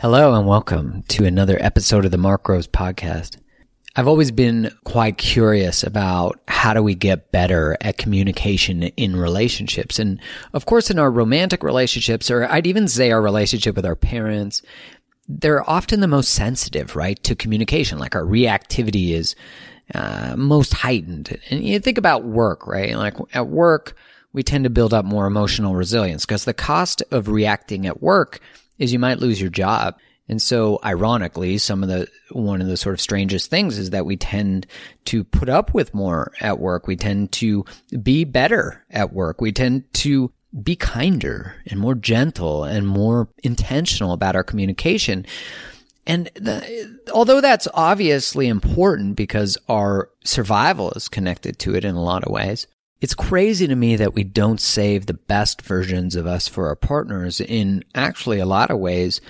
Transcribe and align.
Hello 0.00 0.32
and 0.32 0.46
welcome 0.46 1.02
to 1.08 1.26
another 1.26 1.58
episode 1.60 2.06
of 2.06 2.10
the 2.10 2.16
Mark 2.16 2.44
Groves 2.44 2.66
podcast. 2.66 3.36
I've 3.96 4.08
always 4.08 4.30
been 4.30 4.74
quite 4.84 5.18
curious 5.18 5.82
about 5.82 6.40
how 6.48 6.72
do 6.72 6.82
we 6.82 6.94
get 6.94 7.30
better 7.32 7.76
at 7.82 7.98
communication 7.98 8.84
in 8.84 9.14
relationships. 9.14 9.98
And 9.98 10.18
of 10.54 10.64
course, 10.64 10.90
in 10.90 10.98
our 10.98 11.10
romantic 11.10 11.62
relationships, 11.62 12.30
or 12.30 12.50
I'd 12.50 12.66
even 12.66 12.88
say 12.88 13.10
our 13.10 13.20
relationship 13.20 13.76
with 13.76 13.84
our 13.84 13.94
parents, 13.94 14.62
they're 15.28 15.68
often 15.68 16.00
the 16.00 16.08
most 16.08 16.30
sensitive, 16.30 16.96
right, 16.96 17.22
to 17.24 17.34
communication. 17.34 17.98
Like 17.98 18.16
our 18.16 18.24
reactivity 18.24 19.10
is 19.10 19.36
uh, 19.94 20.34
most 20.34 20.72
heightened. 20.72 21.38
And 21.50 21.62
you 21.62 21.78
think 21.78 21.98
about 21.98 22.24
work, 22.24 22.66
right? 22.66 22.96
Like 22.96 23.16
at 23.34 23.48
work, 23.48 23.94
we 24.32 24.42
tend 24.42 24.64
to 24.64 24.70
build 24.70 24.94
up 24.94 25.04
more 25.04 25.26
emotional 25.26 25.74
resilience 25.74 26.24
because 26.24 26.46
the 26.46 26.54
cost 26.54 27.02
of 27.10 27.28
reacting 27.28 27.86
at 27.86 28.02
work 28.02 28.40
is 28.80 28.92
you 28.92 28.98
might 28.98 29.20
lose 29.20 29.40
your 29.40 29.50
job. 29.50 29.96
And 30.28 30.40
so 30.40 30.78
ironically, 30.84 31.58
some 31.58 31.82
of 31.82 31.88
the, 31.88 32.08
one 32.30 32.60
of 32.60 32.68
the 32.68 32.76
sort 32.76 32.94
of 32.94 33.00
strangest 33.00 33.50
things 33.50 33.78
is 33.78 33.90
that 33.90 34.06
we 34.06 34.16
tend 34.16 34.66
to 35.06 35.22
put 35.22 35.48
up 35.48 35.74
with 35.74 35.92
more 35.92 36.32
at 36.40 36.58
work. 36.58 36.86
We 36.86 36.96
tend 36.96 37.32
to 37.32 37.64
be 38.02 38.24
better 38.24 38.84
at 38.90 39.12
work. 39.12 39.40
We 39.40 39.52
tend 39.52 39.92
to 39.94 40.32
be 40.62 40.76
kinder 40.76 41.56
and 41.66 41.78
more 41.78 41.94
gentle 41.94 42.64
and 42.64 42.86
more 42.86 43.28
intentional 43.42 44.12
about 44.12 44.36
our 44.36 44.44
communication. 44.44 45.26
And 46.06 46.30
the, 46.34 47.00
although 47.12 47.40
that's 47.40 47.68
obviously 47.74 48.46
important 48.48 49.16
because 49.16 49.58
our 49.68 50.10
survival 50.24 50.92
is 50.92 51.08
connected 51.08 51.58
to 51.60 51.74
it 51.74 51.84
in 51.84 51.94
a 51.94 52.02
lot 52.02 52.24
of 52.24 52.32
ways, 52.32 52.66
it's 53.00 53.14
crazy 53.14 53.66
to 53.66 53.74
me 53.74 53.96
that 53.96 54.14
we 54.14 54.24
don't 54.24 54.60
save 54.60 55.06
the 55.06 55.14
best 55.14 55.62
versions 55.62 56.16
of 56.16 56.26
us 56.26 56.48
for 56.48 56.66
our 56.66 56.76
partners. 56.76 57.40
In 57.40 57.84
actually 57.94 58.40
a 58.40 58.46
lot 58.46 58.70
of 58.70 58.78
ways, 58.78 59.20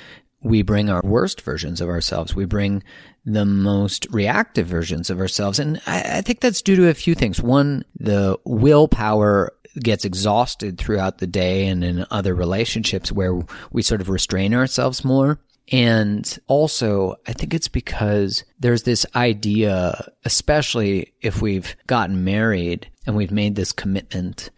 we 0.43 0.63
bring 0.63 0.91
our 0.91 1.03
worst 1.05 1.43
versions 1.43 1.81
of 1.81 1.89
ourselves. 1.89 2.35
We 2.35 2.47
bring 2.47 2.83
the 3.25 3.45
most 3.45 4.07
reactive 4.11 4.67
versions 4.67 5.11
of 5.11 5.21
ourselves. 5.21 5.59
And 5.59 5.81
I, 5.87 6.19
I 6.19 6.21
think 6.23 6.41
that's 6.41 6.63
due 6.63 6.77
to 6.77 6.89
a 6.89 6.95
few 6.95 7.15
things. 7.15 7.41
One, 7.41 7.85
the 7.99 8.39
willpower 8.45 9.53
gets 9.79 10.05
exhausted 10.05 10.79
throughout 10.79 11.19
the 11.19 11.27
day 11.27 11.67
and 11.69 11.85
in 11.85 12.07
other 12.11 12.35
relationships 12.35 13.13
where 13.13 13.41
we 13.71 13.83
sort 13.83 14.01
of 14.01 14.09
restrain 14.09 14.55
ourselves 14.55 15.05
more. 15.05 15.39
And 15.73 16.39
also, 16.49 17.17
I 17.27 17.33
think 17.33 17.55
it's 17.55 17.69
because 17.69 18.45
there's 18.59 18.83
this 18.83 19.07
idea, 19.15 20.11
especially 20.25 21.15
if 21.21 21.41
we've 21.41 21.77
gotten 21.87 22.25
married 22.25 22.91
and 23.07 23.15
we've 23.15 23.31
made 23.31 23.55
this 23.55 23.73
commitment. 23.73 24.51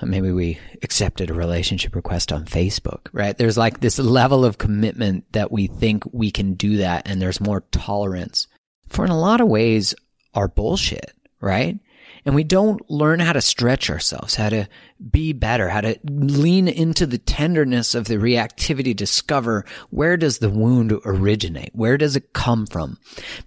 Uh, 0.00 0.06
maybe 0.06 0.32
we 0.32 0.58
accepted 0.82 1.30
a 1.30 1.34
relationship 1.34 1.94
request 1.94 2.32
on 2.32 2.44
Facebook, 2.44 3.08
right? 3.12 3.36
There's 3.36 3.58
like 3.58 3.80
this 3.80 3.98
level 3.98 4.44
of 4.44 4.58
commitment 4.58 5.30
that 5.32 5.52
we 5.52 5.66
think 5.66 6.04
we 6.12 6.30
can 6.30 6.54
do 6.54 6.78
that 6.78 7.06
and 7.06 7.20
there's 7.20 7.40
more 7.40 7.62
tolerance 7.70 8.46
for 8.88 9.04
in 9.04 9.10
a 9.10 9.18
lot 9.18 9.40
of 9.40 9.48
ways 9.48 9.94
our 10.34 10.48
bullshit, 10.48 11.12
right? 11.40 11.78
And 12.26 12.34
we 12.34 12.42
don't 12.42 12.90
learn 12.90 13.20
how 13.20 13.32
to 13.32 13.40
stretch 13.40 13.88
ourselves, 13.88 14.34
how 14.34 14.48
to 14.48 14.68
be 15.10 15.32
better, 15.32 15.68
how 15.68 15.80
to 15.80 15.96
lean 16.04 16.66
into 16.66 17.06
the 17.06 17.18
tenderness 17.18 17.94
of 17.94 18.06
the 18.06 18.16
reactivity, 18.16 18.94
discover 18.94 19.64
where 19.90 20.16
does 20.16 20.38
the 20.38 20.50
wound 20.50 20.92
originate? 21.04 21.70
Where 21.72 21.96
does 21.96 22.16
it 22.16 22.32
come 22.32 22.66
from? 22.66 22.98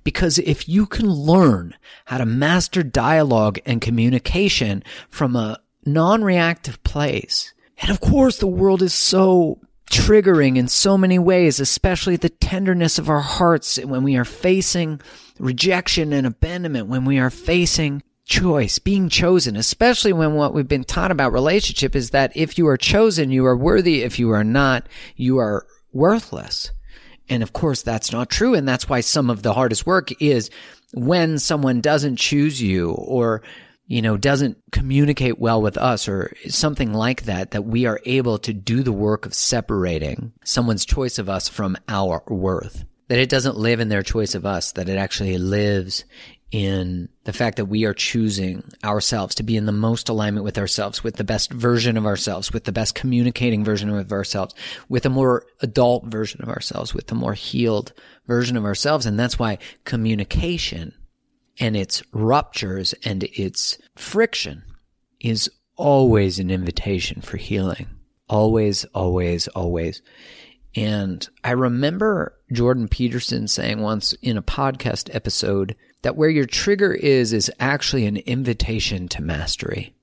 Because 0.05 0.39
if 0.39 0.69
you 0.69 0.85
can 0.85 1.09
learn 1.09 1.75
how 2.05 2.19
to 2.19 2.25
master 2.25 2.81
dialogue 2.81 3.59
and 3.65 3.81
communication 3.81 4.81
from 5.09 5.35
a 5.35 5.59
non-reactive 5.85 6.81
place, 6.83 7.53
and 7.79 7.91
of 7.91 7.99
course 7.99 8.37
the 8.37 8.47
world 8.47 8.81
is 8.81 8.93
so 8.93 9.59
triggering 9.91 10.55
in 10.55 10.69
so 10.69 10.97
many 10.97 11.19
ways, 11.19 11.59
especially 11.59 12.15
the 12.15 12.29
tenderness 12.29 12.97
of 12.97 13.09
our 13.09 13.19
hearts 13.19 13.77
when 13.77 14.03
we 14.03 14.15
are 14.15 14.23
facing 14.23 15.01
rejection 15.37 16.13
and 16.13 16.25
abandonment, 16.25 16.87
when 16.87 17.03
we 17.03 17.19
are 17.19 17.29
facing 17.29 18.03
choice, 18.29 18.79
being 18.79 19.09
chosen, 19.09 19.55
especially 19.57 20.13
when 20.13 20.35
what 20.35 20.53
we've 20.53 20.67
been 20.67 20.83
taught 20.83 21.11
about 21.11 21.33
relationship 21.33 21.95
is 21.95 22.11
that 22.11 22.31
if 22.35 22.57
you 22.57 22.67
are 22.67 22.77
chosen, 22.77 23.31
you 23.31 23.45
are 23.45 23.57
worthy. 23.57 24.03
If 24.03 24.19
you 24.19 24.29
are 24.29 24.43
not, 24.43 24.87
you 25.15 25.39
are 25.39 25.65
worthless. 25.91 26.71
And 27.27 27.43
of 27.43 27.53
course, 27.53 27.81
that's 27.81 28.11
not 28.11 28.29
true. 28.29 28.53
And 28.53 28.67
that's 28.67 28.87
why 28.87 29.01
some 29.01 29.29
of 29.29 29.41
the 29.41 29.53
hardest 29.53 29.85
work 29.85 30.21
is 30.21 30.49
when 30.93 31.39
someone 31.39 31.81
doesn't 31.81 32.17
choose 32.17 32.61
you 32.61 32.91
or, 32.91 33.41
you 33.87 34.01
know, 34.01 34.15
doesn't 34.15 34.57
communicate 34.71 35.39
well 35.39 35.61
with 35.61 35.77
us 35.77 36.07
or 36.07 36.31
something 36.47 36.93
like 36.93 37.23
that, 37.23 37.51
that 37.51 37.65
we 37.65 37.87
are 37.87 37.99
able 38.05 38.37
to 38.39 38.53
do 38.53 38.83
the 38.83 38.93
work 38.93 39.25
of 39.25 39.33
separating 39.33 40.33
someone's 40.43 40.85
choice 40.85 41.17
of 41.17 41.29
us 41.29 41.49
from 41.49 41.75
our 41.87 42.23
worth. 42.27 42.85
That 43.07 43.19
it 43.19 43.29
doesn't 43.29 43.57
live 43.57 43.79
in 43.79 43.89
their 43.89 44.03
choice 44.03 44.35
of 44.35 44.45
us, 44.45 44.73
that 44.73 44.87
it 44.87 44.97
actually 44.97 45.39
lives 45.39 46.05
in 46.51 47.09
the 47.29 47.37
fact 47.37 47.57
that 47.57 47.65
we 47.65 47.85
are 47.85 47.93
choosing 47.93 48.63
ourselves 48.83 49.35
to 49.35 49.43
be 49.43 49.55
in 49.55 49.67
the 49.67 49.71
most 49.71 50.09
alignment 50.09 50.43
with 50.43 50.57
ourselves, 50.57 51.03
with 51.03 51.17
the 51.17 51.23
best 51.23 51.53
version 51.53 51.95
of 51.95 52.07
ourselves, 52.07 52.51
with 52.51 52.63
the 52.63 52.71
best 52.71 52.95
communicating 52.95 53.63
version 53.63 53.87
of 53.87 54.11
ourselves, 54.11 54.55
with 54.89 55.05
a 55.05 55.11
more 55.11 55.45
adult 55.61 56.05
version 56.05 56.41
of 56.41 56.49
ourselves, 56.49 56.95
with 56.95 57.11
a 57.11 57.15
more 57.15 57.35
healed 57.35 57.93
version 58.25 58.57
of 58.57 58.65
ourselves. 58.65 59.05
And 59.05 59.19
that's 59.19 59.37
why 59.37 59.59
communication 59.85 60.91
and 61.59 61.77
its 61.77 62.01
ruptures 62.11 62.95
and 63.05 63.23
its 63.25 63.77
friction 63.95 64.63
is 65.19 65.51
always 65.75 66.39
an 66.39 66.49
invitation 66.49 67.21
for 67.21 67.37
healing. 67.37 67.85
Always, 68.27 68.85
always, 68.85 69.47
always. 69.49 70.01
And 70.75 71.29
I 71.43 71.51
remember 71.51 72.39
Jordan 72.51 72.87
Peterson 72.87 73.47
saying 73.47 73.81
once 73.81 74.13
in 74.13 74.35
a 74.35 74.41
podcast 74.41 75.13
episode 75.13 75.75
that 76.01 76.15
where 76.15 76.29
your 76.29 76.45
trigger 76.45 76.93
is, 76.93 77.33
is 77.33 77.51
actually 77.59 78.05
an 78.05 78.17
invitation 78.17 79.07
to 79.09 79.21
mastery. 79.21 79.93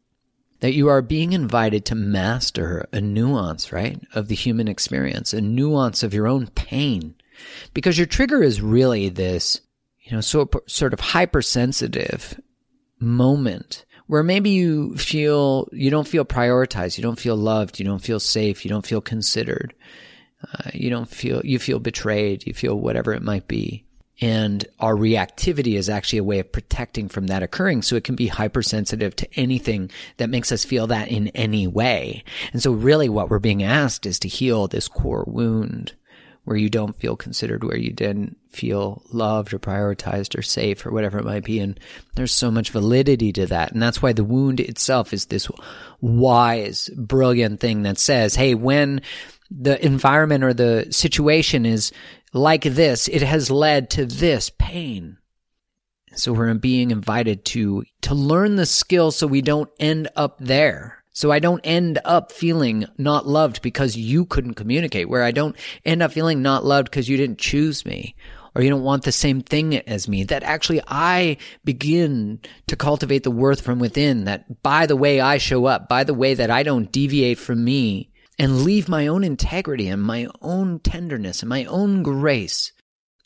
That 0.60 0.74
you 0.74 0.88
are 0.88 1.02
being 1.02 1.32
invited 1.32 1.84
to 1.86 1.94
master 1.94 2.86
a 2.92 3.00
nuance, 3.00 3.72
right, 3.72 4.00
of 4.14 4.28
the 4.28 4.34
human 4.34 4.68
experience, 4.68 5.32
a 5.32 5.40
nuance 5.40 6.02
of 6.02 6.14
your 6.14 6.26
own 6.26 6.48
pain. 6.48 7.14
Because 7.74 7.98
your 7.98 8.06
trigger 8.06 8.42
is 8.42 8.62
really 8.62 9.10
this, 9.10 9.60
you 10.00 10.12
know, 10.12 10.22
so, 10.22 10.48
sort 10.66 10.94
of 10.94 11.00
hypersensitive 11.00 12.40
moment 12.98 13.84
where 14.06 14.22
maybe 14.22 14.50
you 14.50 14.96
feel, 14.96 15.68
you 15.72 15.90
don't 15.90 16.08
feel 16.08 16.24
prioritized, 16.24 16.96
you 16.96 17.02
don't 17.02 17.18
feel 17.18 17.36
loved, 17.36 17.78
you 17.78 17.84
don't 17.84 18.02
feel 18.02 18.20
safe, 18.20 18.64
you 18.64 18.68
don't 18.68 18.86
feel 18.86 19.00
considered, 19.00 19.74
uh, 20.52 20.70
you 20.72 20.88
don't 20.90 21.08
feel, 21.08 21.44
you 21.44 21.58
feel 21.58 21.78
betrayed, 21.78 22.46
you 22.46 22.54
feel 22.54 22.78
whatever 22.78 23.12
it 23.12 23.22
might 23.22 23.48
be. 23.48 23.85
And 24.20 24.64
our 24.80 24.94
reactivity 24.94 25.74
is 25.74 25.90
actually 25.90 26.20
a 26.20 26.24
way 26.24 26.38
of 26.38 26.50
protecting 26.50 27.08
from 27.08 27.26
that 27.26 27.42
occurring. 27.42 27.82
So 27.82 27.96
it 27.96 28.04
can 28.04 28.16
be 28.16 28.28
hypersensitive 28.28 29.14
to 29.16 29.28
anything 29.34 29.90
that 30.16 30.30
makes 30.30 30.50
us 30.50 30.64
feel 30.64 30.86
that 30.86 31.08
in 31.08 31.28
any 31.28 31.66
way. 31.66 32.24
And 32.52 32.62
so 32.62 32.72
really 32.72 33.08
what 33.08 33.28
we're 33.28 33.38
being 33.38 33.62
asked 33.62 34.06
is 34.06 34.18
to 34.20 34.28
heal 34.28 34.68
this 34.68 34.88
core 34.88 35.24
wound 35.26 35.92
where 36.44 36.56
you 36.56 36.70
don't 36.70 36.98
feel 37.00 37.16
considered, 37.16 37.64
where 37.64 37.76
you 37.76 37.92
didn't 37.92 38.38
feel 38.50 39.02
loved 39.12 39.52
or 39.52 39.58
prioritized 39.58 40.38
or 40.38 40.42
safe 40.42 40.86
or 40.86 40.92
whatever 40.92 41.18
it 41.18 41.24
might 41.24 41.44
be. 41.44 41.58
And 41.58 41.78
there's 42.14 42.32
so 42.32 42.52
much 42.52 42.70
validity 42.70 43.32
to 43.32 43.46
that. 43.46 43.72
And 43.72 43.82
that's 43.82 44.00
why 44.00 44.12
the 44.12 44.24
wound 44.24 44.60
itself 44.60 45.12
is 45.12 45.26
this 45.26 45.48
wise, 46.00 46.88
brilliant 46.96 47.58
thing 47.58 47.82
that 47.82 47.98
says, 47.98 48.36
Hey, 48.36 48.54
when 48.54 49.02
the 49.50 49.84
environment 49.84 50.44
or 50.44 50.54
the 50.54 50.86
situation 50.90 51.66
is 51.66 51.92
like 52.36 52.62
this, 52.62 53.08
it 53.08 53.22
has 53.22 53.50
led 53.50 53.90
to 53.90 54.06
this 54.06 54.50
pain. 54.50 55.18
So 56.14 56.32
we're 56.32 56.54
being 56.54 56.90
invited 56.90 57.44
to, 57.46 57.84
to 58.02 58.14
learn 58.14 58.56
the 58.56 58.66
skill 58.66 59.10
so 59.10 59.26
we 59.26 59.42
don't 59.42 59.70
end 59.78 60.08
up 60.16 60.38
there. 60.38 61.02
So 61.12 61.32
I 61.32 61.38
don't 61.38 61.60
end 61.64 61.98
up 62.04 62.30
feeling 62.30 62.84
not 62.98 63.26
loved 63.26 63.62
because 63.62 63.96
you 63.96 64.26
couldn't 64.26 64.54
communicate, 64.54 65.08
where 65.08 65.22
I 65.22 65.30
don't 65.30 65.56
end 65.84 66.02
up 66.02 66.12
feeling 66.12 66.42
not 66.42 66.64
loved 66.64 66.90
because 66.90 67.08
you 67.08 67.16
didn't 67.16 67.38
choose 67.38 67.86
me 67.86 68.14
or 68.54 68.62
you 68.62 68.70
don't 68.70 68.82
want 68.82 69.04
the 69.04 69.12
same 69.12 69.42
thing 69.42 69.76
as 69.76 70.08
me. 70.08 70.24
That 70.24 70.42
actually 70.42 70.80
I 70.86 71.36
begin 71.64 72.40
to 72.66 72.76
cultivate 72.76 73.22
the 73.22 73.30
worth 73.30 73.60
from 73.60 73.78
within 73.78 74.24
that 74.24 74.62
by 74.62 74.86
the 74.86 74.96
way 74.96 75.20
I 75.20 75.36
show 75.36 75.66
up, 75.66 75.88
by 75.88 76.04
the 76.04 76.14
way 76.14 76.32
that 76.34 76.50
I 76.50 76.62
don't 76.62 76.90
deviate 76.90 77.38
from 77.38 77.62
me, 77.64 78.10
and 78.38 78.62
leave 78.62 78.88
my 78.88 79.06
own 79.06 79.24
integrity 79.24 79.88
and 79.88 80.02
my 80.02 80.28
own 80.42 80.78
tenderness 80.80 81.42
and 81.42 81.48
my 81.48 81.64
own 81.64 82.02
grace, 82.02 82.72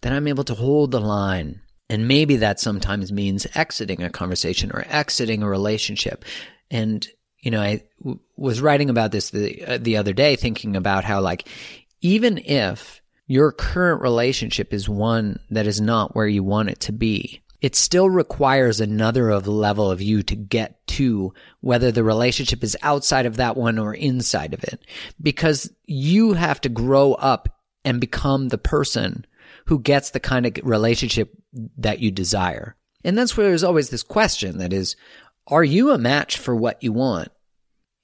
then 0.03 0.13
I'm 0.13 0.29
able 0.29 0.45
to 0.45 0.55
hold 0.55 0.91
the 0.91 1.01
line. 1.01 1.61
And 1.89 2.07
maybe 2.07 2.37
that 2.37 2.61
sometimes 2.61 3.11
means 3.11 3.47
exiting 3.55 4.03
a 4.03 4.11
conversation 4.11 4.71
or 4.73 4.85
exiting 4.89 5.43
a 5.43 5.49
relationship. 5.49 6.25
And, 6.71 7.07
you 7.43 7.51
know, 7.51 7.61
I 7.61 7.83
w- 7.99 8.21
was 8.37 8.61
writing 8.61 8.91
about 8.91 9.11
this 9.11 9.31
the, 9.31 9.65
uh, 9.65 9.79
the 9.79 9.97
other 9.97 10.13
day, 10.13 10.37
thinking 10.37 10.77
about 10.77 11.05
how, 11.05 11.21
like, 11.21 11.49
even 12.01 12.39
if 12.39 13.03
your 13.27 13.51
current 13.51 14.03
relationship 14.03 14.73
is 14.73 14.89
one 14.89 15.41
that 15.51 15.67
is 15.67 15.81
not 15.81 16.15
where 16.15 16.29
you 16.29 16.45
want 16.45 16.71
it 16.71 16.81
to 16.81 16.93
be, 16.93 17.43
it 17.61 17.77
still 17.77 18.09
requires 18.09 18.81
another 18.81 19.31
of 19.31 19.47
level 19.47 19.91
of 19.91 20.01
you 20.01 20.23
to 20.23 20.37
get 20.37 20.87
to 20.89 21.35
whether 21.61 21.93
the 21.93 22.05
relationship 22.05 22.65
is 22.65 22.77
outside 22.83 23.27
of 23.27 23.37
that 23.37 23.57
one 23.57 23.79
or 23.79 23.95
inside 23.95 24.55
of 24.55 24.65
it. 24.65 24.85
Because 25.21 25.71
you 25.85 26.33
have 26.33 26.61
to 26.63 26.69
grow 26.69 27.15
up 27.15 27.61
and 27.85 28.01
become 28.01 28.49
the 28.49 28.59
person 28.59 29.27
who 29.67 29.79
gets 29.79 30.11
the 30.11 30.21
kind 30.21 30.47
of 30.47 30.53
relationship 30.65 31.33
that 31.79 32.01
you 32.01 32.11
desire. 32.11 32.77
And 33.05 33.17
that's 33.17 33.37
where 33.37 33.47
there's 33.47 33.65
always 33.65 33.91
this 33.91 34.03
question 34.03 34.59
that 34.59 34.73
is, 34.73 34.97
are 35.47 35.65
you 35.65 35.91
a 35.91 35.99
match 35.99 36.39
for 36.39 36.55
what 36.55 36.83
you 36.83 36.93
want? 36.93 37.31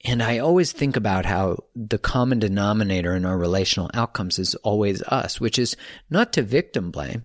And 0.05 0.21
I 0.21 0.37
always 0.37 0.71
think 0.71 0.95
about 0.95 1.25
how 1.25 1.57
the 1.75 1.97
common 1.97 2.39
denominator 2.39 3.15
in 3.15 3.25
our 3.25 3.37
relational 3.37 3.89
outcomes 3.93 4.37
is 4.37 4.55
always 4.55 5.01
us, 5.03 5.41
which 5.41 5.57
is 5.57 5.75
not 6.09 6.33
to 6.33 6.43
victim 6.43 6.91
blame, 6.91 7.23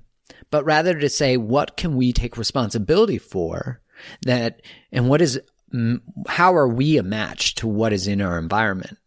but 0.53 0.65
rather 0.65 0.97
to 0.97 1.09
say, 1.09 1.37
what 1.37 1.77
can 1.77 1.97
we 1.97 2.13
take 2.13 2.37
responsibility 2.37 3.19
for 3.19 3.81
that, 4.27 4.61
and 4.93 5.09
what 5.09 5.23
is, 5.23 5.41
how 6.29 6.55
are 6.55 6.69
we 6.69 6.99
a 6.99 7.03
match 7.03 7.57
to 7.57 7.67
what 7.67 7.93
is 7.93 8.07
in 8.07 8.21
our 8.21 8.39
environment? 8.39 8.99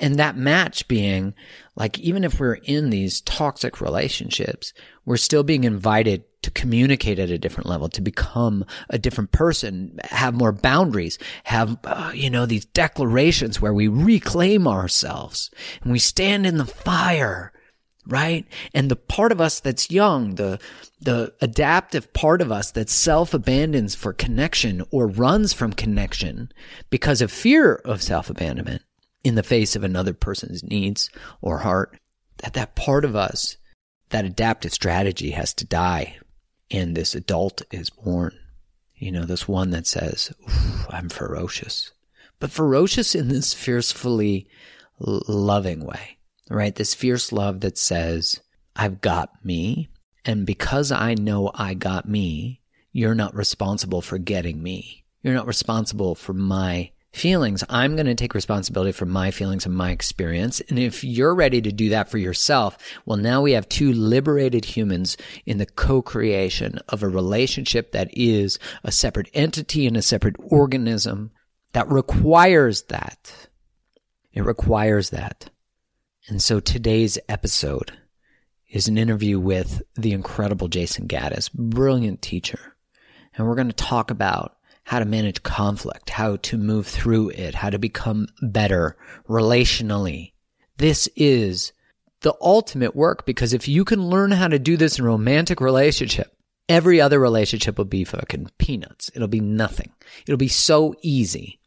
And 0.00 0.16
that 0.16 0.38
match 0.38 0.88
being 0.88 1.34
like, 1.74 1.98
even 1.98 2.24
if 2.24 2.40
we're 2.40 2.54
in 2.54 2.88
these 2.88 3.20
toxic 3.20 3.80
relationships, 3.80 4.72
we're 5.04 5.18
still 5.18 5.42
being 5.42 5.64
invited 5.64 6.24
to 6.42 6.50
communicate 6.52 7.18
at 7.18 7.28
a 7.28 7.38
different 7.38 7.68
level, 7.68 7.88
to 7.90 8.00
become 8.00 8.64
a 8.88 8.98
different 8.98 9.32
person, 9.32 9.98
have 10.04 10.32
more 10.32 10.52
boundaries, 10.52 11.18
have, 11.44 11.76
uh, 11.84 12.12
you 12.14 12.30
know, 12.30 12.46
these 12.46 12.64
declarations 12.64 13.60
where 13.60 13.74
we 13.74 13.88
reclaim 13.88 14.66
ourselves 14.66 15.50
and 15.82 15.92
we 15.92 15.98
stand 15.98 16.46
in 16.46 16.56
the 16.56 16.64
fire 16.64 17.52
right? 18.06 18.46
And 18.72 18.90
the 18.90 18.96
part 18.96 19.32
of 19.32 19.40
us 19.40 19.60
that's 19.60 19.90
young, 19.90 20.36
the, 20.36 20.58
the 21.00 21.34
adaptive 21.40 22.12
part 22.12 22.40
of 22.40 22.52
us 22.52 22.70
that 22.72 22.88
self 22.88 23.34
abandons 23.34 23.94
for 23.94 24.12
connection 24.12 24.84
or 24.90 25.06
runs 25.06 25.52
from 25.52 25.72
connection 25.72 26.52
because 26.90 27.20
of 27.20 27.32
fear 27.32 27.74
of 27.74 28.02
self 28.02 28.30
abandonment 28.30 28.82
in 29.24 29.34
the 29.34 29.42
face 29.42 29.74
of 29.74 29.82
another 29.82 30.14
person's 30.14 30.62
needs 30.62 31.10
or 31.40 31.58
heart, 31.58 31.98
that 32.38 32.54
that 32.54 32.76
part 32.76 33.04
of 33.04 33.16
us, 33.16 33.56
that 34.10 34.24
adaptive 34.24 34.72
strategy 34.72 35.30
has 35.30 35.52
to 35.54 35.64
die. 35.64 36.16
And 36.70 36.96
this 36.96 37.14
adult 37.14 37.62
is 37.70 37.90
born. 37.90 38.36
You 38.96 39.12
know, 39.12 39.24
this 39.24 39.46
one 39.46 39.70
that 39.70 39.86
says, 39.86 40.32
I'm 40.90 41.08
ferocious, 41.08 41.92
but 42.40 42.50
ferocious 42.50 43.14
in 43.14 43.28
this 43.28 43.52
fiercely 43.52 44.48
loving 44.98 45.84
way 45.84 46.16
right? 46.50 46.74
This 46.74 46.94
fierce 46.94 47.32
love 47.32 47.60
that 47.60 47.78
says, 47.78 48.40
I've 48.74 49.00
got 49.00 49.44
me. 49.44 49.88
And 50.24 50.46
because 50.46 50.90
I 50.92 51.14
know 51.14 51.50
I 51.54 51.74
got 51.74 52.08
me, 52.08 52.60
you're 52.92 53.14
not 53.14 53.34
responsible 53.34 54.02
for 54.02 54.18
getting 54.18 54.62
me. 54.62 55.04
You're 55.22 55.34
not 55.34 55.46
responsible 55.46 56.14
for 56.14 56.32
my 56.32 56.90
feelings. 57.12 57.64
I'm 57.68 57.96
going 57.96 58.06
to 58.06 58.14
take 58.14 58.34
responsibility 58.34 58.92
for 58.92 59.06
my 59.06 59.30
feelings 59.30 59.64
and 59.64 59.74
my 59.74 59.90
experience. 59.90 60.60
And 60.68 60.78
if 60.78 61.02
you're 61.02 61.34
ready 61.34 61.62
to 61.62 61.72
do 61.72 61.88
that 61.90 62.10
for 62.10 62.18
yourself, 62.18 62.76
well, 63.06 63.16
now 63.16 63.42
we 63.42 63.52
have 63.52 63.68
two 63.68 63.92
liberated 63.92 64.64
humans 64.64 65.16
in 65.46 65.58
the 65.58 65.66
co-creation 65.66 66.78
of 66.88 67.02
a 67.02 67.08
relationship 67.08 67.92
that 67.92 68.10
is 68.12 68.58
a 68.84 68.92
separate 68.92 69.30
entity 69.32 69.86
and 69.86 69.96
a 69.96 70.02
separate 70.02 70.36
organism 70.38 71.30
that 71.72 71.88
requires 71.90 72.82
that. 72.84 73.48
It 74.32 74.44
requires 74.44 75.10
that. 75.10 75.50
And 76.28 76.42
so 76.42 76.58
today's 76.58 77.18
episode 77.28 77.92
is 78.68 78.88
an 78.88 78.98
interview 78.98 79.38
with 79.38 79.80
the 79.94 80.12
incredible 80.12 80.68
Jayson 80.68 81.06
Gaddis, 81.06 81.52
brilliant 81.52 82.20
teacher. 82.20 82.74
And 83.34 83.46
we're 83.46 83.54
going 83.54 83.68
to 83.68 83.74
talk 83.74 84.10
about 84.10 84.56
how 84.82 84.98
to 84.98 85.04
manage 85.04 85.44
conflict, 85.44 86.10
how 86.10 86.36
to 86.36 86.58
move 86.58 86.88
through 86.88 87.30
it, 87.30 87.54
how 87.54 87.70
to 87.70 87.78
become 87.78 88.26
better 88.42 88.96
relationally. 89.28 90.32
This 90.78 91.08
is 91.14 91.72
the 92.22 92.34
ultimate 92.40 92.96
work 92.96 93.24
because 93.24 93.52
if 93.52 93.68
you 93.68 93.84
can 93.84 94.08
learn 94.08 94.32
how 94.32 94.48
to 94.48 94.58
do 94.58 94.76
this 94.76 94.98
in 94.98 95.04
a 95.04 95.08
romantic 95.08 95.60
relationship, 95.60 96.36
every 96.68 97.00
other 97.00 97.20
relationship 97.20 97.78
will 97.78 97.84
be 97.84 98.02
fucking 98.02 98.50
peanuts. 98.58 99.12
It'll 99.14 99.28
be 99.28 99.40
nothing. 99.40 99.92
It'll 100.26 100.36
be 100.36 100.48
so 100.48 100.96
easy 101.02 101.60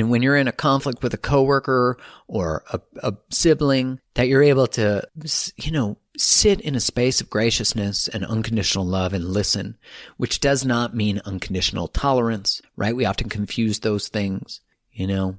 and 0.00 0.10
when 0.10 0.22
you're 0.22 0.36
in 0.36 0.48
a 0.48 0.52
conflict 0.52 1.02
with 1.02 1.14
a 1.14 1.18
coworker 1.18 1.98
or 2.26 2.64
a, 2.72 2.80
a 3.02 3.14
sibling, 3.30 4.00
that 4.14 4.28
you're 4.28 4.42
able 4.42 4.66
to, 4.68 5.06
you 5.56 5.70
know, 5.70 5.98
sit 6.16 6.60
in 6.60 6.74
a 6.74 6.80
space 6.80 7.20
of 7.20 7.30
graciousness 7.30 8.08
and 8.08 8.24
unconditional 8.24 8.84
love 8.84 9.12
and 9.12 9.24
listen, 9.24 9.76
which 10.16 10.40
does 10.40 10.64
not 10.64 10.94
mean 10.94 11.20
unconditional 11.24 11.88
tolerance, 11.88 12.62
right? 12.76 12.96
We 12.96 13.04
often 13.04 13.28
confuse 13.28 13.80
those 13.80 14.08
things, 14.08 14.60
you 14.92 15.06
know? 15.06 15.36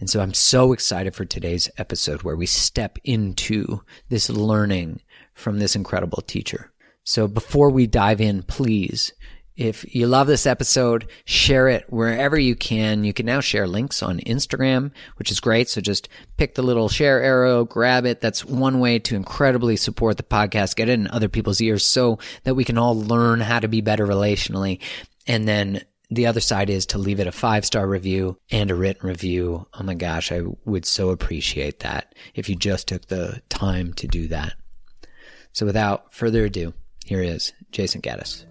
And 0.00 0.10
so 0.10 0.20
I'm 0.20 0.34
so 0.34 0.72
excited 0.72 1.14
for 1.14 1.24
today's 1.24 1.70
episode 1.78 2.22
where 2.22 2.36
we 2.36 2.46
step 2.46 2.98
into 3.04 3.82
this 4.08 4.28
learning 4.28 5.02
from 5.34 5.58
this 5.58 5.76
incredible 5.76 6.22
teacher. 6.22 6.72
So 7.04 7.28
before 7.28 7.70
we 7.70 7.86
dive 7.86 8.20
in, 8.20 8.42
please 8.42 9.12
if 9.56 9.94
you 9.94 10.08
love 10.08 10.26
this 10.26 10.46
episode, 10.46 11.08
share 11.24 11.68
it 11.68 11.84
wherever 11.88 12.36
you 12.36 12.56
can. 12.56 13.04
You 13.04 13.12
can 13.12 13.26
now 13.26 13.40
share 13.40 13.68
links 13.68 14.02
on 14.02 14.18
Instagram, 14.20 14.90
which 15.16 15.30
is 15.30 15.38
great. 15.38 15.68
So 15.68 15.80
just 15.80 16.08
pick 16.36 16.54
the 16.54 16.62
little 16.62 16.88
share 16.88 17.22
arrow, 17.22 17.64
grab 17.64 18.04
it. 18.04 18.20
That's 18.20 18.44
one 18.44 18.80
way 18.80 18.98
to 19.00 19.14
incredibly 19.14 19.76
support 19.76 20.16
the 20.16 20.24
podcast, 20.24 20.74
get 20.74 20.88
it 20.88 20.94
in 20.94 21.08
other 21.08 21.28
people's 21.28 21.60
ears 21.60 21.86
so 21.86 22.18
that 22.42 22.56
we 22.56 22.64
can 22.64 22.78
all 22.78 23.00
learn 23.00 23.40
how 23.40 23.60
to 23.60 23.68
be 23.68 23.80
better 23.80 24.06
relationally. 24.06 24.80
And 25.26 25.46
then 25.46 25.82
the 26.10 26.26
other 26.26 26.40
side 26.40 26.68
is 26.68 26.86
to 26.86 26.98
leave 26.98 27.20
it 27.20 27.28
a 27.28 27.32
five 27.32 27.64
star 27.64 27.86
review 27.86 28.38
and 28.50 28.72
a 28.72 28.74
written 28.74 29.06
review. 29.06 29.68
Oh 29.72 29.84
my 29.84 29.94
gosh, 29.94 30.32
I 30.32 30.42
would 30.64 30.84
so 30.84 31.10
appreciate 31.10 31.80
that 31.80 32.14
if 32.34 32.48
you 32.48 32.56
just 32.56 32.88
took 32.88 33.06
the 33.06 33.40
time 33.48 33.92
to 33.94 34.08
do 34.08 34.26
that. 34.28 34.54
So 35.52 35.64
without 35.64 36.12
further 36.12 36.44
ado, 36.44 36.74
here 37.04 37.22
is 37.22 37.52
Jayson 37.70 38.00
Gaddis. 38.00 38.44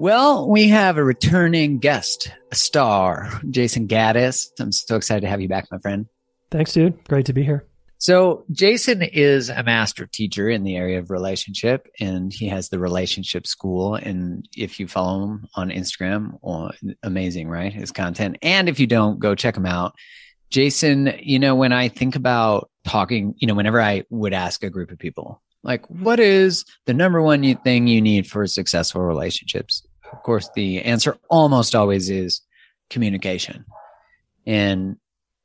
Well, 0.00 0.48
we 0.48 0.68
have 0.68 0.96
a 0.96 1.04
returning 1.04 1.78
guest, 1.78 2.30
a 2.50 2.56
star, 2.56 3.28
Jayson 3.44 3.86
Gaddis. 3.86 4.48
I'm 4.58 4.72
so 4.72 4.96
excited 4.96 5.20
to 5.20 5.28
have 5.28 5.40
you 5.40 5.48
back, 5.48 5.66
my 5.70 5.78
friend. 5.78 6.06
Thanks, 6.50 6.72
dude. 6.72 7.02
Great 7.04 7.26
to 7.26 7.32
be 7.32 7.44
here. 7.44 7.66
So, 7.98 8.44
Jayson 8.52 9.08
is 9.12 9.48
a 9.48 9.62
master 9.62 10.06
teacher 10.06 10.50
in 10.50 10.64
the 10.64 10.76
area 10.76 10.98
of 10.98 11.10
relationship, 11.10 11.88
and 12.00 12.32
he 12.32 12.48
has 12.48 12.68
the 12.68 12.78
relationship 12.78 13.46
school. 13.46 13.94
And 13.94 14.46
if 14.56 14.80
you 14.80 14.88
follow 14.88 15.24
him 15.24 15.46
on 15.54 15.70
Instagram, 15.70 16.38
well, 16.42 16.72
amazing, 17.02 17.48
right? 17.48 17.72
His 17.72 17.92
content. 17.92 18.36
And 18.42 18.68
if 18.68 18.80
you 18.80 18.86
don't, 18.86 19.20
go 19.20 19.34
check 19.34 19.56
him 19.56 19.64
out. 19.64 19.94
Jayson, 20.50 21.18
you 21.22 21.38
know, 21.38 21.54
when 21.54 21.72
I 21.72 21.88
think 21.88 22.16
about 22.16 22.68
talking, 22.84 23.34
you 23.38 23.46
know, 23.46 23.54
whenever 23.54 23.80
I 23.80 24.04
would 24.10 24.32
ask 24.32 24.62
a 24.64 24.70
group 24.70 24.90
of 24.90 24.98
people, 24.98 25.40
like, 25.64 25.84
what 25.88 26.20
is 26.20 26.64
the 26.86 26.94
number 26.94 27.20
one 27.20 27.56
thing 27.56 27.86
you 27.86 28.00
need 28.00 28.26
for 28.26 28.46
successful 28.46 29.02
relationships? 29.02 29.84
Of 30.12 30.22
course, 30.22 30.48
the 30.54 30.82
answer 30.82 31.16
almost 31.28 31.74
always 31.74 32.10
is 32.10 32.42
communication. 32.90 33.64
And 34.46 34.96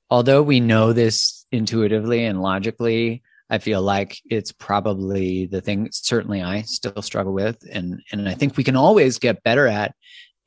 although 0.09 0.43
we 0.43 0.59
know 0.59 0.93
this 0.93 1.45
intuitively 1.51 2.25
and 2.25 2.41
logically, 2.41 3.23
I 3.49 3.57
feel 3.57 3.81
like 3.81 4.19
it's 4.29 4.51
probably 4.51 5.47
the 5.47 5.61
thing 5.61 5.89
certainly 5.91 6.43
I 6.43 6.61
still 6.63 7.01
struggle 7.01 7.33
with 7.33 7.57
and 7.71 7.99
and 8.11 8.29
I 8.29 8.35
think 8.35 8.55
we 8.55 8.63
can 8.63 8.75
always 8.75 9.17
get 9.17 9.41
better 9.41 9.65
at 9.65 9.95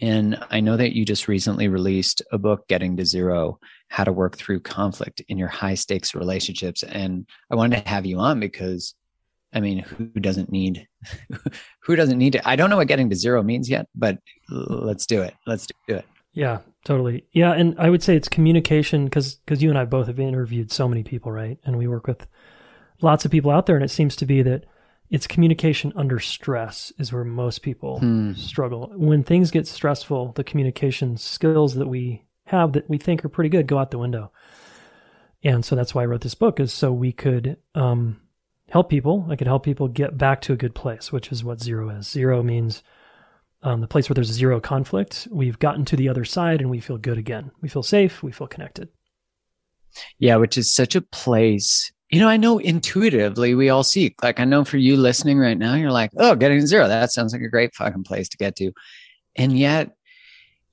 and 0.01 0.39
I 0.51 0.61
know 0.61 0.77
that 0.77 0.95
you 0.95 1.05
just 1.05 1.27
recently 1.27 1.67
released 1.67 2.23
a 2.31 2.39
book 2.39 2.69
Getting 2.69 2.97
to 2.97 3.05
Zero 3.05 3.59
How 3.89 4.05
to 4.05 4.13
Work 4.13 4.37
Through 4.37 4.61
Conflict 4.61 5.21
in 5.29 5.37
Your 5.37 5.49
High 5.49 5.75
Stakes 5.75 6.15
Relationships 6.15 6.85
and 6.85 7.27
I 7.51 7.57
wanted 7.57 7.83
to 7.83 7.89
have 7.89 8.07
you 8.07 8.21
on 8.21 8.39
because 8.39 8.95
I 9.53 9.61
mean 9.61 9.79
who 9.79 10.07
doesn't 10.07 10.51
need 10.51 10.87
who 11.81 11.97
doesn't 11.97 12.19
need 12.19 12.37
it 12.37 12.43
I 12.45 12.57
don't 12.57 12.71
know 12.71 12.77
what 12.77 12.89
getting 12.89 13.11
to 13.11 13.17
zero 13.17 13.43
means 13.43 13.69
yet 13.69 13.89
but 13.95 14.19
let's 14.49 15.07
do 15.07 15.23
it 15.23 15.35
let's 15.47 15.67
do 15.89 15.97
it 15.97 16.05
yeah 16.33 16.59
Totally. 16.85 17.25
Yeah, 17.31 17.53
and 17.53 17.77
I 17.79 17.91
would 17.91 18.03
say 18.03 18.17
it's 18.17 18.29
communication 18.29 19.05
because 19.05 19.37
because 19.37 19.63
you 19.63 19.71
and 19.71 19.79
I 19.79 19.85
both 19.85 20.09
have 20.09 20.19
interviewed 20.19 20.73
so 20.73 20.89
many 20.89 21.05
people, 21.05 21.31
right? 21.31 21.59
And 21.65 21.79
we 21.79 21.87
work 21.87 22.09
with 22.09 22.27
lots 23.01 23.25
of 23.25 23.31
people 23.31 23.53
out 23.53 23.67
there, 23.67 23.77
and 23.77 23.85
it 23.85 23.91
seems 23.91 24.17
to 24.17 24.27
be 24.27 24.43
that 24.43 24.65
it's 25.09 25.29
communication 25.29 25.93
under 25.95 26.19
stress 26.19 26.93
is 26.99 27.13
where 27.13 27.25
most 27.25 27.63
people 27.63 28.01
hmm. 28.01 28.33
struggle. 28.33 28.93
When 28.97 29.23
things 29.23 29.53
get 29.53 29.69
stressful, 29.69 30.33
the 30.33 30.43
communication 30.43 31.17
skills 31.17 31.75
that 31.77 31.87
we 31.87 32.25
have 32.47 32.73
that 32.73 32.91
we 32.91 32.99
think 32.99 33.25
are 33.25 33.29
pretty 33.29 33.51
good 33.51 33.69
go 33.69 33.79
out 33.79 33.93
the 33.93 33.99
window. 33.99 34.33
And 35.45 35.65
so 35.65 35.77
that's 35.77 35.95
why 35.95 36.03
I 36.03 36.07
wrote 36.07 36.23
this 36.23 36.35
book 36.35 36.59
is 36.59 36.73
so 36.73 36.93
we 36.93 37.13
could 37.13 37.59
um, 37.75 38.21
help 38.73 38.89
people. 38.89 39.27
I 39.29 39.37
could 39.37 39.47
help 39.47 39.65
people 39.65 39.87
get 39.87 40.17
back 40.17 40.41
to 40.43 40.55
a 40.55 40.57
good 40.57 40.75
place, 40.75 41.13
which 41.13 41.31
is 41.31 41.45
what 41.45 41.61
zero 41.61 41.91
is. 41.91 42.09
Zero 42.09 42.43
means 42.43 42.83
um, 43.63 43.83
the 43.83 43.87
place 43.87 44.09
where 44.09 44.15
there's 44.15 44.33
zero 44.33 44.61
conflict, 44.61 45.29
we've 45.31 45.59
gotten 45.59 45.85
to 45.85 45.97
the 45.97 46.09
other 46.09 46.25
side 46.25 46.63
and 46.63 46.71
we 46.71 46.81
feel 46.81 46.97
good 46.97 47.19
again. 47.19 47.51
We 47.61 47.69
feel 47.69 47.83
safe. 47.83 48.23
We 48.23 48.33
feel 48.33 48.47
connected. 48.47 48.89
Yeah, 50.19 50.37
which 50.37 50.57
is 50.57 50.73
such 50.73 50.95
a 50.95 51.03
place. 51.03 51.93
You 52.09 52.21
know, 52.21 52.31
I 52.31 52.39
know 52.39 52.57
intuitively 52.59 53.55
we 53.55 53.69
all 53.69 53.85
seek. 53.85 54.23
Like, 54.23 54.41
I 54.41 54.47
know 54.47 54.65
for 54.65 54.79
you 54.79 54.97
listening 54.97 55.39
right 55.39 55.59
now, 55.59 55.75
you're 55.75 55.93
like, 55.93 56.13
oh, 56.17 56.35
getting 56.35 56.61
to 56.61 56.67
zero. 56.67 56.89
That 56.89 57.13
sounds 57.13 57.35
like 57.35 57.43
a 57.43 57.49
great 57.49 57.75
fucking 57.75 58.05
place 58.05 58.31
to 58.31 58.39
get 58.39 58.57
to. 58.57 58.73
And 59.37 59.59
yet, 59.59 59.95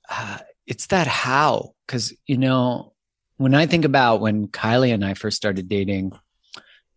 uh, 0.08 0.38
it's 0.66 0.86
that 0.86 1.06
how. 1.06 1.74
Cause, 1.86 2.14
you 2.26 2.38
know, 2.38 2.94
when 3.36 3.54
I 3.54 3.66
think 3.66 3.84
about 3.84 4.22
when 4.22 4.48
Kylie 4.48 4.94
and 4.94 5.04
I 5.04 5.12
first 5.12 5.36
started 5.36 5.68
dating, 5.68 6.12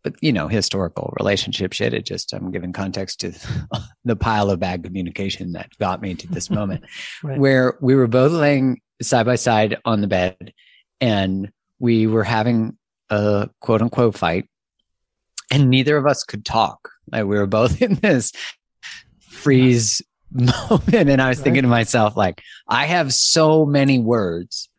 but 0.04 0.16
you 0.22 0.34
know, 0.34 0.48
historical 0.48 1.14
relationship 1.18 1.74
shit. 1.74 1.94
It 1.94 2.06
just 2.06 2.34
I'm 2.34 2.52
giving 2.52 2.74
context 2.74 3.22
to 3.22 3.34
the 4.06 4.16
pile 4.16 4.50
of 4.50 4.60
bad 4.60 4.84
communication 4.84 5.54
that 5.54 5.70
got 5.80 6.02
me 6.02 6.14
to 6.16 6.28
this 6.28 6.50
moment, 6.50 6.84
right. 7.24 7.40
where 7.40 7.78
we 7.82 7.96
were 7.96 8.08
both 8.08 8.32
laying 8.32 8.82
side 9.02 9.26
by 9.26 9.36
side 9.36 9.78
on 9.86 10.02
the 10.02 10.08
bed, 10.08 10.54
and 11.02 11.52
we 11.80 12.08
were 12.08 12.24
having 12.24 12.78
a 13.10 13.50
quote 13.62 13.82
unquote 13.82 14.16
fight, 14.16 14.50
and 15.50 15.70
neither 15.70 15.98
of 15.98 16.06
us 16.06 16.24
could 16.24 16.46
talk. 16.46 16.90
Like 17.12 17.26
we 17.26 17.38
were 17.38 17.48
both 17.48 17.82
in 17.82 17.96
this 17.96 18.34
freeze 19.22 20.02
moment, 20.32 21.10
and 21.10 21.22
I 21.22 21.30
was 21.30 21.38
right. 21.38 21.44
thinking 21.46 21.64
to 21.64 21.70
myself, 21.70 22.18
like, 22.18 22.42
I 22.68 22.86
have 22.86 23.14
so 23.14 23.66
many 23.66 24.00
words 24.00 24.70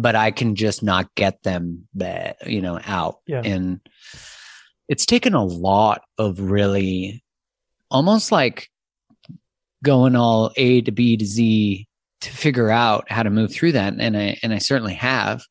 but 0.00 0.14
I 0.14 0.30
can 0.30 0.54
just 0.54 0.80
not 0.80 1.12
get 1.16 1.42
them, 1.42 1.88
you 2.46 2.62
know, 2.62 2.80
out. 2.86 3.18
Yeah. 3.26 3.42
And 3.44 3.80
it's 4.88 5.06
taken 5.06 5.34
a 5.34 5.44
lot 5.44 6.02
of 6.16 6.40
really 6.40 7.22
almost 7.90 8.32
like 8.32 8.70
going 9.84 10.16
all 10.16 10.50
A 10.56 10.80
to 10.82 10.90
B 10.90 11.16
to 11.16 11.24
Z 11.24 11.86
to 12.20 12.30
figure 12.30 12.70
out 12.70 13.10
how 13.10 13.22
to 13.22 13.30
move 13.30 13.52
through 13.52 13.72
that. 13.72 13.94
And 13.98 14.16
I, 14.16 14.38
and 14.42 14.52
I 14.52 14.58
certainly 14.58 14.94
have, 14.94 15.44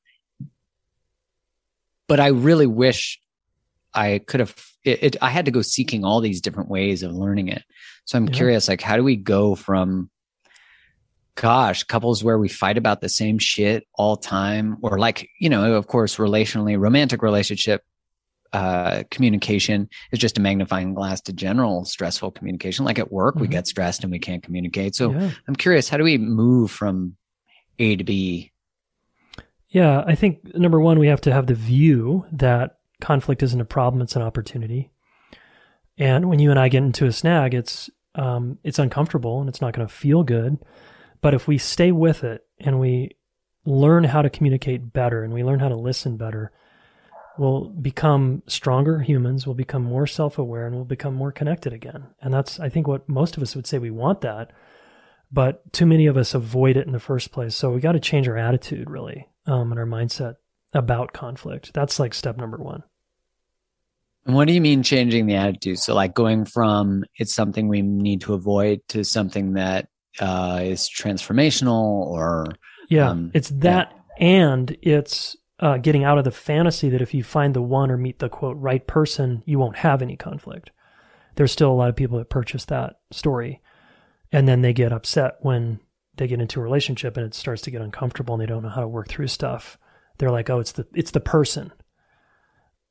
but 2.08 2.20
I 2.20 2.27
really 2.27 2.67
wish 2.67 3.20
I 3.94 4.20
could 4.20 4.41
have, 4.41 4.56
it, 4.84 5.03
it, 5.03 5.15
I 5.22 5.29
had 5.29 5.46
to 5.46 5.51
go 5.51 5.62
seeking 5.62 6.03
all 6.03 6.20
these 6.20 6.41
different 6.41 6.70
ways 6.70 7.03
of 7.03 7.13
learning 7.13 7.48
it. 7.48 7.63
So 8.06 8.17
I'm 8.17 8.27
yeah. 8.27 8.34
curious, 8.34 8.67
like, 8.67 8.82
how 8.82 8.98
do 8.98 9.03
we 9.03 9.15
go 9.15 9.56
from, 9.56 10.10
gosh, 11.36 11.84
couples 11.84 12.24
where 12.24 12.38
we 12.38 12.50
fight 12.50 12.77
about 12.77 13.00
the 13.01 13.10
same 13.10 13.38
shit 13.38 13.88
all 13.94 14.17
time, 14.17 14.77
or 14.82 15.00
like, 15.00 15.29
you 15.39 15.50
know, 15.50 15.75
of 15.75 15.88
course, 15.88 16.17
relationally, 16.17 16.77
romantic 16.79 17.22
relationship, 17.22 17.84
uh, 18.54 19.04
communication 19.12 19.89
is 20.12 20.20
just 20.20 20.38
a 20.38 20.42
magnifying 20.42 20.94
glass 20.94 21.22
to 21.22 21.34
general 21.34 21.86
stressful 21.86 22.32
communication. 22.32 22.86
Like 22.86 23.00
at 23.00 23.12
work, 23.12 23.36
mm-hmm. 23.36 23.42
we 23.42 23.48
get 23.48 23.68
stressed 23.68 24.04
and 24.04 24.12
we 24.12 24.20
can't 24.20 24.44
communicate. 24.44 24.96
So 24.96 25.12
yeah. 25.12 25.32
I'm 25.48 25.56
curious, 25.56 25.89
how 25.89 25.98
do 25.98 26.04
we 26.04 26.18
move 26.18 26.72
from 26.72 27.16
A 27.80 27.96
to 27.96 28.04
B? 28.04 28.51
Yeah, 29.70 30.04
I 30.06 30.16
think 30.16 30.56
number 30.56 30.80
one, 30.80 31.00
we 31.00 31.08
have 31.08 31.22
to 31.22 31.34
have 31.34 31.48
the 31.48 31.54
view 31.54 32.25
that 32.32 32.77
conflict 33.01 33.44
isn't 33.44 33.60
a 33.60 33.66
problem; 33.66 34.01
it's 34.01 34.16
an 34.16 34.22
opportunity. 34.22 34.92
And 35.98 36.30
when 36.30 36.39
you 36.39 36.51
and 36.51 36.60
I 36.60 36.70
get 36.70 36.84
into 36.84 37.06
a 37.06 37.12
snag, 37.12 37.54
it's 37.54 37.89
um, 38.16 38.58
it's 38.63 38.80
uncomfortable 38.80 39.39
and 39.39 39.50
it's 39.50 39.62
not 39.62 39.74
going 39.74 39.88
to 39.88 39.94
feel 39.94 40.24
good. 40.24 40.58
But 41.22 41.34
if 41.34 41.48
we 41.48 41.58
stay 41.58 41.92
with 41.92 42.24
it 42.24 42.46
and 42.60 42.80
we 42.80 43.16
learn 43.66 44.04
how 44.04 44.22
to 44.22 44.30
communicate 44.30 44.94
better 44.94 45.24
and 45.24 45.34
we 45.34 45.44
learn 45.44 45.60
how 45.60 45.70
to 45.70 45.75
listen 45.75 46.18
better, 46.18 46.51
will 47.39 47.70
become 47.70 48.44
stronger 48.48 49.00
humans, 49.00 49.46
will 49.46 49.53
become 49.53 49.84
more 49.84 50.08
self 50.08 50.38
aware, 50.38 50.65
and 50.65 50.75
will 50.75 50.86
become 50.86 51.13
more 51.13 51.32
connected 51.32 51.74
again. 51.74 52.08
And 52.22 52.34
that's, 52.34 52.60
I 52.60 52.70
think, 52.70 52.88
what 52.88 53.08
most 53.08 53.38
of 53.38 53.44
us 53.44 53.56
would 53.56 53.67
say 53.67 53.79
we 53.79 53.91
want 53.91 54.22
that. 54.22 54.51
But 55.32 55.74
too 55.74 55.86
many 55.86 56.06
of 56.06 56.15
us 56.15 56.34
avoid 56.34 56.77
it 56.77 56.88
in 56.88 56.94
the 56.94 57.00
first 57.00 57.32
place. 57.32 57.56
So 57.56 57.72
we 57.72 57.82
got 57.82 57.91
to 57.94 58.00
change 58.00 58.27
our 58.27 58.38
attitude, 58.38 58.89
really, 58.89 59.27
um, 59.46 59.72
and 59.72 59.79
our 59.79 59.86
mindset 59.86 60.36
about 60.74 61.12
conflict. 61.13 61.74
That's 61.74 62.00
like 62.00 62.13
step 62.13 62.38
number 62.38 62.58
one. 62.58 62.84
And 64.25 64.36
what 64.36 64.48
do 64.48 64.53
you 64.53 64.62
mean 64.62 64.84
changing 64.84 65.25
the 65.25 65.36
attitude? 65.36 65.79
So, 65.79 65.96
like 65.96 66.13
going 66.13 66.46
from 66.46 67.06
it's 67.15 67.34
something 67.34 67.67
we 67.67 67.82
need 67.82 68.22
to 68.22 68.34
avoid 68.34 68.82
to 68.89 69.03
something 69.03 69.53
that 69.53 69.88
uh, 70.20 70.60
is 70.63 70.89
transformational, 70.89 72.06
or 72.08 72.48
yeah, 72.89 73.10
um, 73.10 73.32
it's 73.34 73.50
that, 73.50 73.94
yeah. 74.20 74.27
and 74.27 74.77
it's 74.82 75.38
uh, 75.60 75.78
getting 75.78 76.04
out 76.04 76.18
of 76.18 76.24
the 76.24 76.32
fantasy 76.32 76.90
that 76.90 77.02
if 77.02 77.14
you 77.14 77.24
find 77.24 77.54
the 77.54 77.62
one 77.62 77.90
or 77.90 77.98
meet 77.98 78.20
the 78.20 78.30
quote 78.30 78.58
right 78.58 78.86
person, 78.86 79.44
you 79.46 79.58
won't 79.58 79.78
have 79.78 80.02
any 80.02 80.16
conflict. 80.16 80.72
There's 81.36 81.52
still 81.52 81.72
a 81.72 81.74
lot 81.74 81.90
of 81.90 81.96
people 81.96 82.18
that 82.18 82.30
purchase 82.30 82.66
that 82.66 83.00
story 83.12 83.62
and 84.32 84.48
then 84.48 84.62
they 84.62 84.74
get 84.74 84.92
upset 84.92 85.38
when 85.42 85.80
they 86.18 86.28
get 86.28 86.42
into 86.42 86.60
a 86.60 86.64
relationship 86.64 87.16
and 87.18 87.26
it 87.26 87.34
starts 87.34 87.62
to 87.64 87.72
get 87.72 87.82
uncomfortable 87.82 88.34
and 88.36 88.42
they 88.42 88.48
don't 88.48 88.64
know 88.64 88.70
how 88.70 88.82
to 88.82 88.88
work 88.88 89.08
through 89.08 89.28
stuff. 89.28 89.78
They're 90.18 90.32
like, 90.32 90.50
"Oh, 90.50 90.60
it's 90.60 90.72
the 90.72 90.88
it's 90.94 91.12
the 91.12 91.20
person." 91.20 91.72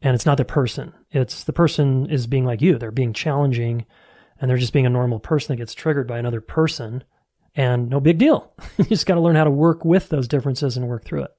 And 0.02 0.14
it's 0.14 0.26
not 0.26 0.36
the 0.36 0.44
person. 0.44 0.92
It's 1.10 1.44
the 1.44 1.52
person 1.52 2.08
is 2.10 2.26
being 2.26 2.44
like 2.44 2.60
you. 2.60 2.78
They're 2.78 2.90
being 2.90 3.12
challenging 3.12 3.86
and 4.38 4.48
they're 4.48 4.58
just 4.58 4.74
being 4.74 4.86
a 4.86 4.90
normal 4.90 5.18
person 5.18 5.52
that 5.52 5.60
gets 5.60 5.74
triggered 5.74 6.06
by 6.06 6.18
another 6.18 6.42
person 6.42 7.02
and 7.54 7.88
no 7.88 7.98
big 7.98 8.18
deal. 8.18 8.52
you 8.76 8.84
just 8.84 9.06
got 9.06 9.14
to 9.14 9.20
learn 9.20 9.36
how 9.36 9.44
to 9.44 9.50
work 9.50 9.84
with 9.84 10.10
those 10.10 10.28
differences 10.28 10.76
and 10.76 10.86
work 10.86 11.04
through 11.04 11.22
it. 11.22 11.30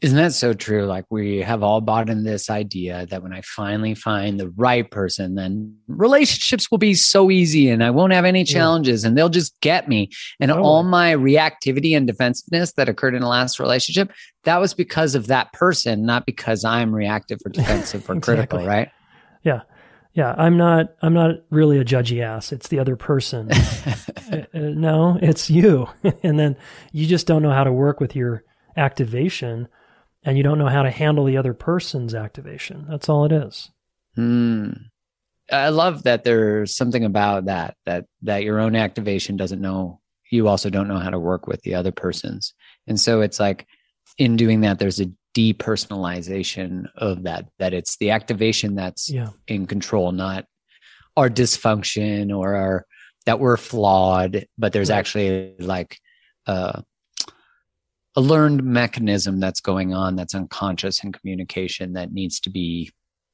Isn't 0.00 0.16
that 0.16 0.32
so 0.32 0.52
true? 0.52 0.86
Like 0.86 1.04
we 1.10 1.38
have 1.38 1.62
all 1.62 1.80
bought 1.80 2.08
in 2.08 2.24
this 2.24 2.50
idea 2.50 3.06
that 3.06 3.22
when 3.22 3.32
I 3.32 3.40
finally 3.42 3.94
find 3.94 4.38
the 4.38 4.50
right 4.50 4.88
person, 4.88 5.34
then 5.34 5.76
relationships 5.88 6.70
will 6.70 6.78
be 6.78 6.94
so 6.94 7.30
easy 7.30 7.68
and 7.68 7.82
I 7.82 7.90
won't 7.90 8.12
have 8.12 8.24
any 8.24 8.44
challenges 8.44 9.02
yeah. 9.02 9.08
and 9.08 9.18
they'll 9.18 9.28
just 9.28 9.60
get 9.60 9.88
me. 9.88 10.10
And 10.40 10.50
oh. 10.50 10.62
all 10.62 10.82
my 10.82 11.14
reactivity 11.14 11.96
and 11.96 12.06
defensiveness 12.06 12.72
that 12.74 12.88
occurred 12.88 13.14
in 13.14 13.22
the 13.22 13.28
last 13.28 13.58
relationship, 13.58 14.12
that 14.44 14.58
was 14.58 14.74
because 14.74 15.14
of 15.14 15.26
that 15.26 15.52
person, 15.52 16.06
not 16.06 16.26
because 16.26 16.64
I'm 16.64 16.94
reactive 16.94 17.40
or 17.44 17.50
defensive 17.50 18.08
or 18.08 18.12
exactly. 18.16 18.34
critical, 18.34 18.66
right? 18.66 18.90
Yeah. 19.42 19.62
Yeah, 20.18 20.34
I'm 20.36 20.56
not. 20.56 20.94
I'm 21.00 21.14
not 21.14 21.36
really 21.50 21.78
a 21.78 21.84
judgy 21.84 22.22
ass. 22.22 22.50
It's 22.50 22.66
the 22.66 22.80
other 22.80 22.96
person. 22.96 23.52
uh, 23.52 24.44
no, 24.52 25.16
it's 25.22 25.48
you, 25.48 25.88
and 26.24 26.36
then 26.36 26.56
you 26.90 27.06
just 27.06 27.28
don't 27.28 27.40
know 27.40 27.52
how 27.52 27.62
to 27.62 27.72
work 27.72 28.00
with 28.00 28.16
your 28.16 28.42
activation 28.78 29.68
and 30.24 30.36
you 30.36 30.42
don't 30.42 30.58
know 30.58 30.68
how 30.68 30.82
to 30.82 30.90
handle 30.90 31.24
the 31.24 31.36
other 31.36 31.54
person's 31.54 32.14
activation. 32.14 32.86
That's 32.88 33.08
all 33.08 33.24
it 33.24 33.32
is. 33.32 33.70
Hmm. 34.14 34.70
I 35.50 35.68
love 35.70 36.02
that 36.02 36.24
there's 36.24 36.74
something 36.76 37.04
about 37.04 37.46
that 37.46 37.76
that 37.86 38.04
that 38.22 38.42
your 38.42 38.58
own 38.60 38.76
activation 38.76 39.36
doesn't 39.36 39.60
know 39.60 40.00
you 40.30 40.46
also 40.46 40.68
don't 40.68 40.88
know 40.88 40.98
how 40.98 41.08
to 41.10 41.18
work 41.18 41.46
with 41.46 41.62
the 41.62 41.74
other 41.74 41.92
persons. 41.92 42.52
And 42.86 43.00
so 43.00 43.22
it's 43.22 43.40
like 43.40 43.66
in 44.18 44.36
doing 44.36 44.60
that, 44.60 44.78
there's 44.78 45.00
a 45.00 45.10
depersonalization 45.34 46.86
of 46.96 47.22
that, 47.22 47.48
that 47.58 47.72
it's 47.72 47.96
the 47.96 48.10
activation 48.10 48.74
that's 48.74 49.08
Yeah. 49.10 49.30
in 49.46 49.66
control, 49.66 50.12
not 50.12 50.44
our 51.16 51.30
dysfunction 51.30 52.36
or 52.36 52.54
our 52.54 52.86
that 53.26 53.40
we're 53.40 53.56
flawed, 53.56 54.46
but 54.56 54.72
there's 54.72 54.90
Right. 54.90 54.98
actually 54.98 55.54
like 55.58 55.98
uh, 56.46 56.80
a 58.16 58.20
learned 58.20 58.64
mechanism 58.64 59.38
that's 59.40 59.60
going 59.60 59.94
on 59.94 60.16
that's 60.16 60.34
unconscious 60.34 61.04
in 61.04 61.12
communication 61.12 61.92
that 61.92 62.12
needs 62.12 62.40
to 62.40 62.50
be 62.50 62.90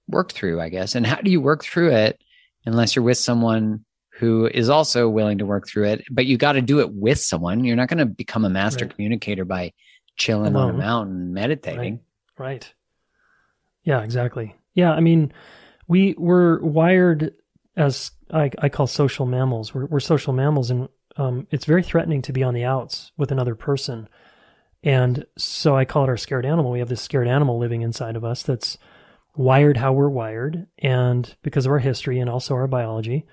worked 0.09 0.33
through, 0.33 0.61
I 0.61 0.69
guess. 0.69 0.95
And 0.95 1.07
how 1.07 1.17
do 1.17 1.31
you 1.31 1.41
work 1.41 1.65
through 1.65 1.93
it 1.93 2.21
unless 2.67 2.95
you're 2.95 3.05
with 3.05 3.19
someone 3.19 3.85
who 4.19 4.47
is 4.47 4.69
also 4.69 5.09
willing 5.09 5.39
to 5.39 5.47
work 5.47 5.67
through 5.67 5.85
it? 5.85 6.05
But 6.11 6.27
you 6.27 6.37
got 6.37 6.53
to 6.53 6.61
do 6.61 6.81
it 6.81 6.93
with 6.93 7.19
someone. 7.19 7.65
You're 7.65 7.77
not 7.77 7.89
going 7.89 7.99
to 7.99 8.07
become 8.07 8.45
a 8.45 8.51
master 8.51 8.85
Right. 8.85 8.95
communicator 8.95 9.45
by 9.45 9.73
chilling 10.17 10.55
on 10.55 10.71
a 10.71 10.73
mountain 10.75 11.33
meditating. 11.33 12.01
Right. 12.39 12.73
Yeah, 13.85 14.03
exactly. 14.03 14.55
Yeah, 14.75 14.93
I 14.93 15.01
mean, 15.01 15.33
we 15.89 16.15
were 16.19 16.61
wired 16.61 17.35
as 17.77 18.11
I, 18.31 18.51
I 18.59 18.69
call 18.69 18.87
social 18.87 19.27
mammals. 19.27 19.75
We're, 19.75 19.87
we're 19.87 20.01
social 20.01 20.33
mammals, 20.33 20.71
and 20.71 20.89
um, 21.17 21.47
it's 21.51 21.65
very 21.65 21.83
threatening 21.83 22.23
to 22.23 22.33
be 22.33 22.43
on 22.43 22.55
the 22.55 22.65
outs 22.65 23.13
with 23.17 23.31
another 23.31 23.55
person. 23.55 24.09
And 24.85 25.25
so 25.37 25.75
I 25.75 25.87
call 25.87 26.05
it 26.05 26.11
our 26.11 26.17
scared 26.19 26.45
animal. 26.45 26.71
We 26.71 26.79
have 26.79 26.91
this 26.91 27.01
scared 27.01 27.27
animal 27.27 27.59
living 27.59 27.81
inside 27.81 28.17
of 28.17 28.25
us 28.25 28.43
that's 28.43 28.77
wired 29.35 29.79
how 29.79 29.93
we're 29.93 30.11
wired, 30.11 30.67
and 30.79 31.35
because 31.43 31.67
of 31.67 31.73
our 31.73 31.79
history 31.81 32.21
and 32.21 32.31
also 32.31 32.55
our 32.55 32.69
biology. 32.69 33.27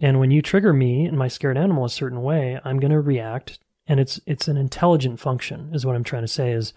And 0.00 0.18
when 0.18 0.30
you 0.30 0.42
trigger 0.42 0.72
me 0.72 1.06
and 1.06 1.16
my 1.16 1.28
scared 1.28 1.56
animal 1.56 1.84
a 1.84 1.90
certain 1.90 2.22
way, 2.22 2.58
I'm 2.64 2.80
going 2.80 2.90
to 2.90 3.00
react, 3.00 3.60
and 3.86 4.00
it's 4.00 4.20
it's 4.26 4.48
an 4.48 4.56
intelligent 4.56 5.20
function, 5.20 5.70
is 5.72 5.86
what 5.86 5.94
I'm 5.94 6.04
trying 6.04 6.24
to 6.24 6.28
say. 6.28 6.52
Is 6.52 6.74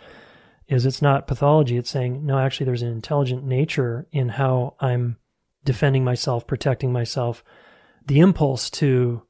is 0.68 0.86
it's 0.86 1.02
not 1.02 1.28
pathology. 1.28 1.78
It's 1.78 1.90
saying, 1.90 2.26
no, 2.26 2.38
actually, 2.38 2.68
there's 2.68 2.84
an 2.84 2.92
intelligent 2.92 3.44
nature 3.44 4.08
in 4.12 4.30
how 4.30 4.76
I'm 4.80 5.18
defending 5.66 6.04
myself, 6.04 6.46
protecting 6.46 6.94
myself. 6.94 7.44
The 8.06 8.20
impulse 8.20 8.70
to 8.72 9.24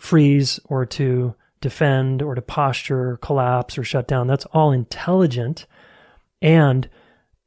freeze 0.00 0.58
or 0.64 0.84
to 0.86 1.34
defend 1.60 2.22
or 2.22 2.34
to 2.34 2.42
posture, 2.42 3.10
or 3.12 3.16
collapse 3.18 3.76
or 3.78 3.84
shut 3.84 4.06
down, 4.08 4.26
that's 4.26 4.46
all 4.46 4.72
intelligent. 4.72 5.66
And 6.40 6.88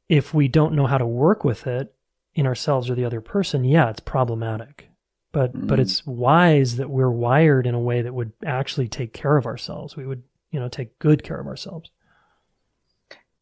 if 0.08 0.34
we 0.34 0.48
don't 0.48 0.74
know 0.74 0.86
how 0.86 0.98
to 0.98 1.06
work 1.06 1.44
with 1.44 1.66
it 1.66 1.94
in 2.34 2.46
ourselves 2.46 2.90
or 2.90 2.94
the 2.94 3.04
other 3.04 3.20
person, 3.20 3.64
yeah, 3.64 3.88
it's 3.90 4.00
problematic. 4.00 4.88
But 5.32 5.66
but 5.66 5.78
Mm. 5.78 5.82
it's 5.82 6.06
wise 6.06 6.76
that 6.76 6.90
we're 6.90 7.10
wired 7.10 7.66
in 7.66 7.74
a 7.74 7.80
way 7.80 8.02
that 8.02 8.12
would 8.14 8.32
actually 8.44 8.88
take 8.88 9.14
care 9.14 9.36
of 9.38 9.46
ourselves. 9.46 9.96
We 9.96 10.06
would, 10.06 10.22
you 10.50 10.60
know, 10.60 10.68
take 10.68 10.98
good 10.98 11.22
care 11.24 11.40
of 11.40 11.46
ourselves. 11.46 11.90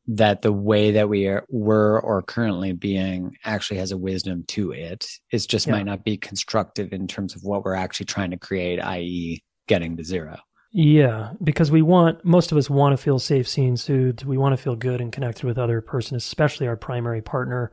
that 0.07 0.43
the 0.43 0.53
way 0.53 0.91
that 0.93 1.09
we 1.09 1.27
are, 1.29 1.45
were 1.50 2.00
or 2.00 2.21
currently 2.23 2.73
being 2.73 3.37
actually 3.45 3.79
has 3.79 3.93
a 3.93 3.97
wisdom 3.99 4.43
to 4.49 4.73
it. 4.73 5.07
It 5.31 5.47
just 5.47 5.69
Yeah. 5.69 5.75
might 5.75 5.85
not 5.87 6.03
be 6.05 6.17
constructive 6.17 6.93
in 6.93 7.07
terms 7.07 7.37
of 7.37 7.45
what 7.45 7.65
we're 7.65 7.75
actually 7.75 8.07
trying 8.07 8.33
to 8.33 8.37
create, 8.37 8.81
i.e., 8.81 9.45
getting 9.69 9.97
to 9.99 10.03
zero. 10.03 10.41
Yeah, 10.73 11.33
because 11.43 11.71
we 11.71 11.83
want 11.83 12.25
most 12.25 12.53
of 12.53 12.59
us 12.59 12.71
want 12.71 12.93
to 12.93 13.03
feel 13.03 13.19
safe, 13.19 13.49
seen, 13.49 13.77
soothed. 13.77 14.25
We 14.25 14.39
want 14.39 14.57
to 14.57 14.62
feel 14.62 14.77
good 14.77 15.00
and 15.00 15.12
connected 15.12 15.45
with 15.45 15.59
other 15.59 15.81
person, 15.81 16.17
especially 16.17 16.69
our 16.69 16.77
primary 16.77 17.23
partner 17.23 17.73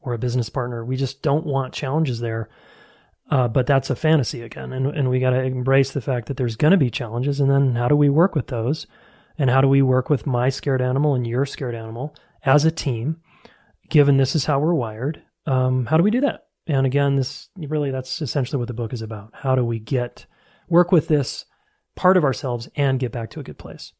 or 0.00 0.14
a 0.14 0.18
business 0.18 0.48
partner. 0.48 0.84
We 0.84 0.96
just 0.96 1.20
don't 1.22 1.46
want 1.46 1.74
challenges 1.74 2.20
there. 2.20 2.48
Uh, 3.30 3.46
but 3.46 3.66
that's 3.66 3.90
a 3.90 3.96
fantasy 3.96 4.40
again, 4.40 4.72
and 4.72 4.86
and 4.86 5.10
we 5.10 5.20
got 5.20 5.30
to 5.30 5.42
embrace 5.42 5.92
the 5.92 6.00
fact 6.00 6.28
that 6.28 6.38
there's 6.38 6.56
going 6.56 6.70
to 6.70 6.78
be 6.78 6.90
challenges, 6.90 7.40
and 7.40 7.50
then 7.50 7.74
how 7.74 7.86
do 7.86 7.94
we 7.94 8.08
work 8.08 8.34
with 8.34 8.46
those, 8.46 8.86
and 9.36 9.50
how 9.50 9.60
do 9.60 9.68
we 9.68 9.82
work 9.82 10.08
with 10.08 10.26
my 10.26 10.48
scared 10.48 10.80
animal 10.80 11.14
and 11.14 11.26
your 11.26 11.44
scared 11.44 11.74
animal 11.74 12.14
as 12.44 12.64
a 12.64 12.70
team, 12.70 13.20
given 13.90 14.16
this 14.16 14.34
is 14.34 14.46
how 14.46 14.58
we're 14.58 14.72
wired. 14.72 15.22
Um, 15.44 15.84
how 15.84 15.98
do 15.98 16.02
we 16.02 16.10
do 16.10 16.22
that? 16.22 16.46
And 16.66 16.86
again, 16.86 17.16
this 17.16 17.50
really 17.56 17.90
that's 17.90 18.22
essentially 18.22 18.58
what 18.58 18.68
the 18.68 18.74
book 18.74 18.94
is 18.94 19.02
about. 19.02 19.30
How 19.34 19.54
do 19.54 19.64
we 19.64 19.78
get 19.78 20.24
work 20.70 20.90
with 20.90 21.08
this 21.08 21.44
part 21.98 22.16
of 22.16 22.24
ourselves 22.24 22.68
and 22.76 23.00
get 23.00 23.10
back 23.12 23.28
to 23.30 23.40
a 23.40 23.42
good 23.42 23.58
place? 23.58 23.92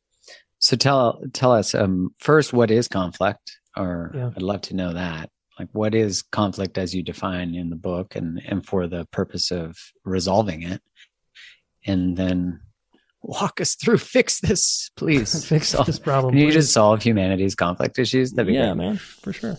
So 0.61 0.77
tell 0.77 1.21
tell 1.33 1.53
us 1.53 1.75
um, 1.75 2.15
first 2.19 2.53
what 2.53 2.71
is 2.71 2.89
conflict, 2.89 3.59
or 3.77 4.13
Yeah. 4.15 4.31
I'd 4.35 4.43
love 4.43 4.61
to 4.63 4.77
know 4.77 4.93
that. 4.95 5.31
Like, 5.59 5.69
what 5.73 5.95
is 5.95 6.23
conflict 6.23 6.79
as 6.79 6.95
you 6.95 7.03
define 7.03 7.55
in 7.55 7.71
the 7.71 7.77
book, 7.77 8.15
and 8.17 8.41
and 8.47 8.65
for 8.65 8.87
the 8.87 9.07
purpose 9.13 9.51
of 9.51 9.77
resolving 10.05 10.63
it, 10.63 10.81
and 11.87 12.17
then 12.17 12.61
walk 13.23 13.61
us 13.61 13.75
through. 13.75 13.99
Fix 14.17 14.41
this, 14.41 14.91
please. 14.97 15.45
Fix 15.53 15.69
Solve- 15.69 15.87
this 15.87 15.99
problem. 15.99 16.33
Can 16.33 16.39
you 16.41 16.47
please. 16.49 16.55
just 16.55 16.73
solve 16.73 17.03
humanity's 17.03 17.55
conflict 17.55 17.99
issues? 17.99 18.33
That'd 18.33 18.47
be 18.47 18.55
yeah, 18.55 18.67
great. 18.75 18.77
man, 18.77 18.97
for 18.97 19.33
sure. 19.33 19.57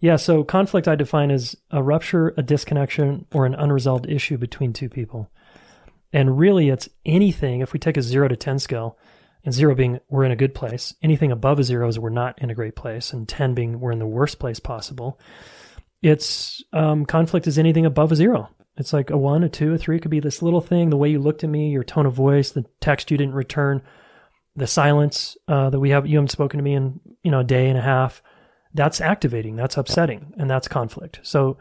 Yeah, 0.00 0.16
so 0.16 0.44
conflict 0.44 0.88
I 0.88 0.94
define 0.94 1.30
as 1.30 1.56
a 1.70 1.82
rupture, 1.82 2.34
a 2.36 2.42
disconnection, 2.42 3.24
or 3.32 3.46
an 3.46 3.54
unresolved 3.54 4.06
issue 4.08 4.36
between 4.36 4.72
two 4.74 4.88
people. 4.90 5.30
And 6.16 6.38
really, 6.38 6.70
it's 6.70 6.88
anything, 7.04 7.60
if 7.60 7.74
we 7.74 7.78
take 7.78 7.98
a 7.98 8.02
zero 8.02 8.26
to 8.26 8.36
10 8.36 8.58
scale, 8.58 8.96
and 9.44 9.52
zero 9.52 9.74
being 9.74 10.00
we're 10.08 10.24
in 10.24 10.30
a 10.30 10.36
good 10.36 10.54
place, 10.54 10.94
anything 11.02 11.30
above 11.30 11.58
a 11.58 11.62
zero 11.62 11.86
is 11.88 11.98
we're 11.98 12.08
not 12.08 12.40
in 12.40 12.48
a 12.48 12.54
great 12.54 12.74
place, 12.74 13.12
and 13.12 13.28
10 13.28 13.52
being 13.52 13.80
we're 13.80 13.92
in 13.92 13.98
the 13.98 14.06
worst 14.06 14.38
place 14.38 14.58
possible. 14.58 15.20
It's 16.00 16.64
um, 16.72 17.04
conflict 17.04 17.46
is 17.46 17.58
anything 17.58 17.84
above 17.84 18.12
a 18.12 18.16
zero. 18.16 18.48
It's 18.78 18.94
like 18.94 19.10
a 19.10 19.18
one, 19.18 19.44
a 19.44 19.50
two, 19.50 19.74
a 19.74 19.78
three. 19.78 19.96
It 19.96 20.00
could 20.00 20.10
be 20.10 20.20
this 20.20 20.40
little 20.40 20.62
thing, 20.62 20.88
the 20.88 20.96
way 20.96 21.10
you 21.10 21.18
looked 21.18 21.44
at 21.44 21.50
me, 21.50 21.68
your 21.68 21.84
tone 21.84 22.06
of 22.06 22.14
voice, 22.14 22.50
the 22.50 22.64
text 22.80 23.10
you 23.10 23.18
didn't 23.18 23.34
return, 23.34 23.82
the 24.54 24.66
silence 24.66 25.36
uh, 25.48 25.68
that 25.68 25.80
we 25.80 25.90
have, 25.90 26.06
you 26.06 26.16
haven't 26.16 26.30
spoken 26.30 26.56
to 26.56 26.64
me 26.64 26.72
in, 26.72 26.98
you 27.22 27.30
know, 27.30 27.40
a 27.40 27.44
day 27.44 27.68
and 27.68 27.76
a 27.76 27.82
half. 27.82 28.22
That's 28.72 29.02
activating, 29.02 29.54
that's 29.54 29.76
upsetting, 29.76 30.32
and 30.38 30.48
that's 30.48 30.66
conflict. 30.66 31.20
So 31.24 31.58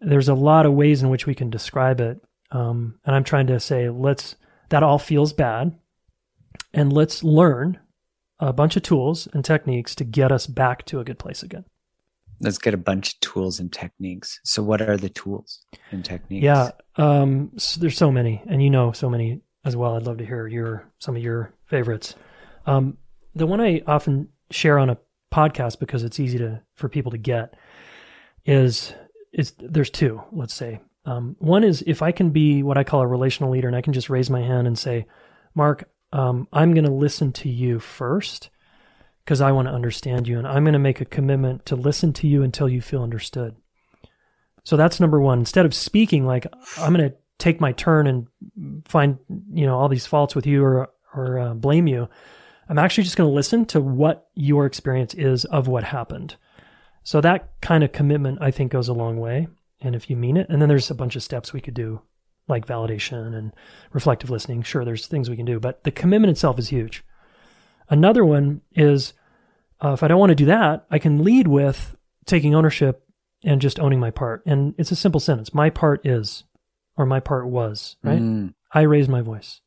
there's 0.00 0.28
a 0.28 0.34
lot 0.34 0.66
of 0.66 0.72
ways 0.72 1.04
in 1.04 1.08
which 1.08 1.24
we 1.24 1.36
can 1.36 1.50
describe 1.50 2.00
it. 2.00 2.20
Um, 2.52 2.98
and 3.04 3.16
I'm 3.16 3.24
trying 3.24 3.48
to 3.48 3.58
say, 3.58 3.88
let's, 3.88 4.36
that 4.68 4.82
all 4.82 4.98
feels 4.98 5.32
bad. 5.32 5.76
And 6.74 6.92
let's 6.92 7.24
learn 7.24 7.78
a 8.38 8.52
bunch 8.52 8.76
of 8.76 8.82
tools 8.82 9.28
and 9.32 9.44
techniques 9.44 9.94
to 9.96 10.04
get 10.04 10.32
us 10.32 10.46
back 10.46 10.84
to 10.86 11.00
a 11.00 11.04
good 11.04 11.18
place 11.18 11.42
again. 11.42 11.64
Let's 12.40 12.58
get 12.58 12.74
a 12.74 12.78
bunch 12.78 13.14
of 13.14 13.20
tools 13.20 13.60
and 13.60 13.72
techniques. 13.72 14.40
So, 14.44 14.62
what 14.62 14.82
are 14.82 14.96
the 14.96 15.08
tools 15.08 15.64
and 15.92 16.04
techniques? 16.04 16.42
Yeah. 16.42 16.70
Um, 16.96 17.52
s 17.56 17.76
there's 17.76 17.96
so 17.96 18.10
many, 18.10 18.42
and 18.46 18.60
you 18.60 18.68
know 18.68 18.90
so 18.90 19.08
many 19.08 19.42
as 19.64 19.76
well. 19.76 19.94
I'd 19.94 20.02
love 20.02 20.18
to 20.18 20.26
hear 20.26 20.48
your 20.48 20.90
some 20.98 21.14
of 21.14 21.22
your 21.22 21.54
favorites. 21.66 22.16
Um, 22.66 22.98
the 23.34 23.46
one 23.46 23.60
I 23.60 23.82
often 23.86 24.28
share 24.50 24.78
on 24.78 24.90
a 24.90 24.98
podcast 25.32 25.78
because 25.78 26.02
it's 26.02 26.18
easy 26.18 26.38
to 26.38 26.60
for 26.74 26.88
people 26.88 27.12
to 27.12 27.18
get 27.18 27.54
is 28.44 28.92
is 29.32 29.52
there's 29.60 29.90
two. 29.90 30.20
Let's 30.32 30.54
say 30.54 30.80
um, 31.04 31.36
one 31.38 31.64
is 31.64 31.82
if 31.86 32.02
I 32.02 32.12
can 32.12 32.30
be 32.30 32.62
what 32.62 32.78
I 32.78 32.84
call 32.84 33.00
a 33.00 33.06
relational 33.06 33.50
leader, 33.50 33.66
and 33.66 33.76
I 33.76 33.82
can 33.82 33.92
just 33.92 34.10
raise 34.10 34.30
my 34.30 34.40
hand 34.40 34.66
and 34.66 34.78
say, 34.78 35.06
Mark, 35.54 35.88
um, 36.12 36.46
I'm 36.52 36.74
going 36.74 36.84
to 36.84 36.92
listen 36.92 37.32
to 37.32 37.48
you 37.48 37.80
first 37.80 38.50
because 39.24 39.40
I 39.40 39.52
want 39.52 39.68
to 39.68 39.74
understand 39.74 40.28
you, 40.28 40.38
and 40.38 40.46
I'm 40.46 40.64
going 40.64 40.72
to 40.74 40.78
make 40.78 41.00
a 41.00 41.06
commitment 41.06 41.66
to 41.66 41.76
listen 41.76 42.12
to 42.14 42.28
you 42.28 42.42
until 42.42 42.68
you 42.68 42.80
feel 42.80 43.02
understood. 43.02 43.56
So 44.64 44.76
that's 44.76 45.00
number 45.00 45.20
one. 45.20 45.40
Instead 45.40 45.66
of 45.66 45.74
speaking 45.74 46.24
like 46.24 46.46
I'm 46.78 46.94
going 46.94 47.10
to 47.10 47.16
take 47.38 47.60
my 47.60 47.72
turn 47.72 48.06
and 48.06 48.26
find 48.86 49.18
you 49.52 49.66
know 49.66 49.76
all 49.76 49.88
these 49.88 50.06
faults 50.06 50.34
with 50.34 50.46
you 50.46 50.64
or 50.64 50.90
or 51.14 51.38
uh, 51.38 51.54
blame 51.54 51.88
you, 51.88 52.08
I'm 52.68 52.78
actually 52.78 53.04
just 53.04 53.16
going 53.16 53.28
to 53.28 53.34
listen 53.34 53.66
to 53.66 53.80
what 53.80 54.28
your 54.34 54.66
experience 54.66 55.14
is 55.14 55.44
of 55.46 55.66
what 55.66 55.82
happened. 55.82 56.36
So 57.02 57.20
that 57.20 57.48
kind 57.60 57.82
of 57.82 57.90
commitment 57.90 58.38
I 58.40 58.52
think 58.52 58.70
goes 58.70 58.88
a 58.88 58.92
long 58.92 59.18
way. 59.18 59.48
And 59.82 59.94
if 59.94 60.08
you 60.08 60.16
mean 60.16 60.36
it, 60.36 60.48
and 60.48 60.62
then 60.62 60.68
there's 60.68 60.90
a 60.90 60.94
bunch 60.94 61.16
of 61.16 61.22
steps 61.22 61.52
we 61.52 61.60
could 61.60 61.74
do, 61.74 62.02
like 62.48 62.66
validation 62.66 63.34
and 63.36 63.52
reflective 63.92 64.30
listening. 64.30 64.62
Sure, 64.62 64.84
there's 64.84 65.06
things 65.06 65.28
we 65.28 65.36
can 65.36 65.46
do, 65.46 65.58
but 65.58 65.84
the 65.84 65.90
commitment 65.90 66.30
itself 66.30 66.58
is 66.58 66.68
huge. 66.68 67.04
Another 67.88 68.24
one 68.24 68.62
is 68.72 69.12
uh, 69.82 69.92
if 69.92 70.02
I 70.02 70.08
don't 70.08 70.20
want 70.20 70.30
to 70.30 70.36
do 70.36 70.46
that, 70.46 70.86
I 70.90 70.98
can 70.98 71.24
lead 71.24 71.48
with 71.48 71.96
taking 72.24 72.54
ownership 72.54 73.04
and 73.44 73.60
just 73.60 73.80
owning 73.80 73.98
my 73.98 74.10
part. 74.10 74.42
And 74.46 74.74
it's 74.78 74.92
a 74.92 74.96
simple 74.96 75.20
sentence. 75.20 75.52
My 75.52 75.70
part 75.70 76.06
is, 76.06 76.44
or 76.96 77.04
my 77.04 77.20
part 77.20 77.48
was, 77.48 77.96
right? 78.02 78.20
Mm, 78.20 78.54
I 78.72 78.82
raised 78.82 79.10
my 79.10 79.22
voice. 79.22 79.60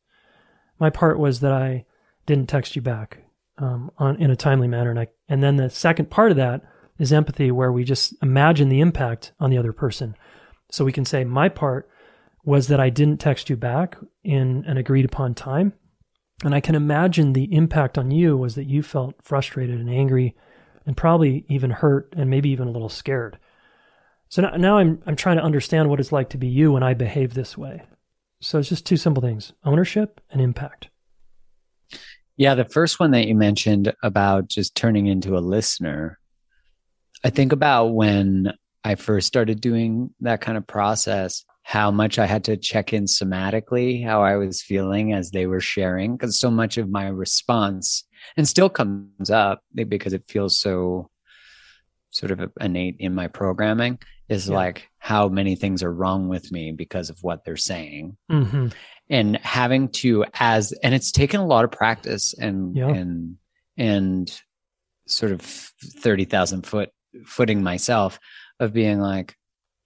My 0.78 0.90
part 0.90 1.18
was 1.18 1.40
that 1.40 1.52
I 1.52 1.84
didn't 2.24 2.48
text 2.48 2.76
you 2.76 2.82
back 2.82 3.24
um, 3.58 3.90
on 3.98 4.16
in 4.16 4.30
a 4.30 4.36
timely 4.36 4.68
manner, 4.68 4.90
and 4.90 4.98
I 4.98 5.08
and 5.28 5.42
then 5.42 5.56
the 5.56 5.70
second 5.70 6.10
part 6.10 6.30
of 6.30 6.36
that 6.38 6.62
is 6.98 7.12
empathy, 7.12 7.50
where 7.50 7.72
we 7.72 7.84
just 7.84 8.14
imagine 8.22 8.68
the 8.68 8.80
impact 8.80 9.32
on 9.38 9.50
the 9.50 9.58
other 9.58 9.72
person. 9.72 10.16
So 10.70 10.84
we 10.84 10.92
can 10.92 11.04
say 11.04 11.24
my 11.24 11.48
part 11.48 11.88
was 12.44 12.68
that 12.68 12.80
I 12.80 12.90
didn't 12.90 13.20
text 13.20 13.50
you 13.50 13.56
back 13.56 13.96
in 14.24 14.64
an 14.66 14.76
agreed 14.76 15.04
upon 15.04 15.34
time, 15.34 15.72
and 16.44 16.54
I 16.54 16.60
can 16.60 16.74
imagine 16.74 17.32
the 17.32 17.52
impact 17.52 17.98
on 17.98 18.10
you 18.10 18.36
was 18.36 18.54
that 18.54 18.68
you 18.68 18.82
felt 18.82 19.14
frustrated 19.22 19.80
and 19.80 19.90
angry, 19.90 20.34
and 20.84 20.96
probably 20.96 21.44
even 21.48 21.70
hurt, 21.70 22.14
and 22.16 22.30
maybe 22.30 22.50
even 22.50 22.68
a 22.68 22.72
little 22.72 22.88
scared. 22.88 23.38
So 24.28 24.42
now, 24.42 24.56
now 24.56 24.78
I'm 24.78 25.02
I'm 25.06 25.16
trying 25.16 25.36
to 25.36 25.42
understand 25.42 25.88
what 25.88 26.00
it's 26.00 26.12
like 26.12 26.30
to 26.30 26.38
be 26.38 26.48
you 26.48 26.72
when 26.72 26.82
I 26.82 26.94
behave 26.94 27.34
this 27.34 27.56
way. 27.56 27.82
So 28.40 28.58
it's 28.58 28.68
just 28.68 28.86
two 28.86 28.96
simple 28.96 29.22
things 29.22 29.52
ownership 29.64 30.20
and 30.30 30.40
impact. 30.40 30.88
Yeah, 32.36 32.54
the 32.54 32.66
first 32.66 33.00
one 33.00 33.12
that 33.12 33.26
you 33.26 33.34
mentioned 33.34 33.94
about 34.02 34.48
just 34.48 34.74
turning 34.74 35.06
into 35.06 35.38
a 35.38 35.40
listener, 35.40 36.18
I 37.24 37.30
think 37.30 37.52
about 37.52 37.86
when 37.86 38.52
I 38.84 38.94
first 38.94 39.26
started 39.26 39.60
doing 39.60 40.14
that 40.20 40.40
kind 40.40 40.56
of 40.56 40.66
process, 40.66 41.44
how 41.62 41.90
much 41.90 42.18
I 42.18 42.26
had 42.26 42.44
to 42.44 42.56
check 42.56 42.92
in 42.92 43.04
somatically, 43.04 44.04
how 44.04 44.22
I 44.22 44.36
was 44.36 44.62
feeling 44.62 45.12
as 45.12 45.30
they 45.30 45.46
were 45.46 45.60
sharing, 45.60 46.16
because 46.16 46.38
so 46.38 46.50
much 46.50 46.78
of 46.78 46.88
my 46.88 47.08
response 47.08 48.04
and 48.36 48.46
still 48.46 48.68
comes 48.68 49.30
up 49.30 49.62
because 49.74 50.12
it 50.12 50.24
feels 50.28 50.58
so 50.58 51.10
sort 52.10 52.30
of 52.30 52.52
innate 52.60 52.96
in 53.00 53.14
my 53.14 53.26
programming 53.26 53.98
is 54.28 54.48
yeah. 54.48 54.54
like 54.54 54.88
how 54.98 55.28
many 55.28 55.56
things 55.56 55.82
are 55.82 55.92
wrong 55.92 56.28
with 56.28 56.50
me 56.52 56.72
because 56.72 57.10
of 57.10 57.18
what 57.22 57.44
they're 57.44 57.56
saying. 57.56 58.16
Mm-hmm 58.30 58.68
and 59.08 59.36
having 59.38 59.88
to 59.88 60.24
as 60.34 60.72
and 60.82 60.94
it's 60.94 61.12
taken 61.12 61.40
a 61.40 61.46
lot 61.46 61.64
of 61.64 61.70
practice 61.70 62.34
and 62.34 62.76
yeah. 62.76 62.88
and 62.88 63.36
and 63.76 64.40
sort 65.06 65.30
of 65.30 65.40
30,000 65.40 66.66
foot 66.66 66.90
footing 67.24 67.62
myself 67.62 68.18
of 68.60 68.72
being 68.72 69.00
like 69.00 69.36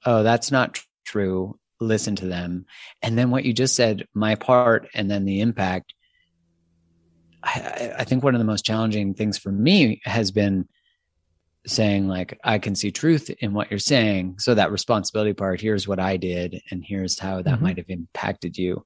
oh 0.07 0.23
that's 0.23 0.51
not 0.51 0.81
true 1.05 1.59
listen 1.81 2.17
to 2.17 2.27
them 2.27 2.67
and 3.03 3.17
then 3.19 3.31
what 3.31 3.45
you 3.45 3.53
just 3.53 3.75
said 3.75 4.07
my 4.15 4.35
part 4.35 4.89
and 4.95 5.11
then 5.11 5.25
the 5.25 5.41
impact 5.41 5.95
I, 7.43 7.93
I 7.99 8.05
think 8.05 8.23
one 8.23 8.35
of 8.35 8.39
the 8.39 8.45
most 8.45 8.67
challenging 8.67 9.15
things 9.15 9.39
for 9.39 9.51
me 9.51 10.01
has 10.05 10.31
been 10.31 10.69
saying 11.67 12.09
like 12.09 12.39
i 12.43 12.59
can 12.59 12.75
see 12.75 12.91
truth 12.91 13.31
in 13.41 13.53
what 13.53 13.71
you're 13.71 13.79
saying 13.79 14.39
so 14.39 14.55
that 14.55 14.73
responsibility 14.73 15.35
part 15.35 15.61
here's 15.61 15.87
what 15.87 16.01
i 16.01 16.17
did 16.17 16.63
and 16.71 16.83
here's 16.85 17.19
how 17.19 17.43
that 17.43 17.55
mm-hmm. 17.55 17.65
might 17.65 17.77
have 17.77 17.91
impacted 17.91 18.57
you 18.57 18.85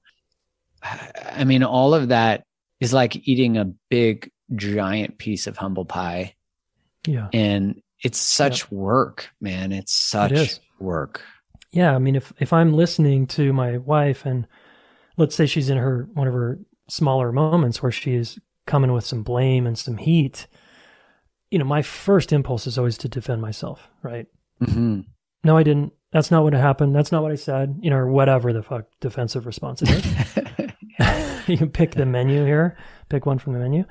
I 0.84 1.44
mean, 1.44 1.62
all 1.62 1.94
of 1.94 2.08
that 2.08 2.44
is 2.80 2.92
like 2.92 3.16
eating 3.28 3.56
a 3.56 3.72
big, 3.88 4.30
giant 4.54 5.18
piece 5.18 5.46
of 5.46 5.56
humble 5.56 5.84
pie. 5.84 6.34
Yeah. 7.06 7.28
And 7.32 7.80
it's 8.04 8.18
such 8.18 8.70
work, 8.70 9.30
man. 9.40 9.72
It's 9.72 9.94
such 9.94 10.32
it 10.32 10.60
work. 10.78 11.22
Yeah. 11.72 11.94
I 11.94 11.98
mean, 11.98 12.14
if, 12.14 12.32
if 12.38 12.52
I'm 12.52 12.74
listening 12.74 13.26
to 13.28 13.52
my 13.52 13.78
wife 13.78 14.24
and 14.26 14.46
let's 15.16 15.34
say 15.34 15.46
she's 15.46 15.70
in 15.70 15.78
her, 15.78 16.08
one 16.14 16.28
of 16.28 16.34
her 16.34 16.60
smaller 16.88 17.32
moments 17.32 17.82
where 17.82 17.90
she's 17.90 18.38
coming 18.66 18.92
with 18.92 19.04
some 19.04 19.22
blame 19.22 19.66
and 19.66 19.76
some 19.78 19.96
heat, 19.96 20.46
you 21.50 21.58
know, 21.58 21.64
my 21.64 21.82
first 21.82 22.32
impulse 22.32 22.66
is 22.66 22.78
always 22.78 22.98
to 22.98 23.08
defend 23.08 23.40
myself, 23.40 23.88
right? 24.02 24.26
Mm-hmm. 24.62 25.00
No, 25.42 25.56
I 25.56 25.62
didn't. 25.62 25.92
That's 26.12 26.30
not 26.30 26.44
what 26.44 26.52
happened. 26.52 26.94
That's 26.94 27.10
not 27.10 27.22
what 27.22 27.32
I 27.32 27.36
said, 27.36 27.78
you 27.80 27.90
know, 27.90 27.96
or 27.96 28.08
whatever 28.08 28.52
the 28.52 28.62
fuck 28.62 28.84
defensive 29.00 29.46
response 29.46 29.82
is. 29.82 30.04
you 31.46 31.58
can 31.58 31.70
pick 31.70 31.92
the 31.92 32.06
menu 32.06 32.44
here, 32.44 32.76
pick 33.08 33.26
one 33.26 33.38
from 33.38 33.52
the 33.52 33.58
menu. 33.58 33.84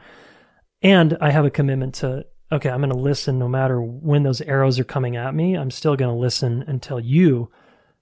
And 0.82 1.18
I 1.22 1.32
have 1.32 1.46
a 1.46 1.50
commitment 1.50 1.96
to, 1.96 2.26
okay, 2.54 2.70
I'm 2.70 2.80
going 2.80 2.92
to 2.92 2.98
listen 2.98 3.40
no 3.40 3.48
matter 3.48 3.82
when 3.82 4.24
those 4.24 4.42
arrows 4.42 4.80
are 4.80 4.84
coming 4.84 5.16
at 5.16 5.36
me. 5.36 5.56
I'm 5.56 5.72
still 5.72 5.96
going 5.96 6.14
to 6.14 6.20
listen 6.20 6.64
until 6.68 7.00
you 7.00 7.50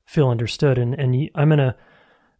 feel 0.06 0.30
understood. 0.30 0.78
And, 0.78 0.94
and 0.94 1.30
I'm 1.36 1.50
going 1.50 1.60
to 1.60 1.76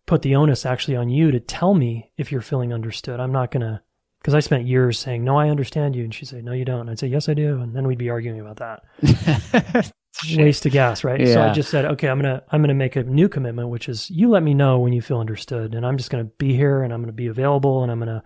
put 0.06 0.22
the 0.22 0.36
onus 0.36 0.66
actually 0.66 0.98
on 0.98 1.10
you 1.10 1.32
to 1.32 1.40
tell 1.40 1.74
me 1.74 2.12
if 2.18 2.32
you're 2.32 2.42
feeling 2.42 2.74
understood. 2.74 3.20
I'm 3.20 3.32
not 3.32 3.52
going 3.52 3.62
to, 3.62 3.82
because 4.20 4.34
I 4.34 4.40
spent 4.40 4.68
years 4.68 5.00
saying, 5.00 5.24
no, 5.24 5.38
I 5.38 5.50
understand 5.50 5.96
you. 5.96 6.04
And 6.04 6.14
she'd 6.14 6.28
say, 6.28 6.42
no, 6.42 6.52
you 6.52 6.66
don't. 6.66 6.82
And 6.82 6.90
I'd 6.90 7.00
say, 7.00 7.08
yes, 7.08 7.30
I 7.30 7.34
do. 7.34 7.62
And 7.62 7.76
then 7.76 7.88
we'd 7.88 7.98
be 7.98 8.10
arguing 8.10 8.40
about 8.40 8.58
that. 8.58 9.92
waste 10.36 10.66
of 10.66 10.72
gas, 10.72 11.04
right? 11.04 11.20
Yeah. 11.20 11.34
So 11.34 11.42
I 11.42 11.54
just 11.54 11.70
said, 11.70 11.86
okay, 11.86 12.08
I'm 12.08 12.22
gonna 12.22 12.44
I'm 12.52 12.62
gonna 12.62 12.74
make 12.74 12.96
a 12.96 13.04
new 13.04 13.30
commitment, 13.30 13.70
which 13.70 13.90
is 13.90 14.10
you 14.10 14.30
let 14.30 14.44
me 14.44 14.54
know 14.54 14.80
when 14.80 14.94
you 14.94 15.02
feel 15.02 15.20
understood, 15.20 15.74
and 15.74 15.86
I'm 15.86 15.98
just 15.98 16.10
gonna 16.10 16.26
be 16.26 16.56
here, 16.56 16.84
and 16.84 16.94
I'm 16.94 17.02
gonna 17.02 17.14
be 17.14 17.28
available, 17.28 17.84
and 17.84 17.92
I'm 17.92 18.00
gonna 18.00 18.24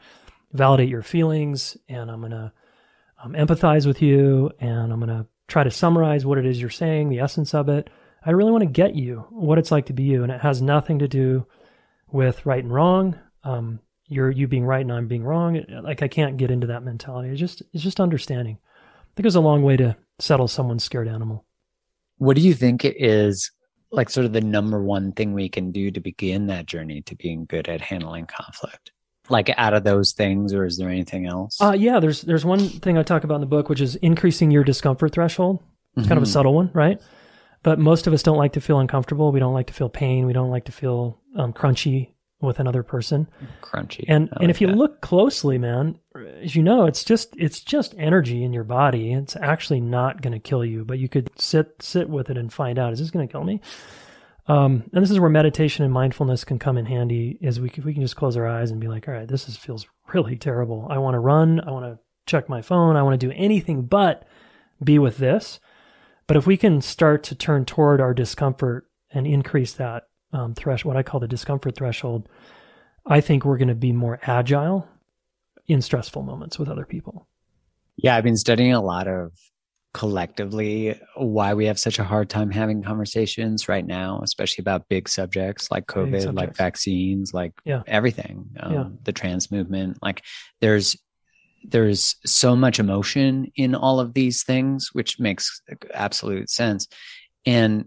validate 0.51 0.89
your 0.89 1.03
feelings, 1.03 1.77
and 1.87 2.09
I'm 2.09 2.21
gonna 2.21 2.53
um, 3.25 3.33
empathize 3.33 3.85
with 3.87 4.01
you, 4.01 4.51
and 4.59 4.93
I'm 4.93 4.99
gonna 4.99 5.27
try 5.47 5.63
to 5.63 5.71
summarize 5.71 6.25
what 6.25 6.37
it 6.37 6.45
is 6.45 6.61
you're 6.61 6.69
saying, 6.69 7.09
the 7.09 7.19
essence 7.19 7.53
of 7.53 7.69
it. 7.69 7.89
I 8.25 8.31
really 8.31 8.51
want 8.51 8.63
to 8.63 8.69
get 8.69 8.95
you 8.95 9.25
what 9.29 9.57
it's 9.57 9.71
like 9.71 9.87
to 9.87 9.93
be 9.93 10.03
you, 10.03 10.23
and 10.23 10.31
it 10.31 10.41
has 10.41 10.61
nothing 10.61 10.99
to 10.99 11.07
do 11.07 11.45
with 12.11 12.45
right 12.45 12.63
and 12.63 12.73
wrong. 12.73 13.19
Um, 13.43 13.79
you're 14.07 14.31
you 14.31 14.47
being 14.47 14.65
right 14.65 14.81
and 14.81 14.91
I'm 14.91 15.07
being 15.07 15.23
wrong. 15.23 15.63
Like 15.83 16.03
I 16.03 16.07
can't 16.07 16.37
get 16.37 16.51
into 16.51 16.67
that 16.67 16.83
mentality. 16.83 17.29
It's 17.29 17.39
just 17.39 17.63
it's 17.73 17.83
just 17.83 17.99
understanding. 17.99 18.57
I 18.63 19.07
think 19.15 19.25
it's 19.25 19.35
a 19.35 19.41
long 19.41 19.63
way 19.63 19.77
to 19.77 19.95
settle 20.19 20.47
someone's 20.47 20.83
scared 20.83 21.07
animal. 21.07 21.45
What 22.17 22.35
do 22.35 22.41
you 22.41 22.53
think 22.53 22.85
it 22.85 22.95
is 23.01 23.51
like 23.91 24.09
sort 24.09 24.25
of 24.25 24.33
the 24.33 24.41
number 24.41 24.83
one 24.83 25.11
thing 25.11 25.33
we 25.33 25.49
can 25.49 25.71
do 25.71 25.91
to 25.91 25.99
begin 25.99 26.47
that 26.47 26.65
journey 26.65 27.01
to 27.03 27.15
being 27.15 27.45
good 27.45 27.67
at 27.67 27.81
handling 27.81 28.27
conflict? 28.27 28.91
Like 29.29 29.49
out 29.57 29.73
of 29.73 29.83
those 29.83 30.13
things, 30.13 30.53
or 30.53 30.65
is 30.65 30.77
there 30.77 30.89
anything 30.89 31.25
else? 31.25 31.59
Uh, 31.59 31.75
yeah, 31.77 31.99
there's 31.99 32.21
there's 32.21 32.45
one 32.45 32.59
thing 32.59 32.97
I 32.97 33.03
talk 33.03 33.23
about 33.23 33.35
in 33.35 33.41
the 33.41 33.47
book, 33.47 33.69
which 33.69 33.81
is 33.81 33.95
increasing 33.97 34.51
your 34.51 34.63
discomfort 34.63 35.13
threshold. 35.13 35.59
It's 35.95 36.01
mm-hmm. 36.01 36.09
kind 36.09 36.17
of 36.17 36.23
a 36.23 36.25
mm-hmm. 36.25 36.33
subtle 36.33 36.53
one, 36.53 36.71
right? 36.73 37.01
But 37.63 37.79
most 37.79 38.05
of 38.05 38.13
us 38.13 38.21
don't 38.21 38.37
like 38.37 38.53
to 38.53 38.61
feel 38.61 38.79
uncomfortable. 38.79 39.31
We 39.31 39.39
don't 39.39 39.53
like 39.53 39.67
to 39.67 39.73
feel 39.73 39.89
pain. 39.89 40.27
We 40.27 40.33
don't 40.33 40.51
like 40.51 40.65
to 40.65 40.71
feel 40.71 41.19
um, 41.35 41.51
crunchy 41.51 42.11
with 42.41 42.59
another 42.59 42.83
person. 42.83 43.27
Crunchy. 43.61 44.05
And 44.07 44.29
like 44.31 44.41
and 44.41 44.51
if 44.51 44.61
you 44.61 44.67
that. 44.67 44.75
look 44.75 45.01
closely, 45.01 45.57
man, 45.57 45.97
as 46.41 46.55
you 46.55 46.63
know, 46.63 46.85
it's 46.85 47.03
just 47.03 47.33
it's 47.37 47.61
just 47.61 47.95
energy 47.97 48.43
in 48.43 48.53
your 48.53 48.63
body. 48.63 49.13
It's 49.13 49.35
actually 49.35 49.81
not 49.81 50.21
going 50.21 50.33
to 50.33 50.39
kill 50.39 50.63
you, 50.63 50.85
but 50.85 50.99
you 50.99 51.09
could 51.09 51.29
sit 51.39 51.81
sit 51.81 52.09
with 52.09 52.29
it 52.29 52.37
and 52.37 52.53
find 52.53 52.77
out 52.77 52.93
is 52.93 52.99
this 52.99 53.11
going 53.11 53.27
to 53.27 53.31
kill 53.31 53.43
me? 53.43 53.61
Um, 54.47 54.83
and 54.93 55.03
this 55.03 55.11
is 55.11 55.19
where 55.19 55.29
meditation 55.29 55.83
and 55.83 55.93
mindfulness 55.93 56.43
can 56.43 56.59
come 56.59 56.77
in 56.77 56.85
handy. 56.85 57.37
Is 57.41 57.59
we 57.59 57.69
can, 57.69 57.83
we 57.83 57.93
can 57.93 58.01
just 58.01 58.15
close 58.15 58.37
our 58.37 58.47
eyes 58.47 58.71
and 58.71 58.79
be 58.79 58.87
like, 58.87 59.07
all 59.07 59.13
right, 59.13 59.27
this 59.27 59.49
is, 59.49 59.57
feels 59.57 59.87
really 60.13 60.35
terrible. 60.35 60.87
I 60.89 60.99
want 60.99 61.15
to 61.15 61.19
run. 61.19 61.59
I 61.61 61.71
want 61.71 61.85
to 61.85 61.99
check 62.27 62.47
my 62.49 62.61
phone. 62.61 62.95
I 62.95 63.03
want 63.03 63.19
to 63.19 63.27
do 63.27 63.33
anything 63.35 63.83
but 63.83 64.27
be 64.83 64.99
with 64.99 65.17
this. 65.17 65.59
But 66.27 66.37
if 66.37 66.47
we 66.47 66.57
can 66.57 66.81
start 66.81 67.23
to 67.23 67.35
turn 67.35 67.65
toward 67.65 68.01
our 68.01 68.13
discomfort 68.13 68.87
and 69.11 69.27
increase 69.27 69.73
that 69.73 70.03
um, 70.33 70.53
thresh, 70.53 70.83
what 70.83 70.97
I 70.97 71.03
call 71.03 71.19
the 71.19 71.27
discomfort 71.27 71.75
threshold, 71.75 72.27
I 73.05 73.21
think 73.21 73.45
we're 73.45 73.57
going 73.57 73.67
to 73.67 73.75
be 73.75 73.91
more 73.91 74.19
agile 74.23 74.87
in 75.67 75.81
stressful 75.81 76.23
moments 76.23 76.57
with 76.57 76.69
other 76.69 76.85
people. 76.85 77.27
Yeah, 77.95 78.15
I've 78.15 78.23
been 78.23 78.37
studying 78.37 78.73
a 78.73 78.81
lot 78.81 79.07
of 79.07 79.31
collectively 79.95 80.99
why 81.15 81.53
we 81.53 81.65
have 81.65 81.79
such 81.79 81.99
a 81.99 82.03
hard 82.03 82.29
time 82.29 82.51
having 82.51 82.83
conversations 82.83 83.69
right 83.69 83.87
now, 83.87 84.19
especially 84.21 84.61
about 84.61 84.89
big 84.89 85.07
subjects 85.07 85.71
like 85.71 85.85
COVID, 85.85 86.21
subjects. 86.21 86.35
like 86.35 86.53
vaccines, 86.57 87.33
like 87.33 87.53
yeah. 87.63 87.81
everything, 87.87 88.45
um, 88.59 88.73
yeah. 88.73 88.85
the 89.03 89.13
trans 89.13 89.49
movement. 89.51 89.97
Like 90.01 90.21
there's 90.59 90.97
there's 91.63 92.17
so 92.25 92.57
much 92.57 92.77
emotion 92.77 93.49
in 93.55 93.73
all 93.73 94.01
of 94.01 94.13
these 94.13 94.43
things, 94.43 94.89
which 94.91 95.17
makes 95.17 95.61
absolute 95.93 96.49
sense. 96.49 96.89
And 97.45 97.85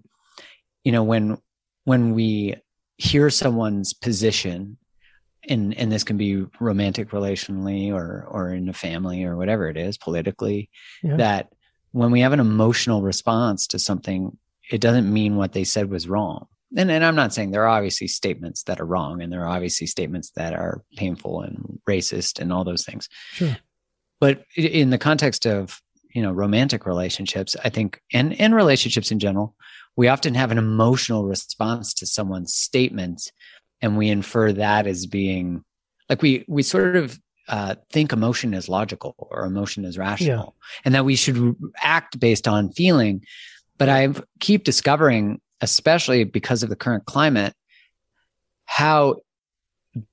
you 0.85 0.93
know 0.93 1.03
when 1.03 1.37
when 1.85 2.15
we 2.15 2.55
hear 2.97 3.29
someone's 3.29 3.93
position 3.93 4.79
and 5.47 5.75
and 5.75 5.93
this 5.93 6.05
can 6.05 6.17
be 6.17 6.47
romantic 6.59 7.11
relationally 7.11 7.93
or 7.93 8.27
or 8.31 8.55
in 8.55 8.71
a 8.71 8.73
family 8.73 9.25
or 9.25 9.37
whatever 9.37 9.69
it 9.69 9.77
is 9.77 9.99
politically 9.99 10.71
yeah. 11.03 11.17
that 11.17 11.53
when 11.93 12.11
we 12.11 12.21
have 12.21 12.33
an 12.33 12.41
emotional 12.41 13.03
response 13.03 13.67
to 13.69 13.79
something 13.79 14.37
it 14.71 14.81
doesn't 14.81 15.11
mean 15.11 15.37
what 15.37 15.53
they 15.55 15.65
said 15.65 15.91
was 15.91 16.09
wrong. 16.09 16.47
And, 16.77 16.91
and 16.91 17.03
i'm 17.05 17.17
not 17.17 17.33
saying 17.33 17.51
there 17.51 17.65
are 17.65 17.69
obviously 17.69 18.09
statements 18.09 18.65
that 18.65 18.81
are 18.81 18.85
wrong 18.85 19.23
and 19.23 19.33
there 19.33 19.43
are 19.43 19.49
obviously 19.49 19.87
statements 19.87 20.31
that 20.37 20.53
are 20.53 20.83
painful 20.97 21.41
and 21.41 21.81
racist 21.89 22.41
and 22.41 22.53
all 22.53 22.65
those 22.65 22.85
things. 22.85 23.09
Sure. 23.33 23.57
But 24.21 24.45
in 24.57 24.91
the 24.91 24.99
context 24.99 25.47
of 25.47 25.81
you 26.15 26.23
know 26.23 26.33
romantic 26.33 26.87
relationships 26.87 27.57
i 27.65 27.69
think 27.69 28.01
and 28.13 28.39
and 28.41 28.55
relationships 28.55 29.11
in 29.11 29.19
general 29.19 29.55
we 29.97 30.09
often 30.09 30.35
have 30.35 30.51
an 30.51 30.59
emotional 30.59 31.25
response 31.25 31.93
to 31.95 32.07
someone's 32.07 32.55
statement 32.55 33.31
and 33.81 33.97
we 33.97 34.09
infer 34.09 34.53
that 34.53 34.87
as 34.87 35.07
being 35.07 35.65
like 36.09 36.23
we 36.23 36.45
we 36.49 36.63
sort 36.63 36.97
of 36.97 37.19
uh, 37.49 37.75
think 37.91 38.13
emotion 38.13 38.55
is 38.55 38.69
logical 38.69 39.15
or 39.31 39.45
emotion 39.45 39.85
is 39.85 39.99
rational 39.99 40.55
yeah. 40.57 40.81
and 40.85 40.95
that 40.95 41.05
we 41.05 41.17
should 41.17 41.57
act 41.83 42.19
based 42.21 42.47
on 42.47 42.71
feeling 42.71 43.25
but 43.79 43.89
i 43.89 44.09
keep 44.41 44.65
discovering 44.65 45.41
especially 45.61 46.25
because 46.25 46.63
of 46.63 46.69
the 46.69 46.77
current 46.77 47.05
climate 47.07 47.55
how 48.67 49.17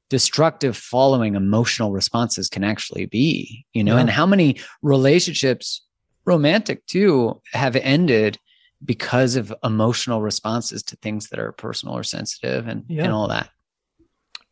destructive 0.09 0.77
following 0.77 1.35
emotional 1.35 1.91
responses 1.91 2.47
can 2.47 2.63
actually 2.63 3.05
be 3.05 3.65
you 3.73 3.83
know 3.83 3.95
yeah. 3.95 4.01
and 4.01 4.09
how 4.09 4.25
many 4.25 4.57
relationships 4.81 5.81
romantic 6.25 6.85
too 6.85 7.41
have 7.53 7.75
ended 7.75 8.39
because 8.83 9.35
of 9.35 9.53
emotional 9.63 10.21
responses 10.21 10.83
to 10.83 10.95
things 10.97 11.29
that 11.29 11.39
are 11.39 11.51
personal 11.51 11.97
or 11.97 12.03
sensitive 12.03 12.67
and, 12.67 12.83
yeah. 12.87 13.03
and 13.03 13.13
all 13.13 13.27
that. 13.27 13.49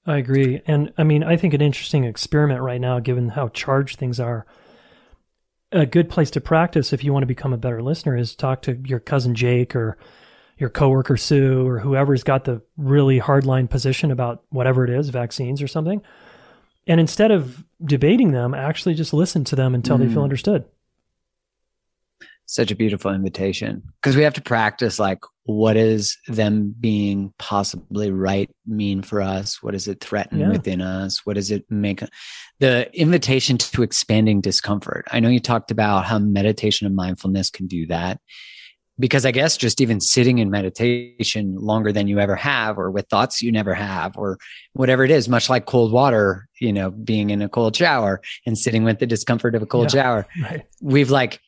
I 0.05 0.17
agree. 0.17 0.61
And 0.67 0.93
I 0.97 1.03
mean, 1.03 1.23
I 1.23 1.37
think 1.37 1.53
an 1.53 1.61
interesting 1.61 2.03
experiment 2.03 2.61
right 2.61 2.81
now, 2.81 2.99
given 2.99 3.29
how 3.29 3.49
charged 3.49 3.97
things 3.97 4.19
are, 4.19 4.45
a 5.71 5.85
good 5.85 6.09
place 6.09 6.29
to 6.31 6.41
practice 6.41 6.93
if 6.93 7.03
you 7.03 7.13
want 7.13 7.23
to 7.23 7.27
become 7.27 7.53
a 7.53 7.57
better 7.57 7.81
listener 7.81 8.15
is 8.15 8.35
talk 8.35 8.61
to 8.63 8.79
your 8.85 8.99
cousin 8.99 9.33
Jake 9.33 9.75
or 9.75 9.97
your 10.57 10.69
coworker 10.69 11.17
Sue 11.17 11.67
or 11.67 11.79
whoever's 11.79 12.23
got 12.23 12.45
the 12.45 12.61
really 12.77 13.19
hardline 13.19 13.69
position 13.69 14.11
about 14.11 14.43
whatever 14.49 14.83
it 14.83 14.91
is, 14.91 15.09
vaccines 15.09 15.61
or 15.61 15.67
something. 15.67 16.01
And 16.85 16.99
instead 16.99 17.31
of 17.31 17.63
debating 17.83 18.31
them, 18.31 18.53
actually 18.53 18.93
just 18.93 19.13
listen 19.13 19.45
to 19.45 19.55
them 19.55 19.73
until 19.73 19.97
mm. 19.97 20.01
they 20.01 20.07
feel 20.07 20.21
mm. 20.21 20.25
understood. 20.25 20.65
Such 22.45 22.71
a 22.71 22.75
beautiful 22.75 23.11
invitation 23.11 23.81
because 24.01 24.15
we 24.15 24.23
have 24.23 24.33
to 24.33 24.41
practice 24.41 24.99
like 24.99 25.19
what 25.45 25.75
is 25.75 26.17
them 26.27 26.73
being 26.79 27.33
possibly 27.37 28.11
right 28.11 28.49
mean 28.65 29.01
for 29.01 29.21
us? 29.21 29.61
What 29.61 29.71
does 29.71 29.87
it 29.87 30.01
threaten 30.01 30.39
yeah. 30.39 30.49
within 30.49 30.81
us? 30.81 31.25
What 31.25 31.35
does 31.35 31.51
it 31.51 31.65
make 31.69 32.03
the 32.59 32.89
invitation 32.93 33.57
to 33.57 33.83
expanding 33.83 34.41
discomfort? 34.41 35.05
I 35.11 35.19
know 35.19 35.29
you 35.29 35.39
talked 35.39 35.71
about 35.71 36.05
how 36.05 36.19
meditation 36.19 36.87
and 36.87 36.95
mindfulness 36.95 37.49
can 37.49 37.67
do 37.67 37.87
that 37.87 38.19
because 38.99 39.25
I 39.25 39.31
guess 39.31 39.57
just 39.57 39.81
even 39.81 39.99
sitting 39.99 40.37
in 40.37 40.51
meditation 40.51 41.55
longer 41.55 41.91
than 41.91 42.07
you 42.07 42.19
ever 42.19 42.35
have, 42.35 42.77
or 42.77 42.91
with 42.91 43.07
thoughts 43.09 43.41
you 43.41 43.51
never 43.51 43.73
have, 43.73 44.15
or 44.17 44.37
whatever 44.73 45.03
it 45.03 45.11
is, 45.11 45.27
much 45.27 45.49
like 45.49 45.65
cold 45.65 45.91
water, 45.91 46.47
you 46.59 46.71
know, 46.71 46.91
being 46.91 47.31
in 47.31 47.41
a 47.41 47.49
cold 47.49 47.75
shower 47.75 48.21
and 48.45 48.57
sitting 48.57 48.83
with 48.83 48.99
the 48.99 49.07
discomfort 49.07 49.55
of 49.55 49.61
a 49.63 49.65
cold 49.65 49.93
yeah, 49.93 50.01
shower, 50.01 50.27
right. 50.43 50.65
we've 50.81 51.09
like, 51.09 51.39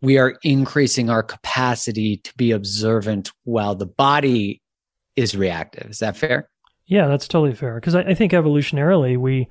we 0.00 0.18
are 0.18 0.36
increasing 0.42 1.10
our 1.10 1.22
capacity 1.22 2.18
to 2.18 2.32
be 2.36 2.52
observant 2.52 3.32
while 3.44 3.74
the 3.74 3.86
body 3.86 4.62
is 5.16 5.36
reactive. 5.36 5.90
Is 5.90 5.98
that 5.98 6.16
fair? 6.16 6.48
Yeah, 6.86 7.08
that's 7.08 7.28
totally 7.28 7.54
fair. 7.54 7.74
Because 7.74 7.94
I, 7.94 8.00
I 8.00 8.14
think 8.14 8.32
evolutionarily, 8.32 9.16
we, 9.18 9.48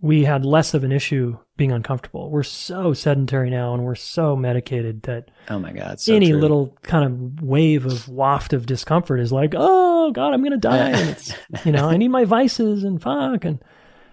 we 0.00 0.24
had 0.24 0.44
less 0.44 0.74
of 0.74 0.84
an 0.84 0.92
issue 0.92 1.36
being 1.56 1.72
uncomfortable. 1.72 2.30
We're 2.30 2.42
so 2.42 2.92
sedentary 2.92 3.50
now 3.50 3.74
and 3.74 3.84
we're 3.84 3.94
so 3.94 4.36
medicated 4.36 5.02
that 5.04 5.30
oh 5.48 5.58
my 5.58 5.72
god, 5.72 6.00
so 6.00 6.14
any 6.14 6.30
true. 6.30 6.40
little 6.40 6.76
kind 6.82 7.04
of 7.04 7.42
wave 7.42 7.86
of 7.86 8.08
waft 8.08 8.52
of 8.52 8.66
discomfort 8.66 9.20
is 9.20 9.32
like, 9.32 9.54
"Oh 9.56 10.10
god, 10.12 10.34
I'm 10.34 10.40
going 10.40 10.50
to 10.50 10.58
die." 10.58 10.90
and 10.90 11.10
it's, 11.10 11.32
you 11.64 11.72
know, 11.72 11.88
I 11.88 11.96
need 11.96 12.08
my 12.08 12.24
vices 12.24 12.84
and 12.84 13.00
fuck 13.00 13.44
and 13.44 13.62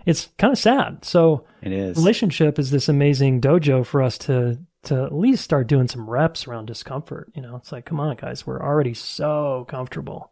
it's 0.05 0.29
kind 0.37 0.53
of 0.53 0.59
sad. 0.59 1.03
So 1.03 1.45
it 1.61 1.71
is. 1.71 1.97
Relationship 1.97 2.57
is 2.57 2.71
this 2.71 2.87
amazing 2.87 3.41
dojo 3.41 3.85
for 3.85 4.01
us 4.01 4.17
to 4.19 4.59
to 4.83 5.03
at 5.03 5.13
least 5.13 5.43
start 5.43 5.67
doing 5.67 5.87
some 5.87 6.09
reps 6.09 6.47
around 6.47 6.65
discomfort, 6.65 7.31
you 7.35 7.41
know. 7.41 7.55
It's 7.55 7.71
like, 7.71 7.85
"Come 7.85 7.99
on, 7.99 8.15
guys, 8.15 8.45
we're 8.45 8.61
already 8.61 8.93
so 8.93 9.65
comfortable." 9.67 10.31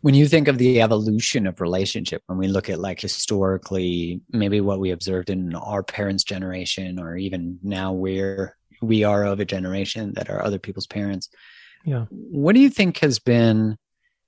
when 0.00 0.14
you 0.14 0.28
think 0.28 0.48
of 0.48 0.58
the 0.58 0.80
evolution 0.80 1.46
of 1.46 1.60
relationship 1.60 2.22
when 2.26 2.38
we 2.38 2.48
look 2.48 2.68
at 2.68 2.80
like 2.80 3.00
historically 3.00 4.20
maybe 4.30 4.60
what 4.60 4.80
we 4.80 4.90
observed 4.90 5.30
in 5.30 5.54
our 5.54 5.82
parents 5.82 6.24
generation 6.24 6.98
or 6.98 7.16
even 7.16 7.58
now 7.62 7.92
we're 7.92 8.56
we 8.80 9.04
are 9.04 9.24
of 9.24 9.40
a 9.40 9.44
generation 9.44 10.12
that 10.14 10.28
are 10.28 10.42
other 10.42 10.58
people's 10.58 10.86
parents 10.86 11.28
yeah 11.84 12.06
what 12.10 12.54
do 12.54 12.60
you 12.60 12.70
think 12.70 12.98
has 12.98 13.18
been 13.18 13.76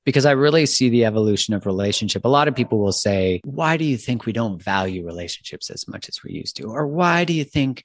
because 0.04 0.26
i 0.26 0.30
really 0.30 0.66
see 0.66 0.88
the 0.88 1.04
evolution 1.04 1.54
of 1.54 1.66
relationship 1.66 2.24
a 2.24 2.28
lot 2.28 2.48
of 2.48 2.54
people 2.54 2.78
will 2.78 2.92
say 2.92 3.40
why 3.44 3.76
do 3.76 3.84
you 3.84 3.96
think 3.96 4.26
we 4.26 4.32
don't 4.32 4.62
value 4.62 5.04
relationships 5.04 5.70
as 5.70 5.86
much 5.88 6.08
as 6.08 6.22
we 6.22 6.32
used 6.32 6.56
to 6.56 6.64
or 6.64 6.86
why 6.86 7.24
do 7.24 7.32
you 7.32 7.44
think 7.44 7.84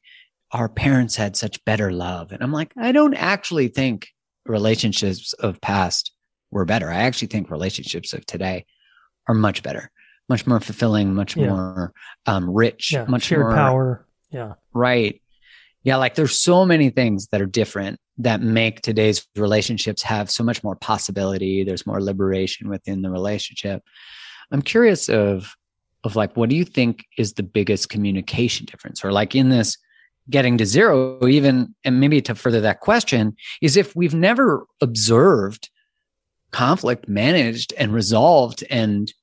our 0.52 0.70
parents 0.70 1.16
had 1.16 1.36
such 1.36 1.64
better 1.66 1.92
love 1.92 2.32
and 2.32 2.42
i'm 2.42 2.52
like 2.52 2.72
i 2.78 2.92
don't 2.92 3.16
actually 3.16 3.68
think 3.68 4.08
relationships 4.46 5.34
of 5.34 5.62
past 5.62 6.12
were 6.52 6.66
better. 6.66 6.90
I 6.90 7.04
actually 7.04 7.28
think 7.28 7.50
relationships 7.50 8.14
of 8.14 8.26
today 8.26 8.66
are 9.28 9.36
much 9.36 9.64
better, 9.64 9.92
much 10.28 10.48
more 10.48 10.60
fulfilling, 10.60 11.14
much 11.14 11.38
yeah. 11.38 11.48
more 11.48 11.94
um, 12.26 12.50
rich, 12.50 12.92
yeah. 12.92 13.06
much 13.06 13.24
Shared 13.24 13.42
more 13.42 13.54
power. 13.54 14.08
Yeah. 14.32 14.54
Right. 14.74 15.22
Yeah. 15.84 15.98
Like 15.98 16.16
there's 16.16 16.38
so 16.38 16.66
many 16.66 16.90
things 16.90 17.28
that 17.28 17.42
are 17.42 17.46
different 17.46 18.00
that 18.18 18.42
make 18.42 18.82
today's 18.82 19.26
relationships 19.36 20.04
have 20.04 20.30
so 20.30 20.44
much 20.44 20.64
more 20.64 20.76
possibility. 20.76 21.64
There's 21.64 21.88
more 21.88 22.02
liberation 22.02 22.70
within 22.70 23.02
the 23.02 23.10
relationship. 23.10 23.82
I'm 24.52 24.62
curious 24.62 25.08
of, 25.08 25.56
of 26.04 26.16
like, 26.16 26.36
what 26.36 26.50
do 26.50 26.56
you 26.56 26.66
think 26.66 27.06
is 27.18 27.34
the 27.34 27.44
biggest 27.44 27.90
communication 27.90 28.66
difference 28.66 29.06
or 29.06 29.12
like 29.12 29.36
in 29.36 29.50
this 29.50 29.78
getting 30.30 30.58
to 30.58 30.66
zero, 30.66 31.26
even, 31.28 31.74
and 31.84 32.00
maybe 32.00 32.22
to 32.22 32.36
further 32.36 32.62
that 32.62 32.82
question 32.82 33.36
is 33.62 33.78
if 33.78 33.96
we've 33.96 34.14
never 34.14 34.66
observed 34.82 35.70
conflict 36.52 37.08
managed 37.08 37.74
and 37.78 37.94
resolved 37.94 38.64
and 38.70 39.14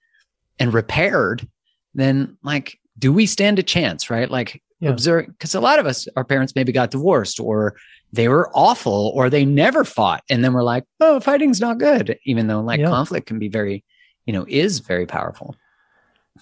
and 0.59 0.73
repaired 0.73 1.47
then 1.95 2.37
like 2.42 2.79
do 2.99 3.12
we 3.12 3.27
stand 3.27 3.59
a 3.59 3.62
chance 3.62 4.11
right 4.11 4.31
like 4.31 4.62
yeah. 4.81 4.90
observe 4.90 5.27
because 5.27 5.55
a 5.55 5.61
lot 5.61 5.79
of 5.79 5.87
us 5.87 6.07
our 6.16 6.25
parents 6.25 6.55
maybe 6.55 6.73
got 6.73 6.90
divorced 6.90 7.40
or 7.40 7.75
they 8.12 8.29
were 8.29 8.51
awful 8.55 9.11
or 9.14 9.29
they 9.29 9.45
never 9.45 9.85
fought 9.85 10.23
and 10.31 10.45
then 10.45 10.53
we're 10.53 10.62
like 10.62 10.85
oh 11.01 11.19
fighting's 11.19 11.61
not 11.61 11.79
good 11.79 12.16
even 12.25 12.47
though 12.47 12.61
like 12.61 12.81
yeah. 12.81 12.88
conflict 12.88 13.27
can 13.27 13.38
be 13.38 13.49
very 13.49 13.85
you 14.25 14.33
know 14.33 14.45
is 14.49 14.79
very 14.79 15.07
powerful 15.07 15.57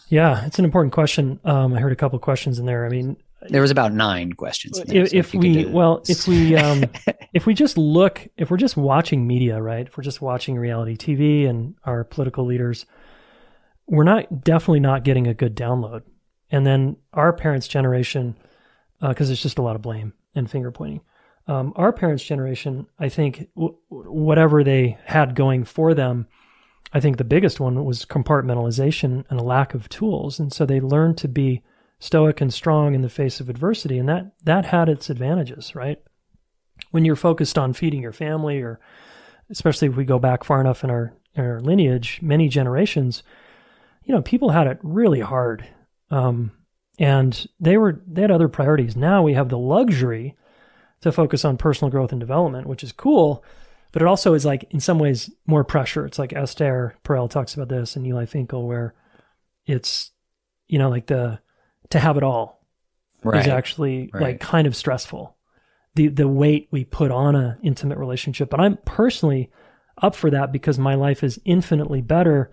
yeah 0.08 0.44
it's 0.44 0.58
an 0.58 0.64
important 0.64 0.92
question 0.92 1.40
um 1.44 1.72
i 1.72 1.80
heard 1.80 1.92
a 1.92 1.96
couple 1.96 2.18
questions 2.18 2.58
in 2.58 2.66
there 2.66 2.84
i 2.84 2.88
mean 2.88 3.16
there 3.48 3.60
was 3.60 3.70
about 3.70 3.92
nine 3.92 4.32
questions. 4.32 4.78
If, 4.78 4.88
so 4.88 4.94
if, 4.94 5.14
if 5.14 5.34
we 5.34 5.66
well, 5.66 6.02
if 6.08 6.26
we 6.26 6.56
um, 6.64 6.84
if 7.32 7.46
we 7.46 7.54
just 7.54 7.76
look, 7.76 8.26
if 8.36 8.50
we're 8.50 8.56
just 8.56 8.76
watching 8.76 9.26
media, 9.26 9.60
right? 9.60 9.86
If 9.86 9.96
we're 9.96 10.04
just 10.04 10.20
watching 10.20 10.56
reality 10.56 10.96
TV 10.96 11.48
and 11.48 11.74
our 11.84 12.04
political 12.04 12.46
leaders, 12.46 12.86
we're 13.86 14.04
not 14.04 14.42
definitely 14.44 14.80
not 14.80 15.04
getting 15.04 15.26
a 15.26 15.34
good 15.34 15.56
download. 15.56 16.02
And 16.50 16.66
then 16.66 16.96
our 17.12 17.32
parents' 17.32 17.68
generation, 17.68 18.36
because 19.00 19.30
uh, 19.30 19.32
it's 19.32 19.42
just 19.42 19.58
a 19.58 19.62
lot 19.62 19.76
of 19.76 19.82
blame 19.82 20.12
and 20.34 20.50
finger 20.50 20.70
pointing. 20.70 21.00
Um, 21.46 21.72
our 21.76 21.92
parents' 21.92 22.24
generation, 22.24 22.86
I 22.98 23.08
think, 23.08 23.48
w- 23.54 23.76
whatever 23.88 24.64
they 24.64 24.98
had 25.04 25.34
going 25.34 25.64
for 25.64 25.92
them, 25.92 26.26
I 26.92 27.00
think 27.00 27.16
the 27.16 27.24
biggest 27.24 27.60
one 27.60 27.84
was 27.84 28.04
compartmentalization 28.04 29.24
and 29.28 29.40
a 29.40 29.42
lack 29.42 29.74
of 29.74 29.88
tools, 29.88 30.38
and 30.38 30.52
so 30.52 30.64
they 30.64 30.80
learned 30.80 31.18
to 31.18 31.28
be 31.28 31.62
stoic 32.04 32.42
and 32.42 32.52
strong 32.52 32.94
in 32.94 33.00
the 33.00 33.08
face 33.08 33.40
of 33.40 33.48
adversity. 33.48 33.96
And 33.98 34.06
that, 34.10 34.32
that 34.44 34.66
had 34.66 34.90
its 34.90 35.08
advantages, 35.08 35.74
right? 35.74 35.98
When 36.90 37.06
you're 37.06 37.16
focused 37.16 37.56
on 37.56 37.72
feeding 37.72 38.02
your 38.02 38.12
family, 38.12 38.60
or 38.60 38.78
especially 39.48 39.88
if 39.88 39.96
we 39.96 40.04
go 40.04 40.18
back 40.18 40.44
far 40.44 40.60
enough 40.60 40.84
in 40.84 40.90
our, 40.90 41.14
in 41.34 41.42
our 41.42 41.60
lineage, 41.60 42.20
many 42.20 42.48
generations, 42.48 43.22
you 44.04 44.14
know, 44.14 44.20
people 44.20 44.50
had 44.50 44.66
it 44.66 44.78
really 44.82 45.20
hard. 45.20 45.66
Um, 46.10 46.52
and 46.98 47.46
they 47.58 47.78
were, 47.78 48.02
they 48.06 48.20
had 48.20 48.30
other 48.30 48.48
priorities. 48.48 48.96
Now 48.96 49.22
we 49.22 49.32
have 49.32 49.48
the 49.48 49.58
luxury 49.58 50.36
to 51.00 51.10
focus 51.10 51.42
on 51.42 51.56
personal 51.56 51.90
growth 51.90 52.12
and 52.12 52.20
development, 52.20 52.66
which 52.66 52.84
is 52.84 52.92
cool. 52.92 53.42
But 53.92 54.02
it 54.02 54.08
also 54.08 54.34
is 54.34 54.44
like, 54.44 54.66
in 54.70 54.80
some 54.80 54.98
ways, 54.98 55.30
more 55.46 55.64
pressure. 55.64 56.04
It's 56.04 56.18
like 56.18 56.34
Esther 56.34 56.96
Perel 57.02 57.30
talks 57.30 57.54
about 57.54 57.70
this 57.70 57.96
and 57.96 58.06
Eli 58.06 58.26
Finkel, 58.26 58.66
where 58.66 58.92
it's, 59.64 60.10
you 60.68 60.78
know, 60.78 60.90
like 60.90 61.06
the, 61.06 61.40
to 61.90 61.98
have 61.98 62.16
it 62.16 62.22
all 62.22 62.64
right. 63.22 63.40
is 63.40 63.48
actually 63.48 64.10
right. 64.12 64.22
like 64.22 64.40
kind 64.40 64.66
of 64.66 64.76
stressful. 64.76 65.36
The 65.94 66.08
the 66.08 66.28
weight 66.28 66.68
we 66.70 66.84
put 66.84 67.10
on 67.10 67.34
a 67.36 67.58
intimate 67.62 67.98
relationship. 67.98 68.50
But 68.50 68.60
I'm 68.60 68.78
personally 68.84 69.50
up 70.00 70.16
for 70.16 70.30
that 70.30 70.52
because 70.52 70.78
my 70.78 70.94
life 70.94 71.22
is 71.22 71.40
infinitely 71.44 72.02
better 72.02 72.50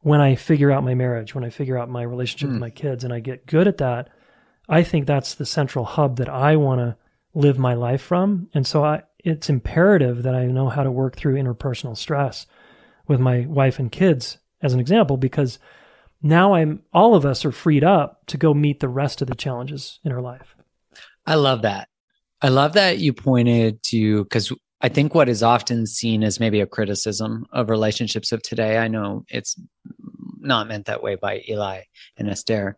when 0.00 0.20
I 0.20 0.34
figure 0.34 0.70
out 0.70 0.84
my 0.84 0.94
marriage, 0.94 1.34
when 1.34 1.44
I 1.44 1.50
figure 1.50 1.78
out 1.78 1.88
my 1.88 2.02
relationship 2.02 2.48
mm. 2.48 2.52
with 2.52 2.58
hmm. 2.58 2.64
my 2.64 2.70
kids 2.70 3.04
and 3.04 3.12
I 3.12 3.20
get 3.20 3.46
good 3.46 3.66
at 3.66 3.78
that. 3.78 4.10
I 4.68 4.82
think 4.82 5.06
that's 5.06 5.34
the 5.34 5.46
central 5.46 5.84
hub 5.84 6.16
that 6.18 6.28
I 6.28 6.56
want 6.56 6.80
to 6.80 6.96
live 7.32 7.58
my 7.58 7.74
life 7.74 8.02
from. 8.02 8.48
And 8.54 8.66
so 8.66 8.84
I, 8.84 9.02
it's 9.18 9.48
imperative 9.48 10.22
that 10.22 10.34
I 10.34 10.46
know 10.46 10.68
how 10.68 10.82
to 10.82 10.90
work 10.90 11.16
through 11.16 11.36
interpersonal 11.36 11.96
stress 11.96 12.46
with 13.06 13.20
my 13.20 13.46
wife 13.46 13.78
and 13.78 13.90
kids 13.90 14.38
as 14.62 14.72
an 14.72 14.80
example 14.80 15.16
because 15.16 15.58
now 16.24 16.54
I'm 16.54 16.82
all 16.92 17.14
of 17.14 17.26
us 17.26 17.44
are 17.44 17.52
freed 17.52 17.84
up 17.84 18.22
to 18.28 18.38
go 18.38 18.54
meet 18.54 18.80
the 18.80 18.88
rest 18.88 19.20
of 19.20 19.28
the 19.28 19.34
challenges 19.34 20.00
in 20.04 20.10
our 20.10 20.22
life. 20.22 20.56
I 21.26 21.34
love 21.34 21.62
that. 21.62 21.88
I 22.40 22.48
love 22.48 22.72
that 22.72 22.98
you 22.98 23.12
pointed 23.12 23.82
to 23.84 24.24
because 24.24 24.50
I 24.80 24.88
think 24.88 25.14
what 25.14 25.28
is 25.28 25.42
often 25.42 25.86
seen 25.86 26.24
as 26.24 26.40
maybe 26.40 26.60
a 26.60 26.66
criticism 26.66 27.46
of 27.52 27.70
relationships 27.70 28.32
of 28.32 28.42
today. 28.42 28.78
I 28.78 28.88
know 28.88 29.24
it's 29.28 29.54
not 30.40 30.66
meant 30.66 30.86
that 30.86 31.02
way 31.02 31.14
by 31.14 31.42
Eli 31.48 31.82
and 32.16 32.28
Esther. 32.28 32.76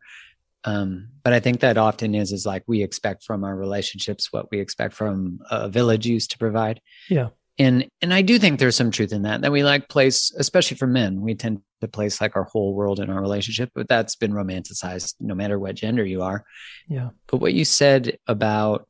Um, 0.64 1.10
but 1.22 1.32
I 1.32 1.38
think 1.38 1.60
that 1.60 1.78
often 1.78 2.16
is 2.16 2.32
is 2.32 2.46
like 2.46 2.64
we 2.66 2.82
expect 2.82 3.22
from 3.22 3.44
our 3.44 3.54
relationships 3.54 4.32
what 4.32 4.50
we 4.50 4.58
expect 4.58 4.94
from 4.94 5.38
a 5.50 5.68
village 5.68 6.04
used 6.04 6.32
to 6.32 6.38
provide. 6.38 6.80
Yeah 7.08 7.28
and 7.58 7.88
and 8.02 8.12
i 8.12 8.22
do 8.22 8.38
think 8.38 8.58
there's 8.58 8.76
some 8.76 8.90
truth 8.90 9.12
in 9.12 9.22
that 9.22 9.40
that 9.40 9.52
we 9.52 9.64
like 9.64 9.88
place 9.88 10.32
especially 10.36 10.76
for 10.76 10.86
men 10.86 11.20
we 11.20 11.34
tend 11.34 11.60
to 11.80 11.88
place 11.88 12.20
like 12.20 12.36
our 12.36 12.44
whole 12.44 12.74
world 12.74 13.00
in 13.00 13.10
our 13.10 13.20
relationship 13.20 13.70
but 13.74 13.88
that's 13.88 14.16
been 14.16 14.32
romanticized 14.32 15.14
no 15.20 15.34
matter 15.34 15.58
what 15.58 15.74
gender 15.74 16.04
you 16.04 16.22
are. 16.22 16.44
Yeah. 16.88 17.10
But 17.26 17.38
what 17.38 17.54
you 17.54 17.64
said 17.64 18.18
about 18.26 18.88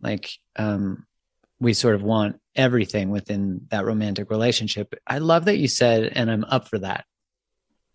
like 0.00 0.30
um 0.56 1.06
we 1.58 1.72
sort 1.72 1.94
of 1.94 2.02
want 2.02 2.38
everything 2.54 3.10
within 3.10 3.62
that 3.70 3.84
romantic 3.84 4.30
relationship 4.30 4.94
i 5.06 5.18
love 5.18 5.46
that 5.46 5.58
you 5.58 5.68
said 5.68 6.12
and 6.14 6.30
i'm 6.30 6.44
up 6.44 6.68
for 6.68 6.78
that. 6.78 7.04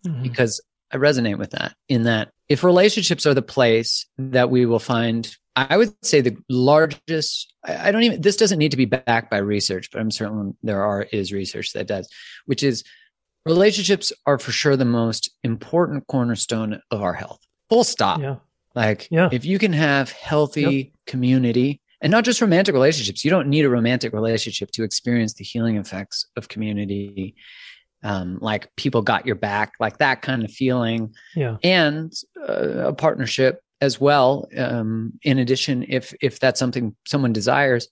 Mm-hmm. 0.06 0.22
because 0.22 0.60
i 0.90 0.96
resonate 0.96 1.38
with 1.38 1.50
that 1.50 1.74
in 1.88 2.04
that 2.04 2.32
if 2.48 2.64
relationships 2.64 3.24
are 3.24 3.34
the 3.34 3.42
place 3.42 4.06
that 4.18 4.50
we 4.50 4.66
will 4.66 4.80
find 4.80 5.36
I 5.54 5.76
would 5.76 5.92
say 6.04 6.20
the 6.20 6.36
largest, 6.48 7.52
I 7.64 7.90
don't 7.92 8.02
even, 8.04 8.20
this 8.22 8.36
doesn't 8.36 8.58
need 8.58 8.70
to 8.70 8.76
be 8.76 8.86
backed 8.86 9.30
by 9.30 9.38
research, 9.38 9.90
but 9.92 10.00
I'm 10.00 10.10
certain 10.10 10.56
there 10.62 10.82
are, 10.82 11.02
is 11.12 11.32
research 11.32 11.72
that 11.74 11.86
does, 11.86 12.08
which 12.46 12.62
is 12.62 12.84
relationships 13.44 14.12
are 14.26 14.38
for 14.38 14.52
sure 14.52 14.76
the 14.76 14.84
most 14.84 15.30
important 15.42 16.06
cornerstone 16.06 16.80
of 16.90 17.02
our 17.02 17.12
health. 17.12 17.40
Full 17.68 17.84
stop. 17.84 18.20
Yeah. 18.20 18.36
Like, 18.74 19.08
Yeah. 19.10 19.28
if 19.30 19.44
you 19.44 19.58
can 19.58 19.72
have 19.74 20.10
healthy 20.12 20.94
community 21.06 21.80
and 22.00 22.10
not 22.10 22.24
just 22.24 22.40
romantic 22.40 22.72
relationships, 22.74 23.24
you 23.24 23.30
don't 23.30 23.48
need 23.48 23.64
a 23.64 23.70
romantic 23.70 24.12
relationship 24.14 24.70
to 24.72 24.84
experience 24.84 25.34
the 25.34 25.44
healing 25.44 25.76
effects 25.76 26.26
of 26.36 26.48
community. 26.48 27.34
Um, 28.02 28.38
like 28.40 28.74
people 28.76 29.02
got 29.02 29.26
your 29.26 29.36
back, 29.36 29.74
like 29.78 29.98
that 29.98 30.22
kind 30.22 30.44
of 30.44 30.50
feeling, 30.50 31.14
Yeah. 31.36 31.58
and 31.62 32.12
uh, 32.48 32.88
a 32.88 32.92
partnership 32.92 33.60
as 33.82 34.00
well. 34.00 34.48
Um, 34.56 35.18
in 35.22 35.38
addition, 35.38 35.84
if 35.88 36.14
if 36.22 36.38
that's 36.38 36.58
something 36.58 36.96
someone 37.04 37.34
desires, 37.34 37.88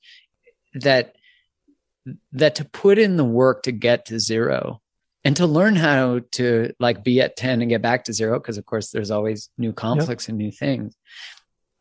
that 0.75 1.17
that 2.33 2.55
to 2.55 2.65
put 2.65 2.99
in 2.99 3.17
the 3.17 3.25
work 3.25 3.65
to 3.65 3.73
get 3.73 4.07
to 4.07 4.19
zero 4.19 4.81
and 5.25 5.37
to 5.37 5.47
learn 5.47 5.77
how 5.77 6.21
to 6.33 6.73
like 6.79 7.05
be 7.05 7.21
at 7.21 7.37
10 7.37 7.61
and 7.61 7.69
get 7.69 7.83
back 7.83 8.05
to 8.05 8.13
zero 8.13 8.39
because 8.39 8.57
of 8.57 8.65
course 8.65 8.91
there's 8.91 9.11
always 9.11 9.51
new 9.59 9.73
conflicts 9.73 10.29
and 10.29 10.39
new 10.39 10.51
things 10.51 10.97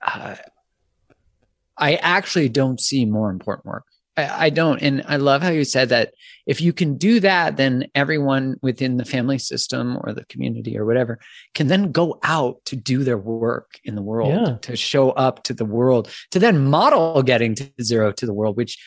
uh, 0.06 0.36
i 1.78 1.96
actually 1.96 2.50
don't 2.50 2.82
see 2.82 3.06
more 3.06 3.30
important 3.30 3.66
work 3.66 3.86
I, 4.20 4.46
I 4.46 4.50
don't 4.50 4.80
and 4.82 5.04
i 5.08 5.18
love 5.18 5.42
how 5.42 5.50
you 5.50 5.64
said 5.64 5.90
that 5.90 6.14
if 6.46 6.62
you 6.62 6.74
can 6.74 6.98
do 6.98 7.20
that 7.22 7.58
then 7.58 7.88
everyone 7.96 8.58
within 8.62 8.98
the 8.98 9.06
family 9.06 9.38
system 9.40 9.98
or 10.04 10.14
the 10.14 10.26
community 10.26 10.78
or 10.78 10.86
whatever 10.86 11.20
can 11.54 11.68
then 11.68 11.92
go 11.92 12.20
out 12.24 12.64
to 12.66 12.76
do 12.76 13.04
their 13.04 13.18
work 13.18 13.80
in 13.84 13.96
the 13.96 14.02
world 14.02 14.34
Yeah. 14.34 14.58
to 14.62 14.76
show 14.76 15.12
up 15.12 15.44
to 15.44 15.54
the 15.54 15.66
world 15.66 16.10
to 16.32 16.40
then 16.40 16.66
model 16.66 17.22
getting 17.24 17.56
to 17.56 17.70
zero 17.82 18.12
to 18.12 18.26
the 18.26 18.34
world 18.34 18.58
which 18.58 18.78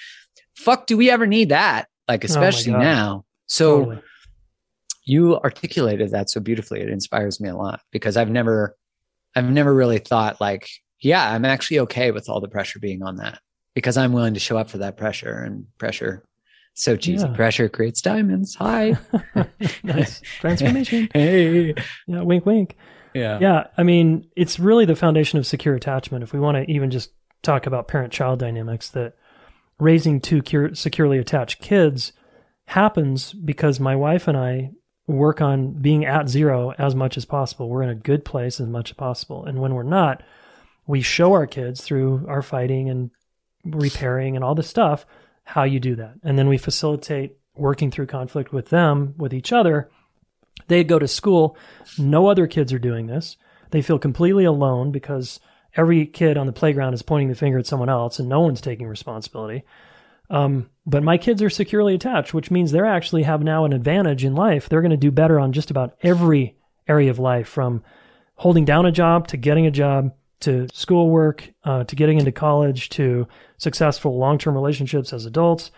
fuck 0.57 0.87
do 0.87 0.97
we 0.97 1.11
ever 1.11 1.27
need 1.27 1.49
that 1.51 1.89
like 2.09 2.25
oh 2.25 2.27
especially 2.27 2.73
God. 2.73 2.81
now 2.83 3.25
so 3.47 3.79
Totally. 3.85 4.03
you 5.05 5.37
articulated 5.39 6.11
that 6.11 6.31
so 6.31 6.41
beautifully 6.41 6.81
it 6.81 6.89
inspires 6.89 7.41
me 7.41 7.49
a 7.49 7.57
lot 7.57 7.81
because 7.91 8.17
i've 8.17 8.31
never 8.31 8.77
i've 9.37 9.51
never 9.51 9.73
really 9.75 9.99
thought 9.99 10.41
like 10.41 10.69
yeah 11.01 11.33
i'm 11.33 11.45
actually 11.45 11.81
okay 11.81 12.11
with 12.11 12.29
all 12.29 12.41
the 12.41 12.49
pressure 12.49 12.79
being 12.79 13.03
on 13.03 13.17
that 13.17 13.39
because 13.75 13.97
i'm 13.97 14.13
willing 14.13 14.35
to 14.35 14.41
show 14.41 14.57
up 14.59 14.71
for 14.71 14.79
that 14.79 14.97
pressure 14.97 15.43
and 15.45 15.67
pressure 15.79 16.25
so 16.75 16.97
cheesy 16.97 17.27
Yeah. 17.27 17.35
pressure 17.35 17.69
creates 17.69 18.01
diamonds 18.01 18.55
hi 18.55 18.97
nice 19.83 20.21
transformation. 20.41 21.09
hey 21.15 21.75
Yeah. 22.07 22.23
Wink, 22.23 22.47
wink. 22.47 22.77
yeah 23.15 23.39
Yeah, 23.41 23.67
I 23.77 23.83
mean, 23.83 24.27
it's 24.37 24.59
really 24.59 24.85
the 24.87 24.97
foundation 24.97 25.39
of 25.39 25.47
secure 25.47 25.75
attachment. 25.75 26.23
If 26.25 26.33
we 26.33 26.41
want 26.41 26.57
to 26.57 26.71
even 26.73 26.91
just 26.91 27.11
talk 27.43 27.67
about 27.67 27.89
parent 27.89 28.13
child 28.13 28.39
dynamics, 28.39 28.89
that 28.91 29.15
raising 29.79 30.21
two 30.21 30.41
cure, 30.43 30.75
securely 30.75 31.19
attached 31.19 31.61
kids 31.61 32.13
happens 32.69 33.33
because 33.35 33.79
my 33.81 33.95
wife 33.97 34.29
and 34.29 34.37
I 34.39 34.71
work 35.07 35.41
on 35.43 35.73
being 35.83 36.05
at 36.07 36.29
zero 36.29 36.73
as 36.79 36.95
much 36.95 37.17
as 37.19 37.25
possible. 37.27 37.69
We're 37.69 37.83
in 37.83 37.89
a 37.91 37.95
good 37.95 38.25
place 38.25 38.61
as 38.61 38.69
much 38.69 38.91
as 38.93 38.97
possible. 38.97 39.45
And 39.45 39.61
when 39.61 39.75
we're 39.75 39.83
not, 39.83 40.23
we 40.87 41.03
show 41.03 41.33
our 41.33 41.47
kids 41.47 41.83
through 41.83 42.25
our 42.29 42.41
fighting 42.43 42.89
and 42.89 43.11
repairing 43.65 44.37
and 44.37 44.45
all 44.45 44.55
this 44.55 44.69
stuff 44.69 45.07
how 45.45 45.65
you 45.65 45.81
do 45.81 45.97
that. 45.97 46.15
And 46.23 46.39
then 46.39 46.49
we 46.49 46.59
facilitate 46.59 47.37
working 47.55 47.91
through 47.91 48.07
conflict 48.07 48.53
with 48.53 48.71
them, 48.71 49.15
with 49.19 49.35
each 49.35 49.53
other. 49.53 49.91
They 50.69 50.85
go 50.85 50.99
to 50.99 51.09
school. 51.09 51.57
No 51.99 52.29
other 52.29 52.47
kids 52.47 52.73
are 52.73 52.79
doing 52.79 53.07
this. 53.07 53.37
They 53.71 53.83
feel 53.83 53.99
completely 53.99 54.45
alone 54.45 54.93
because 54.93 55.41
every 55.77 56.07
kid 56.07 56.37
on 56.37 56.47
the 56.47 56.53
playground 56.53 56.95
is 56.95 57.03
pointing 57.03 57.29
the 57.29 57.35
finger 57.35 57.59
at 57.59 57.67
someone 57.67 57.89
else 57.89 58.19
and 58.19 58.29
no 58.29 58.41
one's 58.41 58.61
taking 58.61 58.87
responsibility. 58.87 59.65
Um, 60.31 60.71
but 60.87 61.03
my 61.03 61.19
kids 61.19 61.43
are 61.43 61.51
securely 61.51 61.95
attached, 61.95 62.33
which 62.33 62.51
means 62.51 62.71
they're 62.71 62.87
actually 62.87 63.25
have 63.25 63.43
now 63.43 63.65
an 63.65 63.73
advantage 63.73 64.25
in 64.25 64.35
life. 64.35 64.69
They're 64.69 64.81
going 64.81 64.91
to 64.91 64.97
do 64.97 65.11
better 65.11 65.39
on 65.39 65.53
just 65.53 65.71
about 65.71 65.97
every 66.03 66.57
area 66.89 67.11
of 67.11 67.19
life 67.19 67.49
from 67.49 67.83
holding 68.37 68.65
down 68.65 68.87
a 68.87 68.93
job 68.93 69.29
to 69.29 69.37
getting 69.37 69.67
a 69.67 69.71
job 69.71 70.13
to 70.43 70.69
schoolwork 70.73 71.51
uh, 71.65 71.85
to 71.85 71.97
getting 71.97 72.19
into 72.19 72.33
college 72.33 72.89
to 72.91 73.27
successful 73.59 74.19
long-term 74.19 74.55
relationships 74.55 75.13
as 75.13 75.27
adults. 75.27 75.71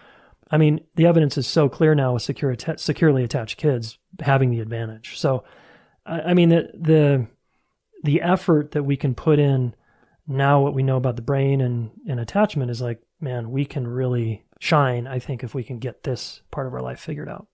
I 0.51 0.59
mean, 0.59 0.81
the 0.97 1.07
evidence 1.07 1.39
is 1.39 1.47
so 1.47 1.69
clear 1.69 1.95
now 1.95 2.15
with 2.15 2.23
secure 2.23 2.55
securely 2.77 3.25
attached 3.25 3.57
kids 3.59 3.99
having 4.21 4.51
the 4.51 4.61
advantage. 4.61 5.19
So, 5.19 5.45
I, 6.07 6.21
I 6.21 6.35
mean, 6.35 6.51
the, 6.51 6.71
the 6.75 7.27
the 8.03 8.21
effort 8.21 8.73
that 8.73 8.83
we 8.83 8.97
can 8.97 9.15
put 9.15 9.39
in 9.39 9.75
now, 10.27 10.61
what 10.61 10.75
we 10.75 10.83
know 10.83 10.97
about 10.97 11.17
the 11.17 11.23
brain 11.23 11.61
and 11.61 11.91
and 12.09 12.21
attachment 12.21 12.71
is 12.71 12.81
like, 12.81 13.01
man, 13.21 13.51
we 13.51 13.65
can 13.65 13.87
really 13.87 14.45
shine. 14.61 15.07
I 15.07 15.19
think 15.19 15.43
if 15.45 15.55
we 15.55 15.65
can 15.65 15.79
get 15.79 16.03
this 16.03 16.43
part 16.51 16.67
of 16.67 16.75
our 16.75 16.83
life 16.83 17.01
figured 17.01 17.29
out. 17.29 17.47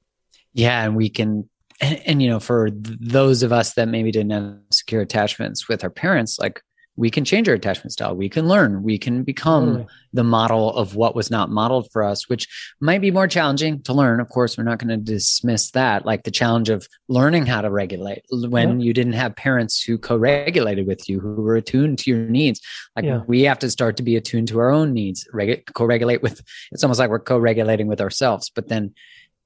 yeah 0.52 0.82
and 0.84 0.96
we 0.96 1.08
can 1.08 1.48
and, 1.80 2.00
and 2.06 2.22
you 2.22 2.28
know 2.28 2.40
for 2.40 2.70
th- 2.70 2.98
those 3.00 3.42
of 3.42 3.52
us 3.52 3.74
that 3.74 3.88
maybe 3.88 4.10
didn't 4.10 4.32
have 4.32 4.58
secure 4.70 5.02
attachments 5.02 5.68
with 5.68 5.82
our 5.84 5.90
parents 5.90 6.38
like 6.38 6.62
we 7.00 7.08
can 7.10 7.24
change 7.24 7.48
our 7.48 7.54
attachment 7.54 7.92
style. 7.92 8.14
We 8.14 8.28
can 8.28 8.46
learn. 8.46 8.82
We 8.82 8.98
can 8.98 9.22
become 9.22 9.66
Totally. 9.66 9.86
the 10.12 10.22
model 10.22 10.70
of 10.74 10.94
what 10.94 11.16
was 11.16 11.30
not 11.30 11.48
modeled 11.48 11.88
for 11.92 12.04
us 12.04 12.28
which 12.28 12.46
might 12.78 13.00
be 13.00 13.10
more 13.10 13.26
challenging 13.26 13.82
to 13.84 13.94
learn. 13.94 14.20
Of 14.20 14.28
course 14.28 14.58
we're 14.58 14.64
not 14.64 14.78
going 14.78 14.90
to 14.90 14.98
dismiss 14.98 15.70
that 15.70 16.04
like 16.04 16.24
the 16.24 16.30
challenge 16.30 16.68
of 16.68 16.86
learning 17.08 17.46
how 17.46 17.62
to 17.62 17.70
regulate 17.70 18.22
when 18.30 18.80
you 18.80 18.92
didn't 18.92 19.14
have 19.14 19.34
parents 19.34 19.82
who 19.82 19.96
co-regulated 19.96 20.86
with 20.86 21.08
you 21.08 21.20
who 21.20 21.40
were 21.40 21.56
attuned 21.56 21.98
to 22.00 22.10
your 22.10 22.18
needs. 22.28 22.60
Like 22.94 23.06
Yeah. 23.06 23.22
we 23.26 23.42
have 23.44 23.60
to 23.60 23.70
start 23.70 23.96
to 23.96 24.02
be 24.02 24.16
attuned 24.16 24.48
to 24.48 24.58
our 24.58 24.70
own 24.70 24.92
needs 24.92 25.26
regu- 25.32 25.64
co-regulate 25.74 26.22
with 26.22 26.42
it's 26.70 26.84
almost 26.84 27.00
like 27.00 27.08
we're 27.08 27.18
co-regulating 27.20 27.86
with 27.86 28.02
ourselves. 28.02 28.50
But 28.54 28.68
then 28.68 28.94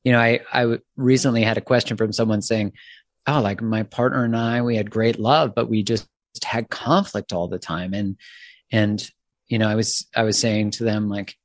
you 0.03 0.11
know 0.11 0.19
I, 0.19 0.41
I 0.53 0.79
recently 0.97 1.45
had 1.45 1.57
a 1.57 1.61
question 1.63 1.97
from 1.97 2.13
someone 2.13 2.43
saying 2.43 2.73
oh 3.29 3.41
like 3.41 3.63
my 3.63 3.85
partner 3.85 4.25
and 4.25 4.37
i 4.37 4.61
we 4.61 4.77
had 4.77 4.91
great 4.91 5.19
love 5.19 5.55
but 5.55 5.71
we 5.71 5.83
just 5.83 6.07
had 6.43 6.69
conflict 6.69 7.33
all 7.33 7.47
the 7.49 7.59
time. 7.59 7.95
And 7.95 8.17
and 8.73 9.09
you 9.47 9.59
know 9.59 9.69
i 9.69 9.75
was 9.75 10.09
i 10.17 10.23
was 10.23 10.39
saying 10.39 10.71
to 10.71 10.85
them 10.85 11.09
like 11.09 11.37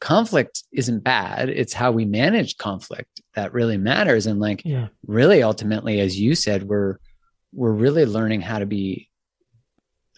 conflict 0.00 0.64
isn't 0.72 1.04
bad. 1.04 1.48
It's 1.48 1.74
how 1.74 1.92
we 1.92 2.06
manage 2.06 2.56
conflict 2.56 3.20
that 3.34 3.52
really 3.52 3.76
matters. 3.76 4.26
And 4.26 4.40
like 4.40 4.62
Yeah. 4.64 4.88
really 5.06 5.42
ultimately 5.42 6.00
as 6.00 6.18
you 6.18 6.34
said 6.34 6.64
we're 6.64 6.96
we're 7.52 7.72
really 7.72 8.04
learning 8.04 8.40
how 8.40 8.58
to 8.58 8.66
be 8.66 9.08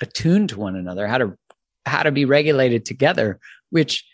attuned 0.01 0.49
to 0.51 0.59
one 0.59 0.77
another 0.77 1.07
how 1.07 1.19
to 1.19 1.37
how 1.87 2.03
to 2.03 2.12
be 2.12 2.25
regulated 2.25 2.85
together 2.85 3.38
which 3.71 4.05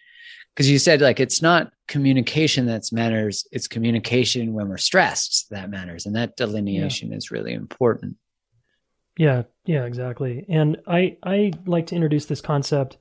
because 0.55 0.71
you 0.71 0.79
said 0.79 1.01
like 1.01 1.21
it's 1.21 1.41
not 1.41 1.71
communication 1.87 2.67
that 2.67 2.83
matters. 2.93 3.47
It's 3.51 3.69
communication 3.69 4.53
when 4.53 4.69
we're 4.69 4.77
stressed 4.77 5.51
that 5.51 5.71
matters. 5.71 6.07
And 6.07 6.15
that 6.17 6.37
delineation 6.37 7.13
is 7.13 7.31
really 7.31 7.55
important. 7.55 8.17
Yeah, 9.17 9.45
yeah, 9.69 9.85
exactly. 9.85 10.47
And 10.49 10.79
I 10.87 11.19
I 11.23 11.53
like 11.67 11.87
to 11.89 11.95
introduce 11.95 12.25
this 12.25 12.41
concept 12.41 12.97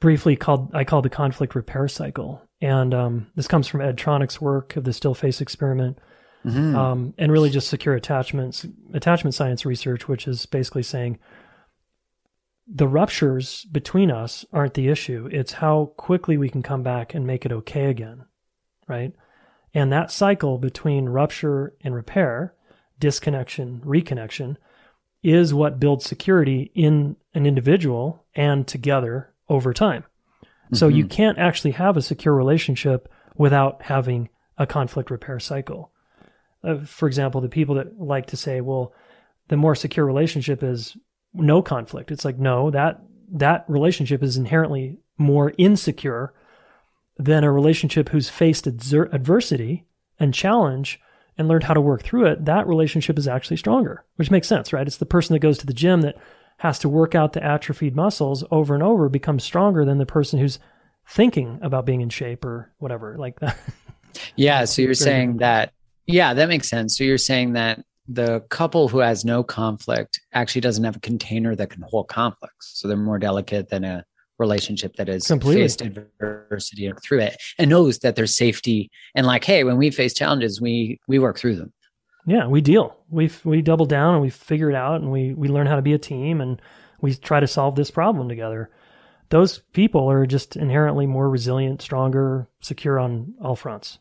briefly 0.00 0.34
called 0.34 0.74
I 0.74 0.82
call 0.82 1.02
the 1.02 1.08
conflict 1.08 1.54
repair 1.54 1.86
cycle. 1.86 2.42
And 2.60 2.92
um, 2.92 3.26
this 3.36 3.46
comes 3.46 3.68
from 3.68 3.80
Ed 3.80 3.96
Tronick's 3.96 4.40
work 4.40 4.74
of 4.76 4.82
the 4.84 4.92
still 4.92 5.14
face 5.14 5.40
experiment, 5.40 5.98
Mhm. 6.44 6.74
um, 6.74 7.14
and 7.16 7.30
really 7.30 7.48
just 7.48 7.68
secure 7.68 7.94
attachments 7.94 8.66
attachment 8.92 9.34
science 9.34 9.64
research, 9.64 10.08
which 10.08 10.26
is 10.26 10.46
basically 10.46 10.82
saying 10.82 11.18
the 12.66 12.88
ruptures 12.88 13.64
between 13.70 14.10
us 14.10 14.44
aren't 14.52 14.74
the 14.74 14.88
issue. 14.88 15.28
It's 15.30 15.52
how 15.52 15.92
quickly 15.96 16.36
we 16.36 16.48
can 16.48 16.62
come 16.62 16.82
back 16.82 17.14
and 17.14 17.24
make 17.26 17.46
it 17.46 17.52
okay 17.52 17.86
again, 17.86 18.24
right? 18.88 19.12
And 19.74 19.92
that 19.92 20.10
cycle 20.10 20.58
between 20.58 21.08
rupture 21.08 21.74
and 21.82 21.94
repair, 21.94 22.54
disconnection, 22.98 23.80
reconnection, 23.84 24.56
is 25.24 25.54
what 25.54 25.80
builds 25.80 26.04
security 26.04 26.70
in 26.74 27.16
an 27.32 27.46
individual 27.46 28.24
and 28.34 28.68
together 28.68 29.32
over 29.48 29.72
time. 29.72 30.04
So 30.72 30.88
you 30.88 31.06
can't 31.06 31.38
actually 31.38 31.70
have 31.72 31.96
a 31.96 32.02
secure 32.02 32.34
relationship 32.34 33.08
without 33.36 33.82
having 33.82 34.28
a 34.58 34.66
conflict 34.66 35.10
repair 35.10 35.38
cycle. 35.38 35.92
Uh, 36.64 36.84
for 36.84 37.06
example, 37.06 37.40
the 37.40 37.48
people 37.48 37.76
that 37.76 38.00
like 38.00 38.26
to 38.26 38.36
say, 38.36 38.60
well, 38.60 38.92
the 39.48 39.56
more 39.56 39.74
secure 39.74 40.04
relationship 40.04 40.62
is 40.62 40.96
no 41.32 41.62
conflict. 41.62 42.10
It's 42.10 42.24
like, 42.24 42.38
no, 42.38 42.70
that 42.70 43.00
that 43.32 43.64
relationship 43.68 44.22
is 44.22 44.36
inherently 44.36 44.98
more 45.16 45.52
insecure 45.58 46.34
than 47.18 47.44
a 47.44 47.52
relationship 47.52 48.08
who's 48.08 48.28
faced 48.28 48.66
adver- 48.66 49.08
adversity 49.12 49.86
and 50.18 50.34
challenge 50.34 51.00
and 51.36 51.48
learned 51.48 51.64
how 51.64 51.74
to 51.74 51.80
work 51.80 52.02
through 52.02 52.26
it. 52.26 52.44
That 52.44 52.66
relationship 52.66 53.18
is 53.18 53.28
actually 53.28 53.56
stronger, 53.56 54.04
which 54.16 54.30
makes 54.30 54.48
sense, 54.48 54.72
right? 54.72 54.86
It's 54.86 54.98
the 54.98 55.06
person 55.06 55.34
that 55.34 55.40
goes 55.40 55.58
to 55.58 55.66
the 55.66 55.72
gym 55.72 56.02
that 56.02 56.16
has 56.58 56.78
to 56.80 56.88
work 56.88 57.14
out 57.14 57.32
the 57.32 57.44
atrophied 57.44 57.96
muscles 57.96 58.44
over 58.50 58.74
and 58.74 58.82
over 58.82 59.08
becomes 59.08 59.42
stronger 59.42 59.84
than 59.84 59.98
the 59.98 60.06
person 60.06 60.38
who's 60.38 60.58
thinking 61.08 61.58
about 61.62 61.84
being 61.84 62.00
in 62.00 62.08
shape 62.08 62.44
or 62.44 62.72
whatever 62.78 63.16
like 63.18 63.40
that. 63.40 63.58
Yeah. 64.36 64.64
So 64.64 64.80
you're 64.80 64.94
saying 64.94 65.38
that, 65.38 65.72
yeah, 66.06 66.34
that 66.34 66.48
makes 66.48 66.68
sense. 66.68 66.96
So 66.96 67.02
you're 67.02 67.18
saying 67.18 67.54
that 67.54 67.84
the 68.06 68.40
couple 68.48 68.88
who 68.88 68.98
has 68.98 69.24
no 69.24 69.42
conflict 69.42 70.20
actually 70.32 70.60
doesn't 70.60 70.84
have 70.84 70.96
a 70.96 71.00
container 71.00 71.56
that 71.56 71.70
can 71.70 71.82
hold 71.82 72.08
conflicts. 72.08 72.72
So 72.74 72.86
they're 72.86 72.96
more 72.96 73.18
delicate 73.18 73.70
than 73.70 73.84
a 73.84 74.04
relationship 74.38 74.96
that 74.96 75.08
has 75.08 75.26
Completely. 75.26 75.62
faced 75.62 75.82
adversity 75.82 76.92
through 77.02 77.20
it 77.20 77.36
and 77.58 77.70
knows 77.70 78.00
that 78.00 78.16
there's 78.16 78.36
safety 78.36 78.90
and 79.14 79.26
like, 79.26 79.44
hey, 79.44 79.64
when 79.64 79.76
we 79.76 79.90
face 79.90 80.14
challenges, 80.14 80.60
we 80.60 81.00
we 81.06 81.18
work 81.18 81.38
through 81.38 81.56
them. 81.56 81.72
Yeah, 82.26 82.46
we 82.46 82.60
deal. 82.60 82.96
We 83.10 83.30
we 83.44 83.62
double 83.62 83.86
down 83.86 84.14
and 84.14 84.22
we 84.22 84.30
figure 84.30 84.70
it 84.70 84.76
out, 84.76 85.00
and 85.00 85.10
we 85.10 85.34
we 85.34 85.48
learn 85.48 85.66
how 85.66 85.76
to 85.76 85.82
be 85.82 85.92
a 85.92 85.98
team, 85.98 86.40
and 86.40 86.60
we 87.00 87.14
try 87.14 87.40
to 87.40 87.46
solve 87.46 87.76
this 87.76 87.90
problem 87.90 88.28
together. 88.28 88.70
Those 89.28 89.58
people 89.72 90.10
are 90.10 90.26
just 90.26 90.56
inherently 90.56 91.06
more 91.06 91.28
resilient, 91.28 91.82
stronger, 91.82 92.48
secure 92.60 92.98
on 92.98 93.34
all 93.42 93.56
fronts. 93.56 93.98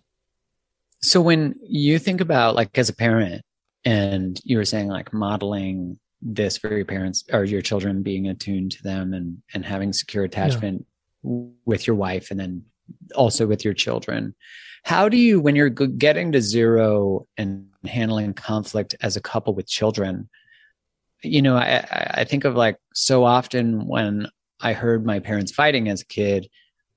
So 1.01 1.21
when 1.21 1.55
you 1.67 1.99
think 1.99 2.21
about 2.21 2.55
like 2.55 2.77
as 2.77 2.89
a 2.89 2.95
parent, 2.95 3.43
and 3.83 4.39
you 4.45 4.57
were 4.57 4.65
saying 4.65 4.87
like 4.87 5.13
modeling 5.13 5.99
this 6.25 6.57
for 6.57 6.75
your 6.75 6.85
parents 6.85 7.23
or 7.33 7.43
your 7.43 7.61
children 7.61 8.01
being 8.01 8.27
attuned 8.27 8.71
to 8.71 8.83
them 8.83 9.13
and 9.13 9.37
and 9.53 9.65
having 9.65 9.91
secure 9.91 10.23
attachment 10.23 10.85
yeah. 11.23 11.31
with 11.65 11.85
your 11.85 11.95
wife 11.95 12.31
and 12.31 12.39
then 12.39 12.63
also 13.15 13.45
with 13.45 13.65
your 13.65 13.73
children 13.73 14.33
how 14.83 15.09
do 15.09 15.17
you 15.17 15.39
when 15.39 15.55
you're 15.55 15.69
getting 15.69 16.31
to 16.31 16.41
zero 16.41 17.27
and 17.37 17.65
handling 17.85 18.33
conflict 18.33 18.95
as 19.01 19.17
a 19.17 19.21
couple 19.21 19.53
with 19.53 19.67
children 19.67 20.29
you 21.21 21.41
know 21.41 21.57
i 21.57 21.85
i 22.15 22.23
think 22.23 22.45
of 22.45 22.55
like 22.55 22.77
so 22.93 23.25
often 23.25 23.85
when 23.85 24.27
i 24.61 24.71
heard 24.71 25.05
my 25.05 25.19
parents 25.19 25.51
fighting 25.51 25.89
as 25.89 26.01
a 26.01 26.05
kid 26.05 26.47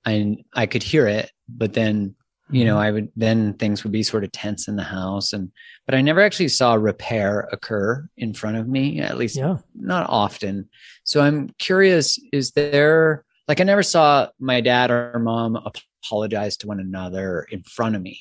i 0.05 0.37
i 0.55 0.67
could 0.67 0.83
hear 0.83 1.09
it 1.09 1.33
but 1.49 1.73
then 1.73 2.15
you 2.51 2.65
know 2.65 2.75
mm-hmm. 2.75 2.83
i 2.83 2.91
would 2.91 3.09
then 3.17 3.55
things 3.55 3.83
would 3.83 3.93
be 3.93 4.03
sort 4.03 4.25
of 4.25 4.33
tense 4.33 4.69
in 4.69 4.77
the 4.77 4.83
house 4.83 5.33
and 5.33 5.51
but 5.85 5.95
i 5.95 6.01
never 6.01 6.21
actually 6.21 6.49
saw 6.49 6.75
repair 6.75 7.49
occur 7.53 8.09
in 8.17 8.33
front 8.33 8.57
of 8.57 8.69
me 8.69 9.01
at 9.01 9.19
least 9.19 9.37
yeah. 9.37 9.57
not 9.75 10.09
often 10.09 10.69
so 11.05 11.21
i'm 11.21 11.49
curious 11.59 12.19
is 12.33 12.53
there 12.53 13.25
like 13.49 13.61
i 13.61 13.65
never 13.65 13.83
saw 13.83 14.29
my 14.39 14.61
dad 14.61 14.91
or 14.91 15.19
mom 15.19 15.59
apologize 16.05 16.57
to 16.57 16.67
one 16.67 16.81
another 16.81 17.47
in 17.51 17.63
front 17.65 17.97
of 17.97 18.03
me 18.03 18.21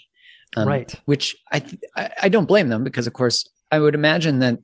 um, 0.56 0.68
right 0.68 0.96
which 1.06 1.36
I, 1.52 1.64
I 1.96 2.12
i 2.24 2.30
don't 2.30 2.48
blame 2.48 2.70
them 2.70 2.84
because 2.84 3.08
of 3.08 3.14
course 3.14 3.48
i 3.72 3.80
would 3.80 3.96
imagine 3.96 4.40
that 4.40 4.60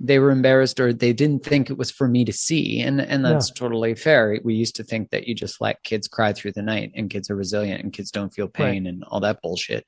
they 0.00 0.18
were 0.18 0.30
embarrassed 0.30 0.80
or 0.80 0.92
they 0.92 1.12
didn't 1.12 1.44
think 1.44 1.68
it 1.68 1.76
was 1.76 1.90
for 1.90 2.08
me 2.08 2.24
to 2.24 2.32
see 2.32 2.80
and 2.80 3.00
and 3.00 3.24
that's 3.24 3.50
yeah. 3.50 3.54
totally 3.54 3.94
fair 3.94 4.40
we 4.42 4.54
used 4.54 4.74
to 4.74 4.82
think 4.82 5.10
that 5.10 5.28
you 5.28 5.34
just 5.34 5.60
let 5.60 5.82
kids 5.84 6.08
cry 6.08 6.32
through 6.32 6.52
the 6.52 6.62
night 6.62 6.90
and 6.96 7.10
kids 7.10 7.30
are 7.30 7.36
resilient 7.36 7.82
and 7.82 7.92
kids 7.92 8.10
don't 8.10 8.32
feel 8.32 8.48
pain 8.48 8.84
right. 8.84 8.92
and 8.92 9.04
all 9.04 9.20
that 9.20 9.40
bullshit 9.42 9.84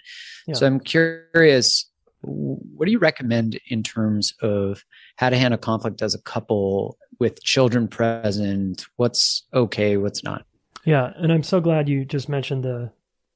yeah. 0.47 0.55
so 0.55 0.67
i'm 0.67 0.79
curious 0.79 1.87
what 2.21 2.87
do 2.87 2.93
you 2.93 2.99
recommend 2.99 3.59
in 3.69 3.83
terms 3.83 4.33
of 4.43 4.85
how 5.17 5.29
to 5.29 5.37
handle 5.37 5.59
conflict 5.59 6.03
as 6.03 6.15
a 6.15 6.23
couple 6.23 6.97
with 7.19 7.43
children 7.43 7.89
present 7.89 8.85
what's 8.97 9.45
okay 9.55 9.97
what's 9.97 10.23
not 10.23 10.45
yeah 10.85 11.13
and 11.17 11.33
i'm 11.33 11.43
so 11.43 11.59
glad 11.59 11.89
you 11.89 12.05
just 12.05 12.29
mentioned 12.29 12.63
the 12.63 12.93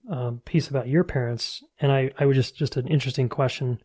um, 0.09 0.41
piece 0.45 0.69
about 0.69 0.87
your 0.87 1.03
parents 1.03 1.65
and 1.81 1.91
i 1.91 2.13
i 2.19 2.27
would 2.27 2.37
just 2.37 2.55
just 2.55 2.77
an 2.77 2.87
interesting 2.87 3.29
question 3.29 3.81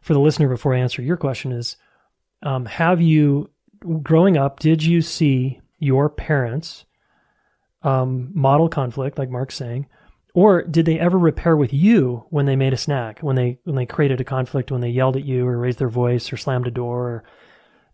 for 0.00 0.14
the 0.14 0.20
listener 0.20 0.48
before 0.48 0.72
i 0.72 0.78
answer 0.78 1.02
your 1.02 1.16
question 1.16 1.52
is 1.52 1.76
um, 2.42 2.66
have 2.66 3.00
you, 3.00 3.50
growing 4.02 4.36
up, 4.36 4.60
did 4.60 4.82
you 4.82 5.02
see 5.02 5.60
your 5.78 6.08
parents 6.08 6.84
um, 7.82 8.30
model 8.34 8.68
conflict, 8.68 9.18
like 9.18 9.30
Mark's 9.30 9.56
saying, 9.56 9.86
or 10.34 10.62
did 10.62 10.86
they 10.86 10.98
ever 10.98 11.18
repair 11.18 11.56
with 11.56 11.72
you 11.72 12.24
when 12.30 12.46
they 12.46 12.56
made 12.56 12.72
a 12.72 12.78
snack, 12.78 13.20
when 13.20 13.36
they 13.36 13.58
when 13.64 13.76
they 13.76 13.84
created 13.84 14.20
a 14.20 14.24
conflict, 14.24 14.70
when 14.70 14.80
they 14.80 14.88
yelled 14.88 15.16
at 15.16 15.24
you 15.24 15.46
or 15.46 15.58
raised 15.58 15.78
their 15.78 15.88
voice 15.88 16.32
or 16.32 16.36
slammed 16.36 16.66
a 16.66 16.70
door? 16.70 17.00
Or 17.00 17.24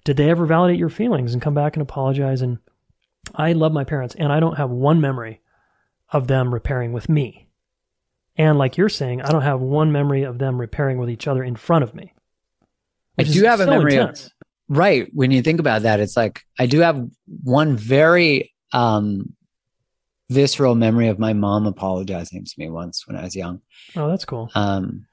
did 0.04 0.16
they 0.16 0.30
ever 0.30 0.46
validate 0.46 0.78
your 0.78 0.88
feelings 0.88 1.32
and 1.32 1.42
come 1.42 1.54
back 1.54 1.74
and 1.74 1.82
apologize? 1.82 2.40
And 2.40 2.58
I 3.34 3.52
love 3.52 3.72
my 3.72 3.84
parents, 3.84 4.14
and 4.14 4.32
I 4.32 4.40
don't 4.40 4.56
have 4.56 4.70
one 4.70 5.00
memory 5.00 5.40
of 6.10 6.28
them 6.28 6.54
repairing 6.54 6.92
with 6.92 7.08
me. 7.08 7.48
And 8.36 8.56
like 8.56 8.76
you're 8.76 8.88
saying, 8.88 9.20
I 9.20 9.32
don't 9.32 9.42
have 9.42 9.60
one 9.60 9.90
memory 9.90 10.22
of 10.22 10.38
them 10.38 10.60
repairing 10.60 10.98
with 10.98 11.10
each 11.10 11.26
other 11.26 11.42
in 11.42 11.56
front 11.56 11.82
of 11.82 11.94
me. 11.94 12.14
I 13.18 13.24
do 13.24 13.42
have 13.44 13.58
so 13.58 13.64
a 13.64 13.70
memory 13.70 13.96
intense. 13.96 14.26
of 14.26 14.32
right. 14.68 15.08
When 15.12 15.30
you 15.30 15.42
think 15.42 15.60
about 15.60 15.82
that 15.82 16.00
it's 16.00 16.16
like 16.16 16.42
i 16.58 16.66
do 16.66 16.80
have 16.80 17.06
one 17.42 17.76
very 17.76 18.52
um 18.72 19.34
visceral 20.30 20.74
memory 20.74 21.08
of 21.08 21.18
my 21.18 21.32
mom 21.32 21.66
apologizing 21.66 22.44
to 22.44 22.54
me 22.58 22.68
once 22.68 23.06
when 23.06 23.16
i 23.16 23.22
was 23.22 23.34
young. 23.34 23.60
Oh 23.96 24.08
that's 24.08 24.24
cool. 24.24 24.50
Um 24.54 25.06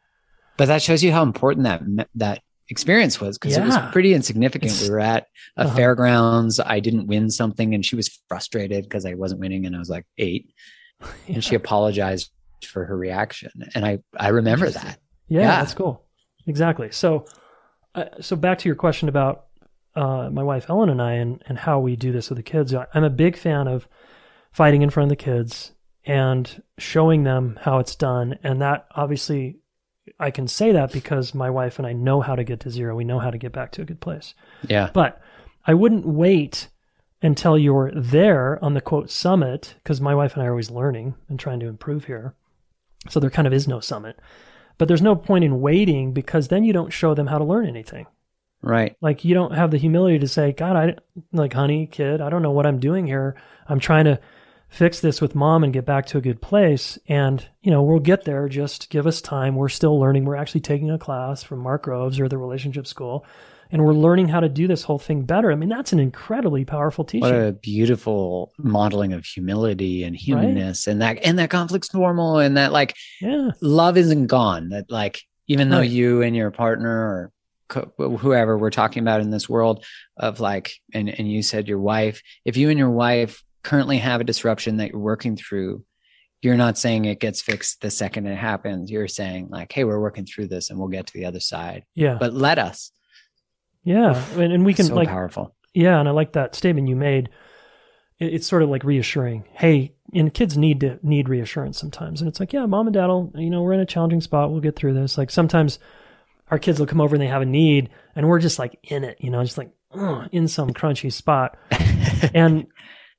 but 0.58 0.68
that 0.68 0.82
shows 0.82 1.04
you 1.04 1.12
how 1.12 1.24
important 1.24 1.66
that 1.66 2.08
that 2.16 2.42
experience 2.70 3.22
was 3.22 3.38
because 3.38 3.56
yeah. 3.56 3.64
it 3.64 3.68
was 3.68 3.78
pretty 3.92 4.14
insignificant. 4.14 4.72
It's, 4.72 4.84
we 4.84 4.90
were 4.90 5.00
at 5.00 5.28
a 5.58 5.62
uh-huh. 5.62 5.76
fairgrounds. 5.76 6.60
I 6.60 6.80
didn't 6.80 7.08
win 7.08 7.30
something 7.30 7.76
and 7.76 7.86
she 7.86 7.96
was 7.96 8.10
frustrated 8.28 8.84
because 8.84 9.06
i 9.06 9.14
wasn't 9.14 9.40
winning 9.42 9.66
and 9.66 9.76
i 9.76 9.80
was 9.80 9.90
like 9.90 10.06
eight. 10.18 10.54
Yeah. 11.00 11.08
and 11.36 11.44
she 11.44 11.56
apologized 11.56 12.32
for 12.66 12.86
her 12.86 12.98
reaction. 12.98 13.52
And 13.74 13.86
i 13.86 14.00
i 14.18 14.30
remember 14.30 14.70
that. 14.70 15.00
Yeah, 15.28 15.42
yeah. 15.42 15.48
that's 15.60 15.74
cool. 15.74 16.04
Exactly. 16.48 16.92
So 16.92 17.26
uh, 17.96 18.06
so 18.22 18.36
back 18.36 18.60
to 18.60 18.70
your 18.70 18.76
question 18.76 19.10
about 19.10 19.46
uh, 19.96 20.30
my 20.32 20.44
wife 20.44 20.70
Ellen 20.70 20.90
and 20.90 21.02
I 21.02 21.14
and, 21.14 21.44
and 21.48 21.58
how 21.58 21.80
we 21.80 21.96
do 21.96 22.12
this 22.12 22.30
with 22.30 22.38
the 22.38 22.44
kids. 22.44 22.74
I'm 22.94 23.04
a 23.04 23.10
big 23.10 23.38
fan 23.38 23.68
of 23.68 23.88
fighting 24.52 24.82
in 24.82 24.90
front 24.90 25.06
of 25.06 25.18
the 25.18 25.24
kids 25.24 25.72
and 26.06 26.62
showing 26.78 27.24
them 27.24 27.58
how 27.62 27.80
it's 27.80 27.96
done. 27.96 28.38
And 28.44 28.62
that 28.62 28.88
obviously, 28.96 29.60
I 30.20 30.32
can 30.32 30.48
say 30.48 30.72
that 30.74 30.92
because 30.92 31.34
my 31.34 31.50
wife 31.50 31.80
and 31.80 31.88
I 31.88 31.94
know 31.94 32.22
how 32.22 32.36
to 32.36 32.44
get 32.44 32.60
to 32.62 32.70
zero. 32.70 32.96
We 32.96 33.06
know 33.06 33.20
how 33.20 33.32
to 33.32 33.38
get 33.38 33.54
back 33.54 33.72
to 33.74 33.82
a 33.82 33.86
good 33.86 34.02
place. 34.02 34.36
Yeah. 34.68 34.92
But 34.94 35.22
I 35.66 35.74
wouldn't 35.74 36.06
wait 36.06 36.68
until 37.22 37.58
you're 37.58 37.92
there 37.96 38.64
on 38.64 38.76
the 38.76 38.82
quote 38.82 39.10
summit 39.10 39.76
because 39.84 40.00
my 40.00 40.14
wife 40.14 40.34
and 40.34 40.44
I 40.44 40.46
are 40.46 40.52
always 40.52 40.70
learning 40.70 41.16
and 41.28 41.40
trying 41.40 41.60
to 41.62 41.68
improve 41.68 42.06
here. 42.06 42.36
So 43.10 43.20
there 43.20 43.30
kind 43.30 43.48
of 43.48 43.54
is 43.54 43.68
no 43.68 43.80
summit. 43.80 44.20
But 44.78 44.88
there's 44.88 45.02
no 45.02 45.16
point 45.16 45.44
in 45.44 45.62
waiting 45.62 46.14
because 46.14 46.48
then 46.48 46.64
you 46.64 46.74
don't 46.74 46.92
show 46.92 47.14
them 47.14 47.28
how 47.28 47.38
to 47.38 47.46
learn 47.46 47.68
anything. 47.68 48.08
Right. 48.62 48.96
Like 49.00 49.24
you 49.24 49.34
don't 49.34 49.54
have 49.54 49.72
the 49.72 49.78
humility 49.78 50.20
to 50.20 50.28
say, 50.28 50.52
God, 50.52 50.76
I 50.76 50.96
like, 51.32 51.54
honey, 51.54 51.88
kid, 51.88 52.20
I 52.20 52.30
don't 52.30 52.42
know 52.42 52.52
what 52.52 52.66
I'm 52.66 52.80
doing 52.80 53.06
here. 53.06 53.36
I'm 53.68 53.80
trying 53.80 54.06
to 54.06 54.20
fix 54.70 55.00
this 55.00 55.22
with 55.22 55.36
mom 55.36 55.64
and 55.64 55.72
get 55.72 55.86
back 55.86 56.08
to 56.08 56.18
a 56.18 56.22
good 56.22 56.42
place. 56.42 56.98
And, 57.08 57.48
you 57.62 57.72
know, 57.72 57.84
we'll 57.84 58.00
get 58.00 58.26
there. 58.26 58.50
Just 58.50 58.90
give 58.90 59.06
us 59.08 59.22
time. 59.22 59.56
We're 59.56 59.70
still 59.70 60.00
learning. 60.00 60.26
We're 60.26 60.36
actually 60.36 60.62
taking 60.62 60.90
a 60.90 60.98
class 60.98 61.44
from 61.44 61.60
Mark 61.60 61.84
Groves 61.84 62.20
or 62.20 62.28
the 62.28 62.38
relationship 62.38 62.88
school 62.88 63.26
and 63.72 63.84
we're 63.84 63.94
learning 63.94 64.28
how 64.28 64.40
to 64.40 64.50
do 64.50 64.68
this 64.68 64.84
whole 64.84 65.00
thing 65.00 65.24
better. 65.24 65.52
I 65.52 65.56
mean, 65.56 65.70
that's 65.70 65.94
an 65.94 66.00
incredibly 66.00 66.66
powerful 66.66 67.04
teaching. 67.04 67.22
What 67.22 67.34
a 67.34 67.52
beautiful 67.54 68.54
modeling 68.58 69.14
of 69.14 69.26
humility 69.26 70.04
and 70.04 70.16
humanness, 70.16 70.88
right? 70.88 70.92
and 70.92 71.02
that 71.02 71.18
and 71.24 71.40
that 71.40 71.50
conflict's 71.50 71.94
normal, 71.94 72.40
and 72.40 72.58
that 72.58 72.72
like 72.72 72.96
yeah. 73.22 73.52
love 73.62 73.98
isn't 73.98 74.28
gone. 74.28 74.70
That 74.70 74.90
like 74.92 75.22
even 75.48 75.70
though 75.70 75.80
right. 75.80 75.90
you 75.90 76.22
and 76.22 76.36
your 76.36 76.52
partner 76.52 76.90
or 76.90 77.32
co- 77.68 77.92
whoever 78.18 78.58
we're 78.58 78.72
talking 78.72 79.02
about 79.02 79.22
in 79.22 79.30
this 79.30 79.50
world 79.50 79.86
of 80.18 80.40
like, 80.40 80.74
and 80.94 81.10
and 81.10 81.32
you 81.32 81.42
said 81.42 81.68
your 81.68 81.80
wife, 81.80 82.22
if 82.46 82.58
you 82.58 82.70
and 82.70 82.80
your 82.80 82.92
wife 82.92 83.44
currently 83.64 83.98
have 83.98 84.22
a 84.22 84.26
disruption 84.26 84.78
that 84.78 84.92
you're 84.92 85.00
working 85.00 85.36
through, 85.36 85.84
you're 86.42 86.56
not 86.56 86.78
saying 86.78 87.06
it 87.06 87.20
gets 87.20 87.42
fixed 87.42 87.82
the 87.82 87.90
second 87.90 88.28
it 88.28 88.38
happens. 88.38 88.92
You're 88.92 89.08
saying 89.08 89.48
like, 89.50 89.72
hey, 89.72 89.84
we're 89.84 90.00
working 90.00 90.26
through 90.26 90.48
this 90.48 90.70
and 90.70 90.78
we'll 90.78 90.90
get 90.90 91.08
to 91.08 91.14
the 91.14 91.26
other 91.26 91.40
side. 91.40 91.84
Yeah. 91.96 92.18
But 92.20 92.34
let 92.34 92.60
us. 92.60 92.92
Yeah, 93.86 94.22
and, 94.34 94.52
and 94.52 94.66
we 94.66 94.74
can 94.74 94.88
so 94.88 94.96
like 94.96 95.08
powerful. 95.08 95.56
Yeah, 95.74 96.00
and 96.00 96.10
I 96.10 96.12
like 96.12 96.34
that 96.34 96.56
statement 96.56 96.90
you 96.90 96.96
made. 96.96 97.30
It, 98.20 98.34
it's 98.34 98.48
sort 98.48 98.64
of 98.64 98.70
like 98.70 98.84
reassuring. 98.84 99.46
Hey, 99.54 99.94
and 100.14 100.34
kids 100.34 100.58
need 100.58 100.80
to 100.82 101.00
need 101.04 101.30
reassurance 101.30 101.78
sometimes, 101.80 102.20
and 102.20 102.28
it's 102.28 102.40
like, 102.40 102.52
yeah, 102.52 102.66
mom 102.66 102.88
and 102.88 102.94
dad'll, 102.94 103.32
you 103.36 103.50
know, 103.50 103.62
we're 103.62 103.74
in 103.74 103.80
a 103.80 103.86
challenging 103.86 104.22
spot. 104.22 104.52
We'll 104.52 104.60
get 104.60 104.76
through 104.76 104.96
this. 104.96 105.18
Like 105.18 105.30
sometimes 105.30 105.78
our 106.50 106.58
kids 106.58 106.80
will 106.80 106.88
come 106.88 107.00
over 107.00 107.16
and 107.16 107.22
they 107.22 107.28
have 107.28 107.44
a 107.44 107.46
need, 107.46 107.90
and 108.16 108.28
we're 108.28 108.40
just 108.40 108.58
like 108.58 108.78
in 108.84 109.04
it, 109.04 109.18
you 109.20 109.30
know, 109.30 109.44
just 109.44 109.58
like 109.58 109.72
in 110.32 110.48
some 110.48 110.72
crunchy 110.72 111.14
spot, 111.14 111.56
and 112.34 112.66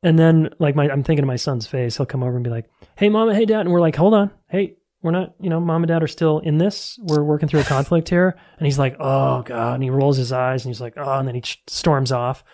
and 0.02 0.18
then 0.18 0.50
like 0.58 0.74
my 0.74 0.90
I'm 0.90 1.04
thinking 1.04 1.22
of 1.22 1.28
my 1.28 1.36
son's 1.36 1.68
face. 1.68 1.96
He'll 1.96 2.06
come 2.06 2.24
over 2.24 2.34
and 2.34 2.42
be 2.44 2.50
like, 2.50 2.68
"Hey, 2.96 3.08
mama, 3.08 3.36
hey, 3.36 3.44
dad," 3.44 3.60
and 3.60 3.70
we're 3.70 3.80
like, 3.80 3.94
"Hold 3.94 4.14
on, 4.14 4.32
hey, 4.48 4.76
we're 5.02 5.10
not, 5.10 5.34
you 5.40 5.50
know, 5.50 5.60
mom 5.60 5.82
and 5.82 5.88
dad 5.88 6.02
are 6.02 6.08
still 6.08 6.40
in 6.40 6.58
this. 6.58 6.98
We're 7.02 7.22
working 7.22 7.48
through 7.48 7.60
a 7.60 7.64
conflict 7.64 8.08
here. 8.08 8.36
And 8.58 8.66
he's 8.66 8.78
like, 8.78 8.96
oh 8.98 9.42
God. 9.42 9.74
And 9.74 9.82
he 9.82 9.90
rolls 9.90 10.16
his 10.16 10.32
eyes 10.32 10.64
and 10.64 10.74
he's 10.74 10.80
like, 10.80 10.94
oh, 10.96 11.18
and 11.18 11.28
then 11.28 11.34
he 11.34 11.42
storms 11.66 12.12
off. 12.12 12.44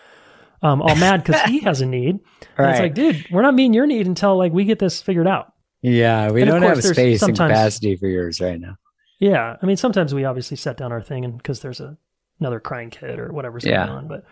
Um, 0.63 0.81
all 0.81 0.95
mad 0.95 1.25
because 1.25 1.43
he 1.43 1.61
has 1.61 1.81
a 1.81 1.87
need. 1.87 2.21
Right. 2.57 2.71
it's 2.71 2.81
like, 2.81 2.95
dude, 2.95 3.27
we're 3.31 3.43
not 3.43 3.55
meeting 3.55 3.75
your 3.75 3.87
need 3.87 4.07
until 4.07 4.37
like 4.37 4.53
we 4.53 4.65
get 4.65 4.79
this 4.79 5.03
figured 5.03 5.27
out. 5.27 5.53
Yeah, 5.81 6.31
we 6.31 6.43
and 6.43 6.51
don't 6.51 6.63
have 6.63 6.83
space 6.83 7.23
and 7.23 7.37
capacity 7.37 7.97
for 7.97 8.07
yours 8.07 8.41
right 8.41 8.61
now. 8.61 8.77
Yeah, 9.19 9.57
I 9.61 9.67
mean, 9.67 9.77
sometimes 9.77 10.15
we 10.15 10.25
obviously 10.25 10.57
set 10.57 10.77
down 10.77 10.93
our 10.93 11.03
thing 11.03 11.25
and 11.25 11.37
because 11.37 11.61
there's 11.61 11.81
a 11.81 11.97
another 12.39 12.61
crying 12.61 12.91
kid 12.91 13.19
or 13.19 13.33
whatever's 13.33 13.65
yeah. 13.65 13.87
going 13.87 13.99
on, 13.99 14.09
but 14.09 14.25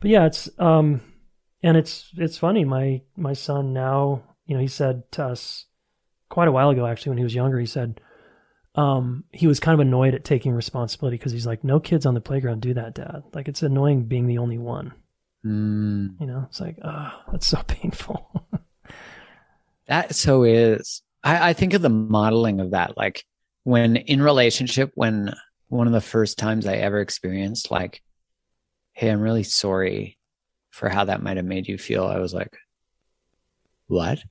but 0.00 0.10
yeah, 0.10 0.26
it's 0.26 0.48
um, 0.58 1.00
and 1.62 1.76
it's 1.76 2.10
it's 2.16 2.38
funny. 2.38 2.64
My 2.64 3.02
my 3.16 3.32
son 3.32 3.72
now, 3.72 4.22
you 4.46 4.54
know, 4.54 4.60
he 4.60 4.68
said 4.68 5.10
to 5.12 5.24
us, 5.24 5.66
quite 6.28 6.48
a 6.48 6.52
while 6.52 6.70
ago, 6.70 6.86
actually, 6.86 7.10
when 7.10 7.18
he 7.18 7.24
was 7.24 7.34
younger, 7.34 7.58
he 7.58 7.66
said 7.66 8.00
um, 8.74 9.24
he 9.32 9.46
was 9.46 9.60
kind 9.60 9.74
of 9.74 9.80
annoyed 9.80 10.14
at 10.14 10.24
taking 10.24 10.52
responsibility 10.52 11.16
because 11.16 11.32
he's 11.32 11.46
like, 11.46 11.64
no 11.64 11.80
kids 11.80 12.06
on 12.06 12.14
the 12.14 12.20
playground 12.20 12.62
do 12.62 12.74
that, 12.74 12.94
dad. 12.94 13.22
Like, 13.32 13.48
it's 13.48 13.62
annoying 13.62 14.04
being 14.04 14.26
the 14.26 14.38
only 14.38 14.58
one. 14.58 14.92
Mm. 15.44 16.20
You 16.20 16.26
know, 16.26 16.44
it's 16.48 16.60
like, 16.60 16.78
oh, 16.82 17.12
that's 17.30 17.46
so 17.46 17.62
painful. 17.66 18.48
that 19.86 20.14
so 20.14 20.42
is. 20.44 21.02
I, 21.22 21.50
I 21.50 21.52
think 21.52 21.74
of 21.74 21.82
the 21.82 21.88
modeling 21.88 22.60
of 22.60 22.72
that, 22.72 22.96
like 22.96 23.24
when 23.64 23.96
in 23.96 24.22
relationship, 24.22 24.92
when 24.94 25.34
one 25.68 25.86
of 25.86 25.92
the 25.92 26.00
first 26.00 26.38
times 26.38 26.66
I 26.66 26.76
ever 26.76 27.00
experienced 27.00 27.70
like, 27.70 28.02
hey, 28.92 29.10
I'm 29.10 29.20
really 29.20 29.42
sorry 29.42 30.18
for 30.70 30.88
how 30.88 31.04
that 31.04 31.22
might 31.22 31.36
have 31.36 31.46
made 31.46 31.66
you 31.68 31.78
feel. 31.78 32.06
I 32.06 32.18
was 32.18 32.32
like, 32.32 32.56
what? 33.88 34.22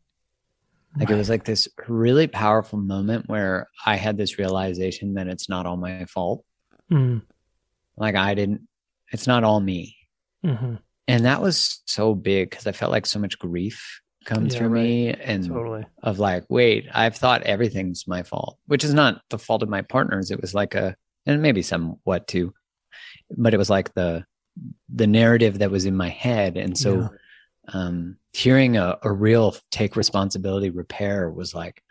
Like 0.98 1.10
it 1.10 1.16
was 1.16 1.30
like 1.30 1.44
this 1.44 1.68
really 1.88 2.28
powerful 2.28 2.80
moment 2.80 3.28
where 3.28 3.68
I 3.86 3.96
had 3.98 4.18
this 4.18 4.38
realization 4.38 5.16
that 5.16 5.28
it's 5.28 5.50
not 5.50 5.66
all 5.66 5.78
my 5.78 6.06
fault. 6.06 6.44
Mm. 6.92 7.22
Like 7.98 8.16
I 8.16 8.34
didn't, 8.34 8.68
it's 9.12 9.28
not 9.28 9.44
all 9.44 9.60
me. 9.60 9.98
hmm 10.44 10.76
And 11.08 11.26
that 11.26 11.42
was 11.42 11.82
so 11.86 12.16
big 12.16 12.50
because 12.50 12.66
I 12.68 12.72
felt 12.72 12.92
like 12.92 13.06
so 13.06 13.20
much 13.20 13.38
grief 13.40 14.02
come 14.26 14.46
Yeah, 14.48 14.58
through 14.58 14.70
right. 14.70 14.84
me 14.84 15.14
and 15.14 15.48
Totally. 15.48 15.86
of 16.02 16.20
like, 16.20 16.46
wait, 16.50 16.88
I've 16.94 17.16
thought 17.16 17.44
everything's 17.44 18.08
my 18.08 18.24
fault, 18.24 18.58
which 18.68 18.84
is 18.84 18.94
not 18.94 19.22
the 19.30 19.38
fault 19.38 19.64
of 19.64 19.70
my 19.70 19.82
partners. 19.82 20.32
It 20.32 20.42
was 20.42 20.54
like 20.54 20.76
a, 20.76 20.96
and 21.26 21.42
maybe 21.42 21.62
somewhat 21.62 22.28
too, 22.28 22.54
but 23.38 23.54
it 23.54 23.58
was 23.58 23.70
like 23.70 23.94
the, 23.96 24.26
the 24.94 25.08
narrative 25.08 25.60
that 25.60 25.72
was 25.72 25.86
in 25.86 25.96
my 25.98 26.10
head. 26.10 26.56
And 26.58 26.78
so, 26.78 27.02
Yeah. 27.02 27.08
Um, 27.74 28.18
hearing 28.34 28.78
a, 28.78 28.98
a 29.04 29.12
real 29.12 29.56
take 29.72 29.96
responsibility 29.96 30.70
repair 30.70 31.30
was 31.30 31.54
like 31.56 31.82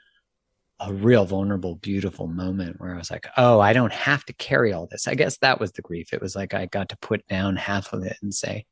a 0.80 0.92
real 0.92 1.24
vulnerable, 1.24 1.76
beautiful 1.76 2.26
moment 2.26 2.80
where 2.80 2.94
I 2.94 2.98
was 2.98 3.10
like, 3.10 3.26
oh, 3.36 3.60
I 3.60 3.72
don't 3.72 3.92
have 3.92 4.24
to 4.26 4.32
carry 4.34 4.72
all 4.72 4.86
this. 4.90 5.06
I 5.08 5.14
guess 5.14 5.38
that 5.38 5.60
was 5.60 5.72
the 5.72 5.82
grief. 5.82 6.12
It 6.12 6.20
was 6.20 6.34
like 6.36 6.52
I 6.54 6.66
got 6.66 6.88
to 6.90 6.96
put 6.98 7.26
down 7.28 7.56
half 7.56 7.92
of 7.92 8.04
it 8.04 8.16
and 8.22 8.34
say, 8.34 8.66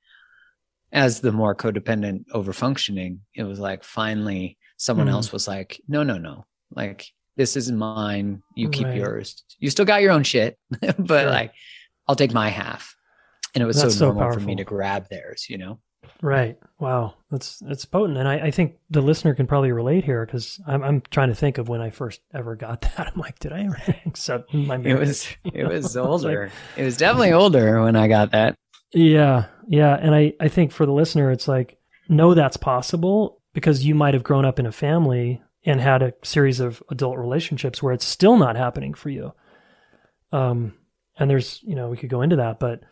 as 0.92 1.20
the 1.20 1.32
more 1.32 1.54
codependent 1.54 2.24
over 2.32 2.52
functioning, 2.52 3.20
it 3.34 3.44
was 3.44 3.58
like 3.58 3.82
finally 3.84 4.58
someone 4.76 5.06
Mhm. 5.06 5.12
else 5.12 5.32
was 5.32 5.46
like, 5.48 5.80
no, 5.88 6.02
no, 6.02 6.18
no. 6.18 6.44
Like, 6.74 7.06
this 7.36 7.56
is 7.56 7.70
mine. 7.72 8.42
You 8.56 8.68
keep 8.68 8.88
Right. 8.88 8.96
yours. 8.96 9.42
You 9.58 9.70
still 9.70 9.84
got 9.86 10.02
your 10.02 10.12
own 10.12 10.22
shit, 10.24 10.58
but 10.80 11.22
Sure. 11.22 11.30
like, 11.30 11.52
I'll 12.06 12.16
take 12.16 12.34
my 12.34 12.48
half. 12.48 12.94
And 13.54 13.62
it 13.62 13.66
was 13.66 13.76
That's 13.80 13.94
so 13.94 13.98
so 13.98 14.12
normal 14.12 14.32
for 14.34 14.40
me 14.40 14.56
to 14.56 14.64
grab 14.64 15.08
theirs, 15.08 15.46
you 15.48 15.56
know? 15.56 15.80
Right. 16.22 16.56
Wow. 16.78 17.14
That's 17.30 17.58
that's 17.58 17.84
potent, 17.84 18.16
and 18.18 18.28
I, 18.28 18.34
I 18.46 18.50
think 18.52 18.76
the 18.90 19.00
listener 19.02 19.34
can 19.34 19.46
probably 19.46 19.72
relate 19.72 20.04
here 20.04 20.24
because 20.24 20.60
I'm 20.66 20.82
I'm 20.82 21.02
trying 21.10 21.28
to 21.30 21.34
think 21.34 21.58
of 21.58 21.68
when 21.68 21.80
I 21.80 21.90
first 21.90 22.20
ever 22.32 22.54
got 22.56 22.80
that. 22.96 23.08
I'm 23.12 23.20
like, 23.20 23.38
did 23.40 23.52
I 23.52 23.64
ever 23.64 23.82
accept 24.06 24.54
my 24.54 24.76
It 24.76 24.98
was 24.98 25.26
it 25.44 25.66
was 25.66 25.84
it's 25.86 25.94
like- 25.96 26.06
older. 26.06 26.50
it 26.76 26.84
was 26.84 26.96
definitely 26.96 27.32
older 27.32 27.82
when 27.82 27.96
I 27.96 28.06
got 28.08 28.30
that. 28.30 28.54
Yeah, 28.94 29.46
yeah, 29.68 29.96
and 30.00 30.14
I 30.14 30.34
I 30.38 30.48
think 30.48 30.70
for 30.72 30.86
the 30.86 30.92
listener, 30.92 31.30
it's 31.32 31.48
like 31.48 31.76
know 32.08 32.34
that's 32.34 32.56
possible 32.56 33.40
because 33.54 33.84
you 33.84 33.94
might 33.94 34.14
have 34.14 34.22
grown 34.22 34.44
up 34.44 34.58
in 34.60 34.66
a 34.66 34.72
family 34.72 35.42
and 35.64 35.80
had 35.80 36.02
a 36.02 36.12
series 36.22 36.60
of 36.60 36.82
adult 36.90 37.18
relationships 37.18 37.82
where 37.82 37.92
it's 37.94 38.04
still 38.04 38.36
not 38.36 38.56
happening 38.56 38.94
for 38.94 39.08
you. 39.10 39.32
Um, 40.32 40.74
and 41.18 41.28
there's 41.30 41.60
you 41.62 41.74
know 41.74 41.88
we 41.88 41.96
could 41.96 42.10
go 42.10 42.22
into 42.22 42.36
that, 42.36 42.60
but 42.60 42.82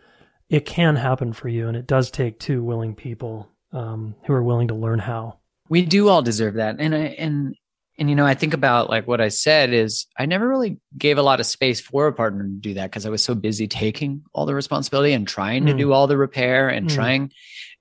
it 0.51 0.67
can 0.67 0.97
happen 0.97 1.33
for 1.33 1.49
you, 1.49 1.69
and 1.69 1.77
it 1.77 1.87
does 1.87 2.11
take 2.11 2.39
two 2.39 2.63
willing 2.63 2.95
people 2.95 3.49
um, 3.73 4.15
who 4.27 4.33
are 4.35 4.43
willing 4.43 4.69
to 4.69 4.75
learn 4.75 4.99
how. 4.99 5.39
We 5.69 5.87
do 5.87 6.09
all 6.09 6.21
deserve 6.23 6.55
that. 6.55 6.77
And 6.81 6.95
I 6.95 6.99
and 6.99 7.55
and 7.99 8.11
you 8.11 8.17
know, 8.17 8.27
I 8.27 8.35
think 8.35 8.53
about 8.55 8.91
like 8.91 9.07
what 9.07 9.21
I 9.21 9.29
said 9.29 9.73
is 9.73 10.07
I 10.19 10.27
never 10.27 10.49
really 10.49 10.79
gave 10.99 11.19
a 11.19 11.23
lot 11.23 11.39
of 11.39 11.47
space 11.47 11.81
for 11.81 12.07
a 12.09 12.13
partner 12.13 12.43
to 12.45 12.49
do 12.51 12.75
that 12.75 12.91
because 12.91 13.07
I 13.07 13.11
was 13.11 13.23
so 13.23 13.35
busy 13.35 13.69
taking 13.69 14.23
all 14.33 14.47
the 14.47 14.55
responsibility 14.55 15.13
and 15.13 15.29
trying 15.29 15.67
to 15.67 15.73
Mm. 15.75 15.79
do 15.79 15.93
all 15.93 16.07
the 16.09 16.17
repair 16.17 16.69
and 16.69 16.89
Mm. 16.89 16.95
trying. 16.95 17.33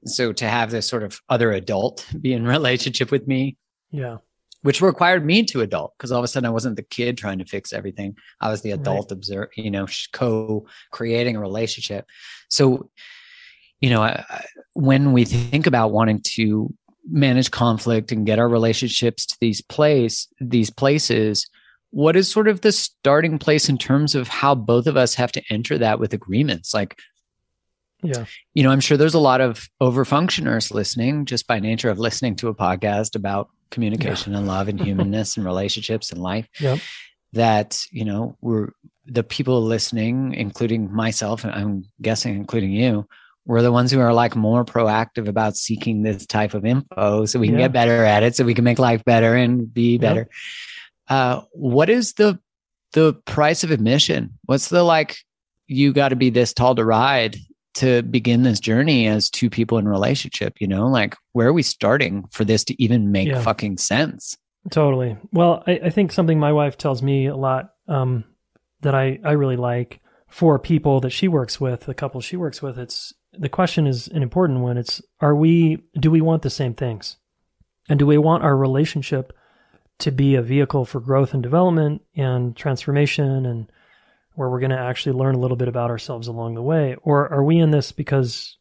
So 0.05 0.31
to 0.33 0.47
have 0.47 0.69
this 0.71 0.87
sort 0.87 1.03
of 1.03 1.19
other 1.29 1.51
adult 1.51 2.05
be 2.21 2.33
in 2.33 2.45
relationship 2.57 3.09
with 3.11 3.27
me, 3.27 3.57
Yeah, 3.91 4.17
which 4.61 4.81
required 4.81 5.25
me 5.25 5.43
to 5.43 5.61
adult 5.61 5.93
because 5.97 6.11
all 6.11 6.19
of 6.19 6.23
a 6.23 6.27
sudden 6.27 6.47
I 6.47 6.51
wasn't 6.51 6.75
the 6.75 6.83
kid 6.83 7.17
trying 7.17 7.39
to 7.39 7.45
fix 7.45 7.71
everything. 7.71 8.17
I 8.41 8.49
was 8.49 8.61
the 8.61 8.71
Right. 8.71 8.79
adult 8.79 9.11
observe, 9.11 9.49
you 9.55 9.71
know, 9.71 9.87
co 10.11 10.65
creating 10.91 11.35
a 11.35 11.39
relationship. 11.39 12.05
So, 12.49 12.89
you 13.79 13.89
know, 13.89 14.01
I, 14.01 14.25
I, 14.29 14.45
when 14.73 15.13
we 15.13 15.23
think 15.25 15.65
about 15.65 15.91
wanting 15.91 16.21
to 16.35 16.73
manage 17.09 17.51
conflict 17.51 18.11
and 18.11 18.25
get 18.25 18.39
our 18.39 18.49
relationships 18.49 19.25
to 19.27 19.37
these 19.39 19.61
place, 19.61 20.27
these 20.41 20.69
places, 20.69 21.49
what 21.91 22.15
is 22.15 22.29
sort 22.29 22.47
of 22.47 22.61
the 22.61 22.71
starting 22.71 23.39
place 23.39 23.69
in 23.69 23.77
terms 23.77 24.13
of 24.13 24.27
how 24.27 24.53
both 24.53 24.85
of 24.85 24.97
us 24.97 25.15
have 25.15 25.31
to 25.31 25.41
enter 25.49 25.77
that 25.77 25.99
with 25.99 26.13
agreements? 26.13 26.73
Like, 26.73 26.99
yeah, 28.03 28.25
you 28.53 28.63
know, 28.63 28.69
I'm 28.69 28.79
sure 28.79 28.95
there's 28.95 29.13
a 29.13 29.19
lot 29.19 29.41
of 29.41 29.67
overfunctioners 29.81 30.71
listening 30.71 31.25
just 31.25 31.47
by 31.47 31.59
nature 31.59 31.89
of 31.89 31.99
listening 31.99 32.35
to 32.37 32.47
a 32.47 32.55
podcast 32.55 33.15
about 33.15 33.49
communication 33.71 34.35
and 34.35 34.47
love 34.47 34.67
and 34.67 34.79
humanness 34.83 35.37
and 35.37 35.45
relationships 35.45 36.11
and 36.11 36.21
life. 36.21 36.47
Yep. 36.59 36.79
That, 37.33 37.79
you 37.91 38.05
know, 38.05 38.37
we're 38.41 38.69
the 39.05 39.23
people 39.23 39.61
listening, 39.61 40.33
including 40.33 40.91
myself, 40.91 41.43
and 41.43 41.53
I'm 41.53 41.83
guessing 42.01 42.35
including 42.35 42.71
you, 42.71 43.07
we're 43.45 43.61
the 43.61 43.71
ones 43.71 43.91
who 43.91 43.99
are 43.99 44.13
like 44.13 44.35
more 44.35 44.65
proactive 44.65 45.27
about 45.27 45.55
seeking 45.55 46.01
this 46.03 46.25
type 46.25 46.53
of 46.53 46.65
info 46.65 47.25
so 47.25 47.39
we 47.39 47.47
can 47.47 47.55
Yeah. 47.57 47.65
get 47.65 47.73
better 47.73 48.03
at 48.03 48.23
it, 48.23 48.35
so 48.35 48.43
we 48.43 48.53
can 48.53 48.63
make 48.63 48.79
life 48.79 49.03
better 49.05 49.35
and 49.35 49.71
be 49.71 49.93
Yep. 49.93 50.01
better. 50.01 50.29
Uh, 51.07 51.41
what 51.51 51.89
is 51.89 52.13
the 52.13 52.39
the 52.93 53.13
price 53.25 53.63
of 53.63 53.69
admission? 53.71 54.37
What's 54.45 54.69
the 54.69 54.81
like 54.83 55.17
you 55.67 55.93
got 55.93 56.09
to 56.09 56.15
be 56.15 56.31
this 56.31 56.53
tall 56.53 56.73
to 56.75 56.83
ride 56.85 57.37
to 57.75 58.01
begin 58.03 58.43
this 58.43 58.59
journey 58.59 59.07
as 59.07 59.29
two 59.29 59.49
people 59.49 59.77
in 59.77 59.85
a 59.87 59.89
relationship, 59.89 60.59
you 60.59 60.67
know? 60.67 60.87
Like 60.87 61.15
where 61.33 61.47
are 61.47 61.53
we 61.53 61.63
starting 61.63 62.25
for 62.31 62.43
this 62.43 62.63
to 62.65 62.83
even 62.83 63.11
make 63.11 63.27
Yeah. 63.27 63.41
fucking 63.41 63.77
sense? 63.77 64.37
Totally. 64.71 65.17
Well, 65.31 65.63
I, 65.67 65.79
I 65.85 65.89
think 65.89 66.11
something 66.11 66.39
my 66.39 66.51
wife 66.51 66.77
tells 66.77 67.01
me 67.01 67.27
a 67.27 67.35
lot 67.35 67.71
um, 67.87 68.25
that 68.81 68.93
I, 68.95 69.19
I 69.23 69.31
really 69.31 69.55
like 69.55 70.01
for 70.27 70.59
people 70.59 70.99
that 71.01 71.11
she 71.11 71.27
works 71.27 71.59
with, 71.59 71.81
the 71.81 71.93
couple 71.93 72.21
she 72.21 72.37
works 72.37 72.61
with, 72.61 72.77
it's 72.77 73.13
the 73.33 73.49
question 73.49 73.87
is 73.87 74.07
an 74.07 74.21
important 74.23 74.59
one. 74.59 74.77
It's 74.77 75.01
are 75.21 75.35
we 75.35 75.83
do 75.99 76.11
we 76.11 76.21
want 76.21 76.41
the 76.41 76.49
same 76.49 76.73
things? 76.73 77.17
And 77.87 77.97
do 77.97 78.05
we 78.05 78.17
want 78.17 78.43
our 78.43 78.55
relationship 78.55 79.33
to 79.99 80.11
be 80.11 80.35
a 80.35 80.41
vehicle 80.41 80.85
for 80.85 80.99
growth 80.99 81.33
and 81.33 81.43
development 81.43 82.01
and 82.15 82.55
transformation 82.55 83.45
and 83.45 83.71
where 84.39 84.47
we're 84.47 84.61
going 84.61 84.69
to 84.69 84.79
actually 84.79 85.11
learn 85.11 85.35
a 85.35 85.37
little 85.37 85.57
bit 85.57 85.67
about 85.67 85.89
ourselves 85.89 86.29
along 86.29 86.55
the 86.55 86.61
way? 86.61 86.95
Or 87.01 87.27
are 87.27 87.43
we 87.43 87.59
in 87.59 87.71
this 87.71 87.91
because 87.91 88.57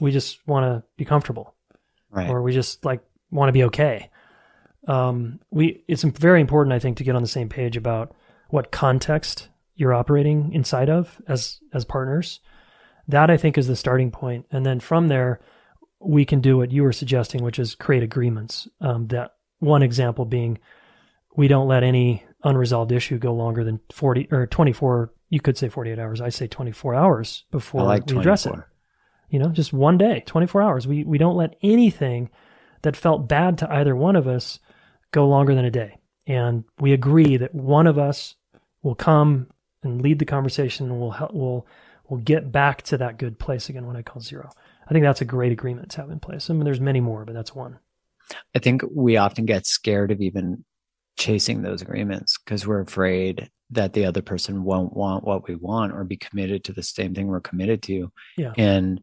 we 0.00 0.10
just 0.10 0.44
want 0.44 0.64
to 0.64 0.82
be 0.96 1.04
comfortable? 1.04 1.54
Right. 2.10 2.28
or 2.28 2.42
we 2.42 2.52
just 2.52 2.84
like 2.84 3.00
want 3.30 3.48
to 3.48 3.52
be 3.52 3.62
okay. 3.64 4.10
Um, 4.88 5.38
we 5.52 5.84
it's 5.86 6.02
very 6.02 6.40
important, 6.40 6.72
I 6.72 6.80
think, 6.80 6.96
to 6.96 7.04
get 7.04 7.14
on 7.14 7.22
the 7.22 7.28
same 7.28 7.48
page 7.48 7.76
about 7.76 8.12
what 8.50 8.72
context 8.72 9.50
you're 9.76 9.94
operating 9.94 10.52
inside 10.52 10.90
of 10.90 11.22
as 11.28 11.60
as 11.72 11.84
partners. 11.84 12.40
That 13.06 13.30
I 13.30 13.36
think 13.36 13.56
is 13.56 13.68
the 13.68 13.76
starting 13.76 14.10
point, 14.10 14.46
and 14.50 14.66
then 14.66 14.80
from 14.80 15.06
there, 15.06 15.40
we 16.00 16.24
can 16.24 16.40
do 16.40 16.56
what 16.56 16.72
you 16.72 16.82
were 16.82 16.92
suggesting, 16.92 17.44
which 17.44 17.60
is 17.60 17.76
create 17.76 18.02
agreements. 18.02 18.66
Um, 18.80 19.06
that 19.08 19.34
one 19.60 19.82
example 19.82 20.24
being, 20.24 20.58
we 21.36 21.46
don't 21.46 21.68
let 21.68 21.84
any 21.84 22.24
unresolved 22.44 22.92
issue 22.92 23.18
go 23.18 23.34
longer 23.34 23.64
than 23.64 23.80
forty 23.92 24.28
or 24.30 24.46
twenty 24.46 24.72
four. 24.72 25.12
You 25.30 25.40
could 25.40 25.58
say 25.58 25.68
forty 25.68 25.90
eight 25.90 25.98
hours. 25.98 26.20
I 26.20 26.28
say 26.28 26.46
twenty 26.46 26.72
four 26.72 26.94
hours 26.94 27.44
before 27.50 27.82
like 27.82 28.06
we 28.06 28.18
address 28.18 28.46
it. 28.46 28.54
you 29.30 29.38
know 29.38 29.48
just 29.48 29.72
one 29.72 29.98
day 29.98 30.22
24 30.26 30.62
hours. 30.62 30.86
We 30.86 31.04
we 31.04 31.18
don't 31.18 31.36
let 31.36 31.56
anything 31.62 32.30
that 32.82 32.96
felt 32.96 33.28
bad 33.28 33.58
to 33.58 33.72
either 33.72 33.96
one 33.96 34.14
of 34.14 34.28
us 34.28 34.60
go 35.10 35.26
longer 35.26 35.54
than 35.54 35.64
a 35.64 35.70
day. 35.70 35.98
And 36.26 36.64
we 36.78 36.92
agree 36.92 37.36
that 37.38 37.54
one 37.54 37.86
of 37.86 37.98
us 37.98 38.34
will 38.82 38.94
come 38.94 39.48
and 39.82 40.00
lead 40.02 40.18
the 40.18 40.24
conversation 40.24 40.90
and 40.90 41.00
we'll 41.00 41.10
help 41.10 41.32
we'll 41.32 41.66
we'll 42.08 42.20
get 42.20 42.52
back 42.52 42.82
to 42.82 42.98
that 42.98 43.18
good 43.18 43.38
place 43.38 43.68
again 43.68 43.86
when 43.86 43.96
i 43.96 44.02
call 44.02 44.20
zero. 44.20 44.50
I 44.86 44.92
think 44.92 45.04
that's 45.04 45.22
a 45.22 45.26
great 45.26 45.52
agreement 45.52 45.90
to 45.92 46.02
have 46.02 46.10
in 46.10 46.20
place. 46.20 46.50
I 46.50 46.52
mean 46.52 46.64
there's 46.64 46.80
many 46.80 47.00
more 47.00 47.24
but 47.24 47.34
that's 47.34 47.54
one. 47.54 47.78
I 48.54 48.58
think 48.58 48.82
we 48.94 49.16
often 49.16 49.44
get 49.46 49.66
scared 49.66 50.10
of 50.10 50.20
even 50.20 50.64
chasing 51.16 51.62
those 51.62 51.82
agreements 51.82 52.38
because 52.38 52.66
we're 52.66 52.80
afraid 52.80 53.50
that 53.70 53.92
the 53.92 54.04
other 54.04 54.22
person 54.22 54.64
won't 54.64 54.94
want 54.94 55.24
what 55.24 55.48
we 55.48 55.54
want 55.54 55.92
or 55.92 56.04
be 56.04 56.16
committed 56.16 56.64
to 56.64 56.72
the 56.72 56.82
same 56.82 57.14
thing 57.14 57.26
we're 57.26 57.40
committed 57.40 57.82
to. 57.82 58.12
Yeah. 58.36 58.52
And 58.56 59.00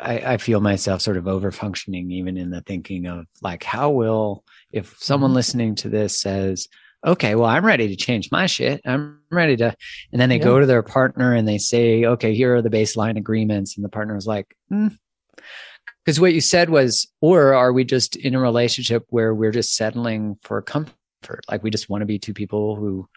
I, 0.00 0.34
I 0.34 0.36
feel 0.36 0.60
myself 0.60 1.02
sort 1.02 1.16
of 1.16 1.26
over 1.26 1.50
functioning 1.50 2.10
even 2.12 2.36
in 2.36 2.50
the 2.50 2.60
thinking 2.60 3.06
of 3.06 3.26
like, 3.42 3.64
how 3.64 3.90
will, 3.90 4.44
if 4.72 4.96
someone 4.98 5.32
Mhm. 5.32 5.34
listening 5.34 5.74
to 5.76 5.88
this 5.88 6.20
says, 6.20 6.68
okay, 7.04 7.34
well, 7.34 7.48
I'm 7.48 7.64
ready 7.64 7.88
to 7.88 7.96
change 7.96 8.30
my 8.30 8.46
shit. 8.46 8.80
I'm 8.84 9.18
ready 9.30 9.56
to, 9.56 9.74
and 10.12 10.20
then 10.20 10.28
they 10.28 10.38
Yeah. 10.38 10.44
go 10.44 10.60
to 10.60 10.66
their 10.66 10.82
partner 10.82 11.34
and 11.34 11.46
they 11.46 11.58
say, 11.58 12.04
okay, 12.04 12.34
here 12.34 12.54
are 12.54 12.62
the 12.62 12.70
baseline 12.70 13.16
agreements. 13.18 13.76
And 13.76 13.84
the 13.84 13.88
partner 13.90 14.16
is 14.16 14.26
like, 14.26 14.54
hmm, 14.68 14.88
because 16.04 16.20
what 16.20 16.34
you 16.34 16.40
said 16.40 16.70
was, 16.70 17.10
or 17.20 17.54
are 17.54 17.72
we 17.72 17.84
just 17.84 18.14
in 18.16 18.34
a 18.34 18.40
relationship 18.40 19.04
where 19.08 19.34
we're 19.34 19.50
just 19.50 19.74
settling 19.74 20.36
for 20.42 20.58
a 20.58 20.62
comfort? 20.62 20.94
Like 21.50 21.62
we 21.62 21.70
just 21.70 21.88
want 21.88 22.02
to 22.02 22.06
be 22.06 22.18
two 22.18 22.34
people 22.34 22.76
who 22.76 23.08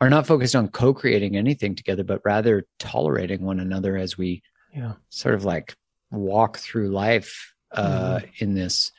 are 0.00 0.10
not 0.10 0.26
focused 0.26 0.56
on 0.56 0.68
co 0.68 0.92
creating 0.92 1.36
anything 1.36 1.74
together, 1.74 2.04
but 2.04 2.20
rather 2.24 2.66
tolerating 2.78 3.42
one 3.42 3.60
another 3.60 3.96
as 3.96 4.18
we 4.18 4.42
yeah 4.72 4.94
sort 5.08 5.34
of 5.34 5.44
like 5.44 5.74
walk 6.10 6.58
through 6.58 6.88
life 6.90 7.54
uh, 7.72 8.20
in 8.38 8.54
this 8.54 8.92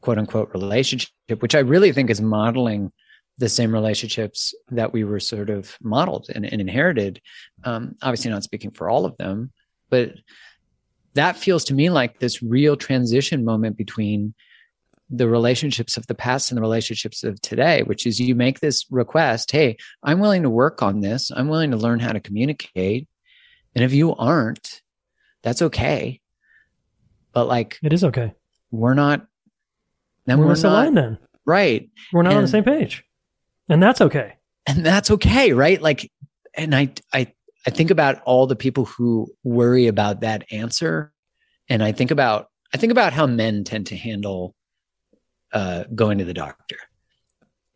quote 0.00 0.18
unquote 0.18 0.50
relationship, 0.52 1.10
which 1.40 1.54
I 1.54 1.60
really 1.60 1.92
think 1.92 2.10
is 2.10 2.20
modeling 2.20 2.92
the 3.38 3.48
same 3.48 3.72
relationships 3.72 4.54
that 4.70 4.92
we 4.92 5.04
were 5.04 5.20
sort 5.20 5.50
of 5.50 5.76
modeled 5.82 6.28
and, 6.34 6.44
and 6.44 6.60
inherited. 6.60 7.20
Um, 7.64 7.96
obviously, 8.02 8.30
not 8.30 8.44
speaking 8.44 8.70
for 8.70 8.90
all 8.90 9.04
of 9.04 9.16
them, 9.16 9.52
but 9.90 10.14
that 11.14 11.36
feels 11.36 11.64
to 11.64 11.74
me 11.74 11.90
like 11.90 12.18
this 12.18 12.42
real 12.42 12.76
transition 12.76 13.44
moment 13.44 13.76
between 13.76 14.34
the 15.12 15.28
relationships 15.28 15.96
of 15.98 16.06
the 16.06 16.14
past 16.14 16.50
and 16.50 16.56
the 16.56 16.62
relationships 16.62 17.22
of 17.22 17.40
today, 17.42 17.82
which 17.82 18.06
is 18.06 18.18
you 18.18 18.34
make 18.34 18.60
this 18.60 18.86
request 18.90 19.50
Hey, 19.50 19.76
I'm 20.02 20.18
willing 20.18 20.42
to 20.42 20.50
work 20.50 20.82
on 20.82 21.00
this. 21.00 21.30
I'm 21.30 21.48
willing 21.48 21.70
to 21.72 21.76
learn 21.76 22.00
how 22.00 22.12
to 22.12 22.20
communicate. 22.20 23.06
And 23.74 23.84
if 23.84 23.92
you 23.92 24.14
aren't, 24.14 24.80
that's 25.42 25.62
okay. 25.62 26.20
But 27.32 27.46
like, 27.46 27.78
it 27.82 27.92
is 27.92 28.04
okay. 28.04 28.32
We're 28.70 28.94
not, 28.94 29.26
then 30.26 30.38
we're, 30.38 30.46
we're 30.46 30.54
misaligned 30.54 30.94
then. 30.94 31.18
Right. 31.44 31.90
We're 32.12 32.22
not 32.22 32.30
and, 32.30 32.38
on 32.38 32.44
the 32.44 32.48
same 32.48 32.64
page. 32.64 33.04
And 33.68 33.82
that's 33.82 34.00
okay. 34.00 34.34
And 34.66 34.84
that's 34.84 35.10
okay. 35.10 35.52
Right. 35.52 35.80
Like, 35.80 36.10
and 36.54 36.74
I, 36.74 36.92
I, 37.12 37.32
I 37.66 37.70
think 37.70 37.90
about 37.90 38.22
all 38.22 38.46
the 38.46 38.56
people 38.56 38.86
who 38.86 39.28
worry 39.44 39.86
about 39.86 40.20
that 40.20 40.44
answer. 40.50 41.12
And 41.68 41.82
I 41.82 41.92
think 41.92 42.10
about, 42.10 42.48
I 42.74 42.78
think 42.78 42.92
about 42.92 43.12
how 43.12 43.26
men 43.26 43.64
tend 43.64 43.88
to 43.88 43.96
handle 43.96 44.54
uh, 45.52 45.84
going 45.94 46.18
to 46.18 46.24
the 46.24 46.34
doctor. 46.34 46.76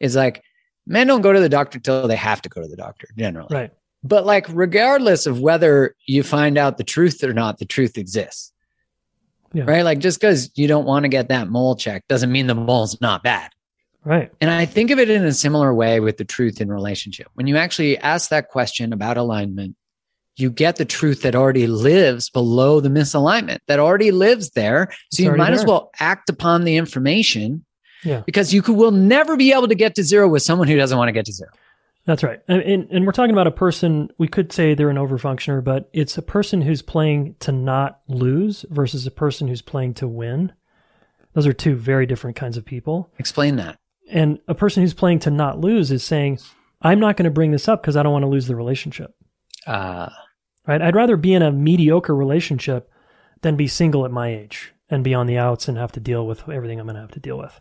It's 0.00 0.14
like 0.14 0.42
men 0.86 1.06
don't 1.06 1.22
go 1.22 1.32
to 1.32 1.40
the 1.40 1.48
doctor 1.48 1.78
till 1.78 2.08
they 2.08 2.16
have 2.16 2.42
to 2.42 2.48
go 2.48 2.62
to 2.62 2.68
the 2.68 2.76
doctor 2.76 3.08
generally. 3.16 3.48
Right. 3.50 3.70
But 4.02 4.24
like, 4.24 4.46
regardless 4.50 5.26
of 5.26 5.40
whether 5.40 5.96
you 6.06 6.22
find 6.22 6.58
out 6.58 6.78
the 6.78 6.84
truth 6.84 7.24
or 7.24 7.32
not, 7.32 7.58
the 7.58 7.64
truth 7.64 7.98
exists. 7.98 8.52
Yeah. 9.52 9.64
Right. 9.64 9.82
Like, 9.82 9.98
just 9.98 10.20
because 10.20 10.50
you 10.54 10.68
don't 10.68 10.84
want 10.84 11.04
to 11.04 11.08
get 11.08 11.28
that 11.28 11.48
mole 11.48 11.76
check 11.76 12.06
doesn't 12.08 12.30
mean 12.30 12.46
the 12.46 12.54
mole's 12.54 13.00
not 13.00 13.22
bad. 13.22 13.50
Right. 14.04 14.30
And 14.40 14.50
I 14.50 14.66
think 14.66 14.90
of 14.90 15.00
it 15.00 15.10
in 15.10 15.24
a 15.24 15.32
similar 15.32 15.74
way 15.74 15.98
with 15.98 16.18
the 16.18 16.24
truth 16.24 16.60
in 16.60 16.70
relationship. 16.70 17.28
When 17.34 17.48
you 17.48 17.56
actually 17.56 17.98
ask 17.98 18.30
that 18.30 18.48
question 18.48 18.92
about 18.92 19.16
alignment, 19.16 19.74
you 20.36 20.50
get 20.50 20.76
the 20.76 20.84
truth 20.84 21.22
that 21.22 21.34
already 21.34 21.66
lives 21.66 22.28
below 22.30 22.80
the 22.80 22.88
misalignment 22.88 23.58
that 23.66 23.78
already 23.78 24.10
lives 24.10 24.50
there. 24.50 24.92
So 25.10 25.22
you 25.22 25.32
might 25.34 25.50
there. 25.50 25.60
as 25.60 25.64
well 25.64 25.90
act 25.98 26.28
upon 26.28 26.64
the 26.64 26.76
information. 26.76 27.64
Yeah. 28.04 28.22
Because 28.26 28.52
you 28.52 28.62
could, 28.62 28.76
will 28.76 28.92
never 28.92 29.36
be 29.36 29.52
able 29.52 29.68
to 29.68 29.74
get 29.74 29.94
to 29.96 30.04
zero 30.04 30.28
with 30.28 30.42
someone 30.42 30.68
who 30.68 30.76
doesn't 30.76 30.96
want 30.96 31.08
to 31.08 31.12
get 31.12 31.24
to 31.26 31.32
zero. 31.32 31.50
That's 32.04 32.22
right. 32.22 32.40
And, 32.46 32.62
and, 32.62 32.88
and, 32.90 33.04
we're 33.04 33.12
talking 33.12 33.32
about 33.32 33.48
a 33.48 33.52
person, 33.52 34.10
we 34.16 34.28
could 34.28 34.52
say 34.52 34.74
they're 34.74 34.90
an 34.90 34.96
overfunctioner, 34.96 35.64
but 35.64 35.90
it's 35.92 36.16
a 36.16 36.22
person 36.22 36.62
who's 36.62 36.80
playing 36.80 37.34
to 37.40 37.50
not 37.50 38.00
lose 38.06 38.64
versus 38.70 39.08
a 39.08 39.10
person 39.10 39.48
who's 39.48 39.62
playing 39.62 39.94
to 39.94 40.06
win. 40.06 40.52
Those 41.32 41.48
are 41.48 41.52
two 41.52 41.74
very 41.74 42.06
different 42.06 42.36
kinds 42.36 42.56
of 42.56 42.64
people. 42.64 43.10
Explain 43.18 43.56
that. 43.56 43.76
And 44.08 44.38
a 44.46 44.54
person 44.54 44.84
who's 44.84 44.94
playing 44.94 45.18
to 45.20 45.32
not 45.32 45.58
lose 45.58 45.90
is 45.90 46.04
saying, 46.04 46.38
I'm 46.80 47.00
not 47.00 47.16
going 47.16 47.24
to 47.24 47.30
bring 47.30 47.50
this 47.50 47.66
up 47.66 47.82
because 47.82 47.96
I 47.96 48.04
don't 48.04 48.12
want 48.12 48.22
to 48.22 48.28
lose 48.28 48.46
the 48.46 48.54
relationship. 48.54 49.12
Uh, 49.66 50.08
right? 50.66 50.82
I'd 50.82 50.96
rather 50.96 51.16
be 51.16 51.34
in 51.34 51.42
a 51.42 51.52
mediocre 51.52 52.14
relationship 52.14 52.90
than 53.42 53.56
be 53.56 53.66
single 53.66 54.04
at 54.04 54.10
my 54.10 54.28
age 54.34 54.72
and 54.88 55.04
be 55.04 55.14
on 55.14 55.26
the 55.26 55.38
outs 55.38 55.68
and 55.68 55.76
have 55.76 55.92
to 55.92 56.00
deal 56.00 56.26
with 56.26 56.48
everything 56.48 56.78
I'm 56.78 56.86
going 56.86 56.94
to 56.94 57.00
have 57.00 57.12
to 57.12 57.20
deal 57.20 57.38
with. 57.38 57.60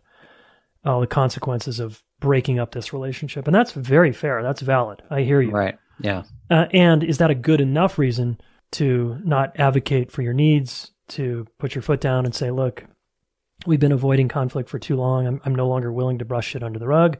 All 0.84 1.02
the 1.02 1.08
consequences 1.08 1.80
of 1.80 2.04
breaking 2.20 2.60
up 2.60 2.72
this 2.72 2.94
relationship. 2.94 3.48
And 3.48 3.56
that's 3.56 3.72
very 3.72 4.14
fair. 4.14 4.44
That's 4.44 4.62
valid. 4.62 5.02
I 5.10 5.22
hear 5.22 5.42
you. 5.42 5.52
Right. 5.52 5.78
Yeah. 6.00 6.24
Uh, 6.50 6.68
and 6.72 7.04
is 7.04 7.18
that 7.18 7.32
a 7.32 7.36
good 7.36 7.62
enough 7.62 7.98
reason 7.98 8.40
to 8.72 9.20
not 9.24 9.60
advocate 9.60 10.12
for 10.12 10.22
your 10.22 10.34
needs, 10.34 10.92
to 11.08 11.48
put 11.60 11.76
your 11.76 11.82
foot 11.82 12.02
down 12.02 12.26
and 12.26 12.36
say, 12.36 12.52
look, 12.52 12.86
we've 13.66 13.80
been 13.80 13.92
avoiding 13.92 14.28
conflict 14.28 14.70
for 14.70 14.80
too 14.80 14.96
long. 14.96 15.28
I'm, 15.28 15.42
I'm 15.46 15.56
no 15.56 15.68
longer 15.68 15.92
willing 15.92 16.20
to 16.20 16.26
brush 16.26 16.56
it 16.56 16.64
under 16.64 16.80
the 16.80 16.88
rug. 16.88 17.18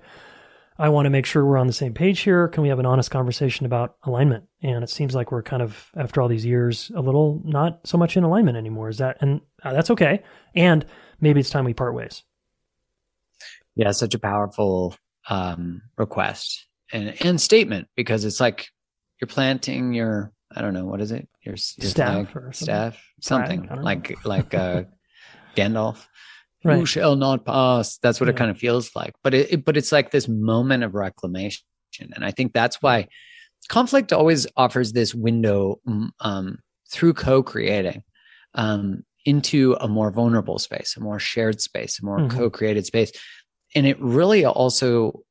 I 0.78 0.90
want 0.90 1.06
to 1.06 1.10
make 1.10 1.26
sure 1.26 1.46
we're 1.46 1.58
on 1.58 1.68
the 1.68 1.74
same 1.74 1.94
page 1.94 2.22
here. 2.22 2.50
Can 2.50 2.62
we 2.62 2.70
have 2.70 2.80
an 2.80 2.86
honest 2.86 3.10
conversation 3.10 3.66
about 3.66 3.96
alignment? 4.04 4.46
And 4.62 4.84
it 4.84 4.90
seems 4.90 5.16
like 5.16 5.32
we're 5.32 5.44
kind 5.44 5.62
of, 5.62 5.90
after 5.96 6.22
all 6.22 6.28
these 6.28 6.46
years, 6.46 6.92
a 6.96 7.02
little 7.02 7.42
not 7.46 7.80
so 7.86 7.98
much 7.98 8.18
in 8.18 8.24
alignment 8.24 8.58
anymore. 8.58 8.90
Is 8.90 8.98
that, 8.98 9.18
and 9.22 9.40
uh, 9.64 9.72
that's 9.72 9.90
okay. 9.92 10.22
And 10.54 10.86
maybe 11.22 11.40
it's 11.40 11.50
time 11.50 11.64
we 11.64 11.74
part 11.74 11.94
ways. 11.94 12.24
Yeah, 13.76 13.92
such 13.92 14.16
a 14.16 14.20
powerful 14.20 14.96
um, 15.30 15.82
request 15.98 16.66
and, 16.92 17.16
and 17.22 17.40
statement 17.40 17.88
because 17.96 18.26
it's 18.26 18.42
like 18.42 18.68
you're 19.22 19.28
planting 19.28 19.94
your, 19.94 20.34
I 20.54 20.62
don't 20.62 20.74
know, 20.74 20.86
what 20.86 21.02
is 21.02 21.12
it? 21.12 21.28
Your, 21.42 21.56
your 21.78 21.90
staff, 21.90 22.32
flag, 22.32 22.56
staff, 22.56 23.04
something 23.22 23.70
like, 23.82 24.26
like, 24.26 24.54
uh, 24.54 24.84
Gandalf 25.56 26.06
right. 26.66 26.78
who 26.78 26.86
shall 26.86 27.16
not 27.16 27.46
pass. 27.46 27.98
That's 28.00 28.20
what 28.20 28.28
yeah. 28.28 28.34
it 28.34 28.38
kind 28.38 28.52
of 28.52 28.58
feels 28.58 28.96
like. 28.96 29.14
But 29.24 29.34
it, 29.34 29.54
it, 29.54 29.66
but 29.66 29.78
it's 29.78 29.92
like 29.92 30.12
this 30.12 30.28
moment 30.28 30.84
of 30.84 30.96
reclamation, 30.96 31.64
and 32.00 32.26
I 32.26 32.32
think 32.32 32.54
that's 32.54 32.82
why 32.82 33.08
conflict 33.70 34.12
always 34.12 34.48
offers 34.58 34.92
this 34.92 35.16
window 35.16 35.80
mm, 35.88 36.10
um, 36.20 36.60
through 36.90 37.14
co-creating 37.14 38.04
um, 38.54 39.04
into 39.26 39.76
a 39.80 39.88
more 39.88 40.12
vulnerable 40.12 40.60
space, 40.60 40.96
a 40.98 41.02
more 41.02 41.20
shared 41.20 41.62
space, 41.62 42.00
a 42.00 42.06
more 42.06 42.20
mm-hmm. 42.20 42.38
co-created 42.38 42.86
space, 42.86 43.12
and 43.74 43.86
it 43.86 44.00
really 44.02 44.46
also 44.46 45.22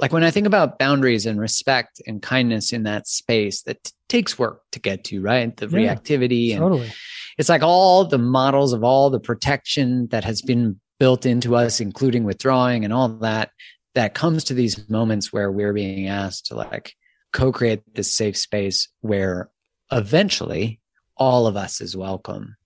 like 0.00 0.12
when 0.12 0.24
I 0.24 0.30
think 0.30 0.46
about 0.46 0.78
boundaries 0.78 1.26
and 1.26 1.40
respect 1.40 2.00
and 2.06 2.22
kindness 2.22 2.72
in 2.72 2.84
that 2.84 3.06
space, 3.06 3.62
that 3.62 3.82
t- 3.84 3.92
takes 4.08 4.38
work 4.38 4.62
to 4.72 4.80
get 4.80 5.04
to, 5.04 5.20
right? 5.20 5.56
The 5.56 5.66
yeah, 5.66 5.94
reactivity 5.94 6.50
and 6.50 6.60
totally 6.60 6.92
it's 7.38 7.48
like 7.48 7.62
all 7.62 8.04
the 8.04 8.18
models 8.18 8.72
of 8.72 8.84
all 8.84 9.10
the 9.10 9.20
protection 9.20 10.08
that 10.08 10.24
has 10.24 10.42
been 10.42 10.80
built 10.98 11.26
into 11.26 11.56
us, 11.56 11.80
including 11.80 12.24
withdrawing 12.24 12.84
and 12.84 12.92
all 12.92 13.08
that, 13.08 13.50
that 13.94 14.14
comes 14.14 14.44
to 14.44 14.54
these 14.54 14.88
moments 14.88 15.32
where 15.32 15.50
we're 15.50 15.72
being 15.72 16.08
asked 16.08 16.46
to 16.46 16.54
like 16.54 16.94
co-create 17.32 17.82
this 17.94 18.14
safe 18.14 18.36
space 18.36 18.88
where 19.00 19.50
eventually 19.90 20.80
all 21.16 21.46
of 21.46 21.56
us 21.56 21.80
is 21.80 21.96
welcome. 21.96 22.56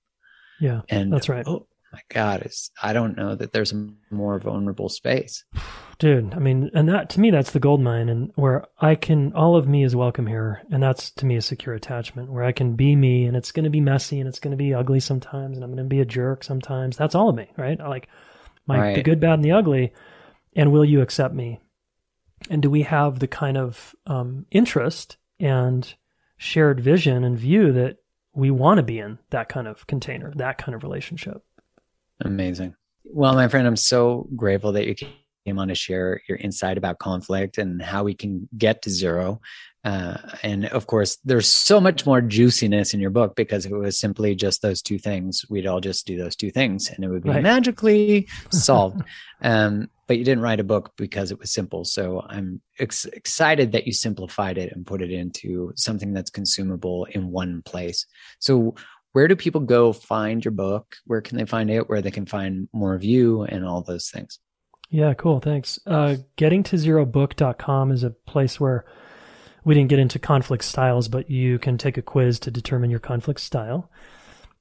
Yeah. 0.60 0.82
And 0.88 1.12
that's 1.12 1.28
right. 1.28 1.46
Oh 1.46 1.66
my 1.96 2.02
God, 2.10 2.44
is 2.44 2.70
I 2.82 2.92
don't 2.92 3.16
know 3.16 3.34
that 3.34 3.52
there's 3.52 3.72
a 3.72 3.88
more 4.10 4.38
vulnerable 4.38 4.90
space. 4.90 5.44
Dude, 5.98 6.34
I 6.34 6.38
mean, 6.38 6.70
and 6.74 6.90
that 6.90 7.08
to 7.10 7.20
me, 7.20 7.30
that's 7.30 7.52
the 7.52 7.58
gold 7.58 7.80
mine, 7.80 8.10
and 8.10 8.32
where 8.34 8.66
I 8.78 8.96
can, 8.96 9.32
all 9.32 9.56
of 9.56 9.66
me 9.66 9.82
is 9.82 9.96
welcome 9.96 10.26
here. 10.26 10.60
And 10.70 10.82
that's 10.82 11.10
to 11.12 11.24
me 11.24 11.36
a 11.36 11.42
secure 11.42 11.74
attachment 11.74 12.30
where 12.30 12.44
I 12.44 12.52
can 12.52 12.76
be 12.76 12.94
me 12.94 13.24
and 13.24 13.34
it's 13.34 13.50
going 13.50 13.64
to 13.64 13.70
be 13.70 13.80
messy 13.80 14.20
and 14.20 14.28
it's 14.28 14.38
going 14.38 14.50
to 14.50 14.58
be 14.58 14.74
ugly 14.74 15.00
sometimes 15.00 15.56
and 15.56 15.64
I'm 15.64 15.70
going 15.70 15.84
to 15.84 15.88
be 15.88 16.02
a 16.02 16.04
jerk 16.04 16.44
sometimes. 16.44 16.98
That's 16.98 17.14
all 17.14 17.30
of 17.30 17.34
me, 17.34 17.50
right? 17.56 17.78
like 17.78 18.08
my, 18.66 18.78
right. 18.78 18.94
the 18.94 19.02
good, 19.02 19.20
bad, 19.20 19.34
and 19.34 19.44
the 19.44 19.52
ugly. 19.52 19.94
And 20.54 20.72
will 20.72 20.84
you 20.84 21.00
accept 21.00 21.34
me? 21.34 21.60
And 22.50 22.60
do 22.60 22.68
we 22.68 22.82
have 22.82 23.20
the 23.20 23.28
kind 23.28 23.56
of 23.56 23.94
um, 24.06 24.44
interest 24.50 25.16
and 25.40 25.94
shared 26.36 26.78
vision 26.78 27.24
and 27.24 27.38
view 27.38 27.72
that 27.72 27.96
we 28.34 28.50
want 28.50 28.76
to 28.76 28.82
be 28.82 28.98
in 28.98 29.18
that 29.30 29.48
kind 29.48 29.66
of 29.66 29.86
container, 29.86 30.30
that 30.36 30.58
kind 30.58 30.74
of 30.74 30.82
relationship? 30.82 31.42
Amazing. 32.20 32.74
Well, 33.04 33.34
my 33.34 33.48
friend, 33.48 33.66
I'm 33.66 33.76
so 33.76 34.28
grateful 34.34 34.72
that 34.72 34.86
you 34.86 34.94
came 34.94 35.58
on 35.58 35.68
to 35.68 35.74
share 35.74 36.20
your 36.28 36.38
insight 36.38 36.76
about 36.76 36.98
conflict 36.98 37.58
and 37.58 37.80
how 37.80 38.04
we 38.04 38.14
can 38.14 38.48
get 38.56 38.82
to 38.82 38.90
zero. 38.90 39.40
Uh, 39.84 40.16
and 40.42 40.66
of 40.66 40.88
course, 40.88 41.16
there's 41.24 41.46
so 41.46 41.80
much 41.80 42.04
more 42.04 42.20
juiciness 42.20 42.92
in 42.92 42.98
your 42.98 43.10
book 43.10 43.36
because 43.36 43.64
if 43.64 43.70
it 43.70 43.76
was 43.76 43.96
simply 43.96 44.34
just 44.34 44.60
those 44.60 44.82
two 44.82 44.98
things, 44.98 45.44
we'd 45.48 45.66
all 45.66 45.80
just 45.80 46.06
do 46.06 46.16
those 46.16 46.34
two 46.34 46.50
things 46.50 46.90
and 46.90 47.04
it 47.04 47.08
would 47.08 47.22
be 47.22 47.30
right. 47.30 47.42
magically 47.42 48.26
solved. 48.50 49.00
um, 49.42 49.88
but 50.08 50.18
you 50.18 50.24
didn't 50.24 50.42
write 50.42 50.60
a 50.60 50.64
book 50.64 50.92
because 50.96 51.30
it 51.30 51.38
was 51.38 51.52
simple. 51.52 51.84
So 51.84 52.24
I'm 52.28 52.60
ex- 52.80 53.04
excited 53.06 53.72
that 53.72 53.86
you 53.86 53.92
simplified 53.92 54.58
it 54.58 54.72
and 54.72 54.86
put 54.86 55.02
it 55.02 55.12
into 55.12 55.72
something 55.76 56.12
that's 56.12 56.30
consumable 56.30 57.06
in 57.10 57.30
one 57.30 57.62
place. 57.62 58.06
So, 58.38 58.74
where 59.16 59.28
do 59.28 59.34
people 59.34 59.62
go 59.62 59.94
find 59.94 60.44
your 60.44 60.52
book? 60.52 60.94
Where 61.06 61.22
can 61.22 61.38
they 61.38 61.46
find 61.46 61.70
it? 61.70 61.88
Where 61.88 62.02
they 62.02 62.10
can 62.10 62.26
find 62.26 62.68
more 62.74 62.94
of 62.94 63.02
you 63.02 63.44
and 63.44 63.64
all 63.64 63.80
those 63.80 64.10
things? 64.10 64.40
Yeah, 64.90 65.14
cool. 65.14 65.40
Thanks. 65.40 65.80
Uh, 65.86 66.16
getting 66.36 66.62
to 66.64 66.76
zerobook.com 66.76 67.92
is 67.92 68.02
a 68.02 68.10
place 68.10 68.60
where 68.60 68.84
we 69.64 69.72
didn't 69.72 69.88
get 69.88 70.00
into 70.00 70.18
conflict 70.18 70.64
styles, 70.64 71.08
but 71.08 71.30
you 71.30 71.58
can 71.58 71.78
take 71.78 71.96
a 71.96 72.02
quiz 72.02 72.38
to 72.40 72.50
determine 72.50 72.90
your 72.90 73.00
conflict 73.00 73.40
style 73.40 73.90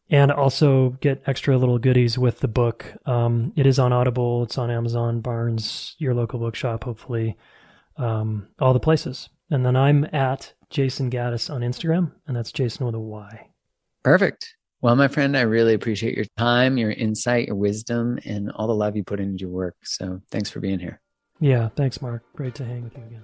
and 0.10 0.32
also 0.32 0.92
get 1.02 1.22
extra 1.28 1.58
little 1.58 1.78
goodies 1.78 2.18
with 2.18 2.40
the 2.40 2.48
book. 2.48 2.86
Um, 3.06 3.52
it 3.58 3.66
is 3.66 3.78
on 3.78 3.92
Audible, 3.92 4.44
it's 4.44 4.58
on 4.58 4.72
Amazon, 4.72 5.20
Barnes, 5.20 5.98
your 5.98 6.14
local 6.14 6.40
bookshop, 6.40 6.86
hopefully, 6.86 7.36
um, 7.98 8.48
all 8.60 8.72
the 8.72 8.80
places. 8.80 9.28
And 9.52 9.66
then 9.66 9.76
I'm 9.76 10.06
at 10.14 10.54
Jayson 10.70 11.12
Gaddis 11.12 11.54
on 11.54 11.60
Instagram, 11.60 12.14
and 12.26 12.38
that's 12.38 12.54
Jayson 12.54 12.86
with 12.86 12.96
a 12.96 13.00
Y. 13.02 13.50
Perfect. 14.06 14.56
Well, 14.82 14.96
my 14.96 15.08
friend, 15.08 15.36
I 15.36 15.42
really 15.42 15.74
appreciate 15.74 16.16
your 16.16 16.28
time, 16.38 16.78
your 16.78 16.92
insight, 16.92 17.48
your 17.48 17.56
wisdom, 17.56 18.20
and 18.24 18.52
all 18.52 18.68
the 18.68 18.76
love 18.76 18.96
you 18.96 19.04
put 19.04 19.20
into 19.20 19.42
your 19.42 19.50
work. 19.50 19.76
So 19.84 20.22
thanks 20.30 20.48
for 20.48 20.60
being 20.60 20.78
here. 20.78 21.02
Yeah, 21.40 21.70
thanks, 21.76 22.04
Mark. 22.04 22.22
Great 22.36 22.54
to 22.56 22.66
hang 22.66 22.84
with 22.84 22.96
you 22.96 23.04
again. 23.04 23.24